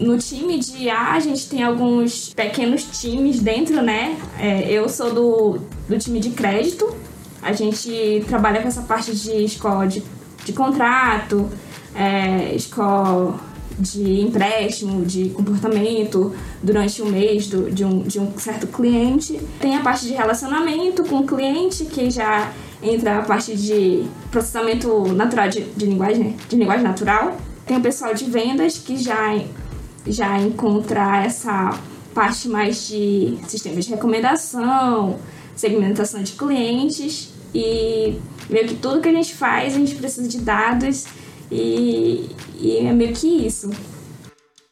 no 0.00 0.18
time 0.18 0.58
de 0.58 0.90
A, 0.90 1.12
a 1.12 1.20
gente 1.20 1.48
tem 1.48 1.62
alguns 1.62 2.34
pequenos 2.34 2.84
times 3.00 3.40
dentro, 3.40 3.80
né? 3.82 4.18
É, 4.38 4.70
eu 4.70 4.88
sou 4.88 5.14
do, 5.14 5.58
do 5.88 5.98
time 5.98 6.18
de 6.18 6.30
crédito. 6.30 6.94
A 7.40 7.52
gente 7.52 8.24
trabalha 8.26 8.60
com 8.60 8.68
essa 8.68 8.82
parte 8.82 9.14
de 9.14 9.44
escola 9.44 9.86
de, 9.86 10.02
de 10.44 10.52
contrato, 10.52 11.48
é, 11.94 12.54
escola 12.54 13.38
de 13.78 14.20
empréstimo, 14.20 15.04
de 15.04 15.30
comportamento 15.30 16.34
durante 16.62 17.02
o 17.02 17.06
mês 17.06 17.46
do, 17.46 17.70
de, 17.70 17.84
um, 17.84 18.02
de 18.02 18.18
um 18.18 18.36
certo 18.38 18.66
cliente. 18.66 19.40
Tem 19.60 19.76
a 19.76 19.80
parte 19.80 20.06
de 20.06 20.14
relacionamento 20.14 21.04
com 21.04 21.18
o 21.18 21.26
cliente, 21.26 21.84
que 21.84 22.10
já 22.10 22.52
entra 22.82 23.18
a 23.18 23.22
parte 23.22 23.56
de 23.56 24.04
processamento 24.30 25.12
natural 25.12 25.48
de, 25.48 25.62
de 25.62 25.86
linguagem, 25.86 26.36
de 26.48 26.56
linguagem 26.56 26.84
natural. 26.84 27.36
Tem 27.66 27.78
o 27.78 27.80
pessoal 27.80 28.14
de 28.14 28.24
vendas 28.24 28.78
que 28.78 28.96
já, 28.96 29.38
já 30.06 30.38
encontra 30.38 31.24
essa 31.24 31.78
parte 32.14 32.48
mais 32.48 32.86
de 32.86 33.38
sistemas 33.48 33.86
de 33.86 33.90
recomendação, 33.90 35.18
segmentação 35.56 36.22
de 36.22 36.32
clientes 36.32 37.32
e 37.54 38.18
meio 38.50 38.68
que 38.68 38.74
tudo 38.74 39.00
que 39.00 39.08
a 39.08 39.12
gente 39.12 39.34
faz 39.34 39.74
a 39.74 39.78
gente 39.78 39.94
precisa 39.94 40.28
de 40.28 40.40
dados 40.40 41.06
e, 41.50 42.30
e 42.58 42.78
é 42.78 42.92
meio 42.92 43.12
que 43.14 43.46
isso. 43.46 43.70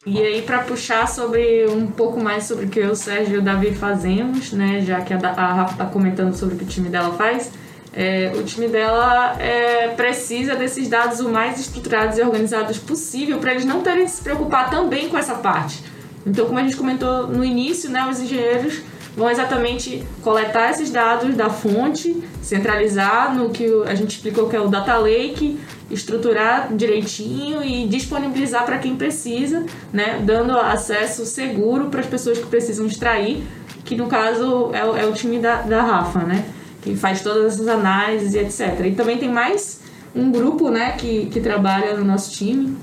E 0.05 0.21
aí, 0.21 0.41
para 0.41 0.59
puxar 0.59 1.07
sobre 1.07 1.65
um 1.67 1.87
pouco 1.87 2.19
mais 2.21 2.43
sobre 2.43 2.65
o 2.65 2.69
que 2.69 2.79
eu, 2.79 2.91
o 2.91 2.95
Sérgio 2.95 3.35
e 3.35 3.37
o 3.37 3.41
Davi 3.41 3.73
fazemos, 3.73 4.51
né? 4.51 4.81
Já 4.81 4.99
que 4.99 5.13
a 5.13 5.17
Rafa 5.17 5.77
tá 5.77 5.85
comentando 5.85 6.33
sobre 6.35 6.55
o 6.55 6.57
que 6.57 6.65
o 6.65 6.67
time 6.67 6.89
dela 6.89 7.13
faz, 7.13 7.51
é, 7.93 8.31
o 8.35 8.43
time 8.43 8.67
dela 8.67 9.35
é, 9.39 9.89
precisa 9.89 10.55
desses 10.55 10.87
dados 10.87 11.19
o 11.19 11.29
mais 11.29 11.59
estruturados 11.59 12.17
e 12.17 12.21
organizados 12.21 12.79
possível 12.79 13.37
para 13.37 13.51
eles 13.51 13.65
não 13.65 13.81
terem 13.81 14.05
que 14.05 14.11
se 14.11 14.21
preocupar 14.21 14.69
também 14.69 15.09
com 15.09 15.17
essa 15.17 15.35
parte. 15.35 15.83
Então, 16.25 16.45
como 16.45 16.57
a 16.57 16.63
gente 16.63 16.75
comentou 16.75 17.27
no 17.27 17.43
início, 17.43 17.89
né, 17.89 18.07
os 18.09 18.19
engenheiros 18.19 18.81
vão 19.15 19.29
exatamente 19.29 20.03
coletar 20.23 20.71
esses 20.71 20.89
dados 20.89 21.35
da 21.35 21.49
fonte, 21.49 22.23
centralizar 22.41 23.35
no 23.35 23.51
que 23.51 23.65
a 23.85 23.93
gente 23.93 24.15
explicou 24.15 24.49
que 24.49 24.55
é 24.55 24.59
o 24.59 24.67
data 24.67 24.97
lake, 24.97 25.59
estruturar 25.91 26.73
direitinho 26.73 27.63
e 27.63 27.85
disponibilizar 27.87 28.65
para 28.65 28.79
quem 28.79 28.95
precisa, 28.95 29.63
né, 29.91 30.19
dando 30.23 30.57
acesso 30.57 31.25
seguro 31.27 31.89
para 31.89 31.99
as 31.99 32.07
pessoas 32.07 32.39
que 32.39 32.47
precisam 32.47 32.87
extrair, 32.87 33.43
que 33.85 33.95
no 33.95 34.07
caso 34.07 34.71
é, 34.73 35.03
é 35.03 35.05
o 35.05 35.13
time 35.13 35.37
da, 35.37 35.61
da 35.61 35.83
Rafa, 35.83 36.19
né? 36.19 36.43
Que 36.83 36.95
faz 36.95 37.21
todas 37.21 37.53
essas 37.53 37.67
análises 37.67 38.33
e 38.33 38.39
etc. 38.39 38.85
E 38.85 38.91
também 38.91 39.17
tem 39.17 39.29
mais 39.29 39.81
um 40.15 40.31
grupo 40.31 40.69
né, 40.69 40.91
que, 40.97 41.27
que 41.27 41.39
trabalha 41.39 41.95
no 41.95 42.03
nosso 42.03 42.31
time, 42.31 42.77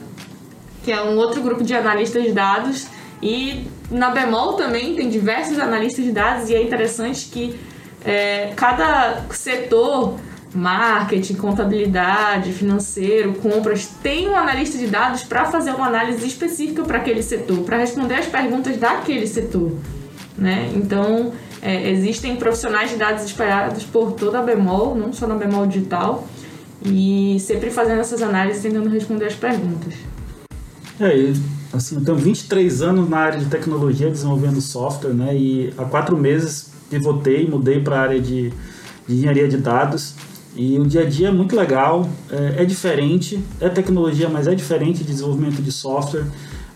que 0.83 0.91
é 0.91 1.03
um 1.03 1.17
outro 1.17 1.43
grupo 1.43 1.63
de 1.63 1.75
analistas 1.75 2.25
de 2.25 2.33
dados. 2.33 2.87
E 3.23 3.67
na 3.91 4.11
Bemol 4.11 4.55
também 4.55 4.97
tem 4.97 5.09
diversos 5.09 5.59
analistas 5.59 6.05
de 6.05 6.13
dados, 6.13 6.49
e 6.49 6.55
é 6.55 6.63
interessante 6.63 7.27
que 7.27 7.61
é, 8.05 8.53
cada 8.57 9.27
setor 9.31 10.19
marketing, 10.55 11.35
contabilidade, 11.35 12.53
financeiro, 12.53 13.35
compras, 13.35 13.89
tem 14.03 14.29
um 14.29 14.35
analista 14.35 14.79
de 14.79 14.87
dados 14.87 15.23
para 15.23 15.45
fazer 15.45 15.73
uma 15.73 15.87
análise 15.87 16.27
específica 16.27 16.83
para 16.83 16.99
aquele 16.99 17.23
setor, 17.23 17.59
para 17.59 17.77
responder 17.77 18.15
as 18.15 18.27
perguntas 18.27 18.77
daquele 18.77 19.27
setor. 19.27 19.73
Né? 20.37 20.71
Então, 20.75 21.33
é, 21.63 21.91
existem 21.91 22.37
profissionais 22.37 22.91
de 22.91 22.97
dados 22.97 23.25
espalhados 23.25 23.85
por 23.85 24.13
toda 24.13 24.39
a 24.39 24.43
Bemol, 24.43 24.95
não 24.95 25.13
só 25.13 25.27
na 25.27 25.35
Bemol 25.35 25.67
Digital, 25.67 26.27
e 26.85 27.39
sempre 27.41 27.71
fazendo 27.71 28.01
essas 28.01 28.23
análises 28.23 28.63
tentando 28.63 28.89
responder 28.89 29.27
as 29.27 29.35
perguntas. 29.35 29.95
É, 30.99 31.33
assim, 31.73 31.97
eu 31.97 32.05
tenho 32.05 32.17
23 32.17 32.83
anos 32.83 33.09
na 33.09 33.19
área 33.19 33.39
de 33.39 33.47
tecnologia 33.47 34.11
desenvolvendo 34.11 34.61
software, 34.61 35.13
né? 35.13 35.37
E 35.37 35.73
há 35.77 35.85
quatro 35.85 36.17
meses 36.17 36.71
pivotei, 36.89 37.47
mudei 37.47 37.81
para 37.81 37.97
a 37.97 38.01
área 38.01 38.21
de, 38.21 38.51
de, 39.07 39.15
engenharia 39.15 39.49
de 39.49 39.59
dados. 39.59 40.15
E 40.57 40.79
o 40.79 40.87
dia 40.87 41.03
a 41.03 41.05
dia 41.09 41.29
é 41.29 41.31
muito 41.31 41.55
legal, 41.55 42.09
é, 42.31 42.63
é 42.63 42.65
diferente, 42.65 43.43
é 43.61 43.69
tecnologia, 43.69 44.29
mas 44.29 44.49
é 44.49 44.55
diferente 44.55 44.99
de 44.99 45.13
desenvolvimento 45.13 45.63
de 45.63 45.71
software. 45.71 46.25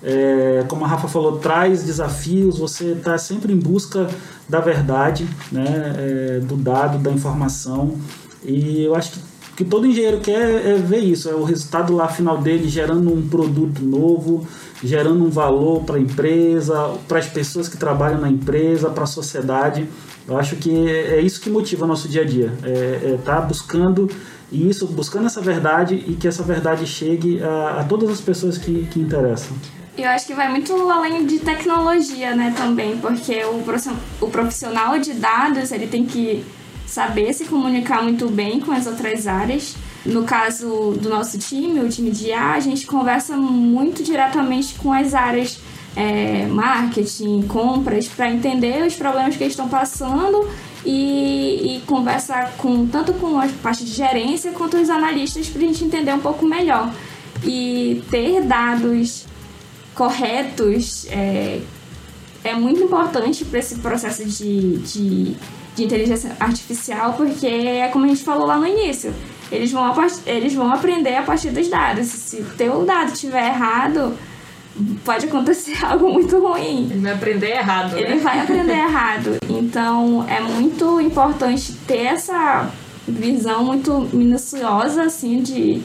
É, 0.05 0.63
como 0.69 0.85
a 0.85 0.89
Rafa 0.89 1.09
falou, 1.09 1.39
traz 1.39 1.83
desafios, 1.83 2.59
você 2.59 2.93
está 2.93 3.17
sempre 3.17 3.55
em 3.55 3.59
busca 3.59 4.07
da 4.47 4.61
verdade, 4.61 5.27
né, 5.51 5.95
é, 5.97 6.41
do 6.41 6.57
dado, 6.57 6.99
da 6.99 7.11
informação. 7.11 7.97
E 8.45 8.85
eu 8.85 8.95
acho 8.95 9.13
que, 9.13 9.21
que 9.57 9.65
todo 9.65 9.87
engenheiro 9.87 10.21
quer 10.21 10.67
é 10.67 10.75
ver 10.75 10.99
isso, 10.99 11.31
é 11.31 11.35
o 11.35 11.43
resultado 11.43 11.95
lá 11.95 12.07
final 12.07 12.37
dele 12.37 12.69
gerando 12.69 13.11
um 13.11 13.27
produto 13.27 13.83
novo, 13.83 14.47
gerando 14.83 15.25
um 15.25 15.31
valor 15.31 15.85
para 15.85 15.97
a 15.97 16.01
empresa, 16.01 16.93
para 17.09 17.19
as 17.19 17.27
pessoas 17.27 17.67
que 17.67 17.79
trabalham 17.79 18.21
na 18.21 18.29
empresa, 18.29 18.91
para 18.91 19.05
a 19.05 19.07
sociedade. 19.07 19.89
Eu 20.29 20.37
acho 20.37 20.57
que 20.57 20.71
é 20.89 21.21
isso 21.21 21.41
que 21.41 21.49
motiva 21.49 21.87
o 21.87 21.89
nosso 21.89 22.09
dia 22.09 22.23
a 22.23 22.25
dia, 22.27 22.53
é 22.63 23.15
estar 23.19 23.33
é 23.33 23.37
tá 23.37 23.41
buscando 23.41 24.11
isso, 24.53 24.87
buscando 24.87 25.27
essa 25.27 25.41
verdade 25.41 25.95
e 25.95 26.15
que 26.15 26.29
essa 26.29 26.43
verdade 26.43 26.87
chegue 26.87 27.43
a, 27.43 27.81
a 27.81 27.85
todas 27.85 28.11
as 28.11 28.21
pessoas 28.21 28.59
que, 28.59 28.87
que 28.91 29.01
interessam. 29.01 29.57
Eu 29.97 30.09
acho 30.09 30.27
que 30.27 30.35
vai 30.35 30.49
muito 30.51 30.73
além 30.91 31.25
de 31.25 31.39
tecnologia, 31.39 32.35
né, 32.35 32.53
também, 32.57 32.99
porque 32.99 33.43
o 34.21 34.29
profissional 34.29 34.99
de 34.99 35.13
dados, 35.13 35.71
ele 35.71 35.87
tem 35.87 36.05
que 36.05 36.45
saber 36.87 37.33
se 37.33 37.45
comunicar 37.45 38.03
muito 38.03 38.29
bem 38.29 38.61
com 38.61 38.73
as 38.73 38.87
outras 38.87 39.27
áreas. 39.27 39.77
No 40.05 40.25
caso 40.25 40.99
do 41.01 41.09
nosso 41.09 41.39
time, 41.39 41.81
o 41.81 41.89
time 41.89 42.11
de 42.11 42.27
IA, 42.27 42.53
a 42.53 42.61
gente 42.61 42.87
conversa 42.87 43.37
muito 43.37 44.03
diretamente 44.03 44.75
com 44.75 44.93
as 44.93 45.15
áreas 45.15 45.61
é, 45.97 46.47
marketing, 46.47 47.43
compras, 47.43 48.09
para 48.09 48.31
entender 48.31 48.85
os 48.85 48.97
problemas 48.97 49.37
que 49.37 49.45
eles 49.45 49.53
estão 49.53 49.69
passando 49.69 50.49
e, 50.85 51.77
e 51.77 51.81
conversa 51.87 52.53
com, 52.59 52.87
tanto 52.87 53.13
com 53.15 53.39
a 53.39 53.47
parte 53.63 53.85
de 53.85 53.93
gerência 53.93 54.51
quanto 54.53 54.77
os 54.77 54.91
analistas 54.91 55.49
para 55.49 55.63
a 55.63 55.65
gente 55.65 55.85
entender 55.85 56.13
um 56.13 56.21
pouco 56.21 56.45
melhor. 56.45 56.93
E 57.45 58.03
ter 58.11 58.43
dados 58.43 59.27
corretos 59.95 61.07
é, 61.11 61.61
é 62.43 62.55
muito 62.55 62.83
importante 62.83 63.45
para 63.45 63.59
esse 63.59 63.79
processo 63.79 64.25
de, 64.25 64.79
de, 64.79 65.37
de, 65.75 65.85
inteligência 65.85 66.37
artificial, 66.39 67.15
porque 67.15 67.47
é 67.47 67.89
como 67.89 68.05
a 68.05 68.09
gente 68.09 68.23
falou 68.23 68.47
lá 68.47 68.59
no 68.59 68.67
início. 68.67 69.15
Eles 69.51 69.71
vão, 69.71 69.95
eles 70.27 70.55
vão 70.55 70.73
aprender 70.73 71.17
a 71.17 71.23
partir 71.23 71.51
dos 71.51 71.69
dados. 71.69 72.07
Se 72.07 72.37
o 72.37 72.45
teu 72.57 72.85
dado 72.85 73.13
estiver 73.13 73.47
errado, 73.47 74.17
pode 75.05 75.27
acontecer 75.27 75.77
algo 75.85 76.13
muito 76.13 76.39
ruim. 76.39 76.89
Ele 76.91 77.01
vai 77.01 77.13
aprender 77.13 77.51
errado. 77.51 77.97
Ele 77.97 78.15
né? 78.17 78.21
vai 78.21 78.41
aprender 78.41 78.73
errado. 78.79 79.37
Então 79.49 80.27
é 80.29 80.41
muito 80.41 81.01
importante 81.01 81.73
ter 81.87 82.07
essa 82.07 82.71
visão 83.07 83.65
muito 83.65 84.09
minuciosa 84.13 85.05
assim 85.05 85.43
de 85.43 85.83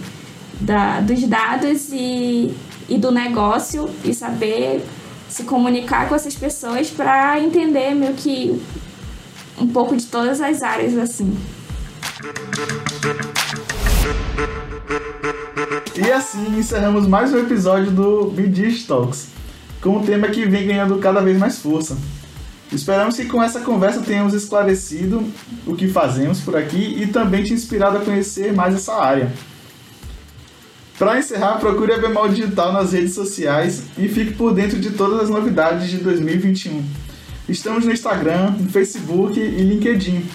da, 0.59 0.99
dos 1.01 1.21
dados 1.23 1.89
e 1.91 2.53
e 2.89 2.97
do 2.97 3.11
negócio 3.11 3.89
e 4.03 4.13
saber 4.13 4.83
se 5.29 5.43
comunicar 5.43 6.09
com 6.09 6.15
essas 6.15 6.35
pessoas 6.35 6.89
para 6.89 7.39
entender 7.39 7.93
meio 7.93 8.13
que 8.15 8.59
um 9.59 9.67
pouco 9.67 9.95
de 9.95 10.05
todas 10.05 10.41
as 10.41 10.63
áreas 10.63 10.97
assim. 10.97 11.37
E 15.95 16.11
assim 16.11 16.57
encerramos 16.57 17.05
mais 17.05 17.33
um 17.33 17.39
episódio 17.39 17.91
do 17.91 18.25
BD 18.31 18.71
Talks, 18.87 19.27
com 19.81 19.97
um 19.97 20.03
tema 20.03 20.27
que 20.29 20.45
vem 20.45 20.65
ganhando 20.65 20.97
cada 20.97 21.21
vez 21.21 21.37
mais 21.37 21.59
força. 21.59 21.97
Esperamos 22.71 23.15
que 23.15 23.25
com 23.25 23.41
essa 23.41 23.59
conversa 23.61 24.01
tenhamos 24.01 24.33
esclarecido 24.33 25.23
o 25.65 25.75
que 25.75 25.87
fazemos 25.87 26.39
por 26.39 26.55
aqui 26.55 27.01
e 27.01 27.07
também 27.07 27.43
te 27.43 27.53
inspirado 27.53 27.97
a 27.97 28.01
conhecer 28.01 28.53
mais 28.53 28.75
essa 28.75 28.93
área. 28.93 29.31
Para 30.99 31.17
encerrar, 31.17 31.57
procure 31.59 31.93
a 31.93 31.97
Bemol 31.97 32.27
Digital 32.27 32.73
nas 32.73 32.91
redes 32.91 33.15
sociais 33.15 33.83
e 33.97 34.09
fique 34.09 34.33
por 34.33 34.53
dentro 34.53 34.77
de 34.77 34.91
todas 34.91 35.21
as 35.21 35.29
novidades 35.29 35.89
de 35.89 35.99
2021. 35.99 36.83
Estamos 37.47 37.85
no 37.85 37.93
Instagram, 37.93 38.51
no 38.59 38.69
Facebook 38.69 39.39
e 39.39 39.61
LinkedIn. 39.61 40.25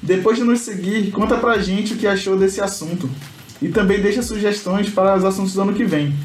Depois 0.00 0.38
de 0.38 0.44
nos 0.44 0.60
seguir, 0.60 1.10
conta 1.10 1.36
pra 1.36 1.58
gente 1.58 1.92
o 1.92 1.98
que 1.98 2.06
achou 2.06 2.38
desse 2.38 2.58
assunto. 2.62 3.08
E 3.60 3.68
também 3.68 4.00
deixa 4.00 4.22
sugestões 4.22 4.88
para 4.88 5.14
os 5.14 5.26
assuntos 5.26 5.52
do 5.52 5.60
ano 5.60 5.74
que 5.74 5.84
vem. 5.84 6.16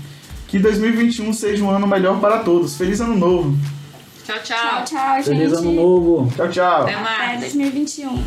Que 0.47 0.59
2021 0.59 1.34
seja 1.34 1.61
um 1.61 1.70
ano 1.70 1.86
melhor 1.86 2.22
para 2.22 2.38
todos. 2.39 2.78
Feliz 2.78 3.01
ano 3.01 3.18
novo! 3.18 3.53
Tchau, 4.26 4.39
tchau! 4.43 4.57
Tchau, 4.57 4.84
tchau, 4.86 5.15
gente! 5.15 5.26
Feliz 5.26 5.51
ano 5.51 5.74
novo! 5.74 6.32
Tchau, 6.38 6.49
tchau! 6.49 6.84
Até 6.84 6.95
mais! 6.95 7.32
Até 7.32 7.41
2021. 7.41 8.24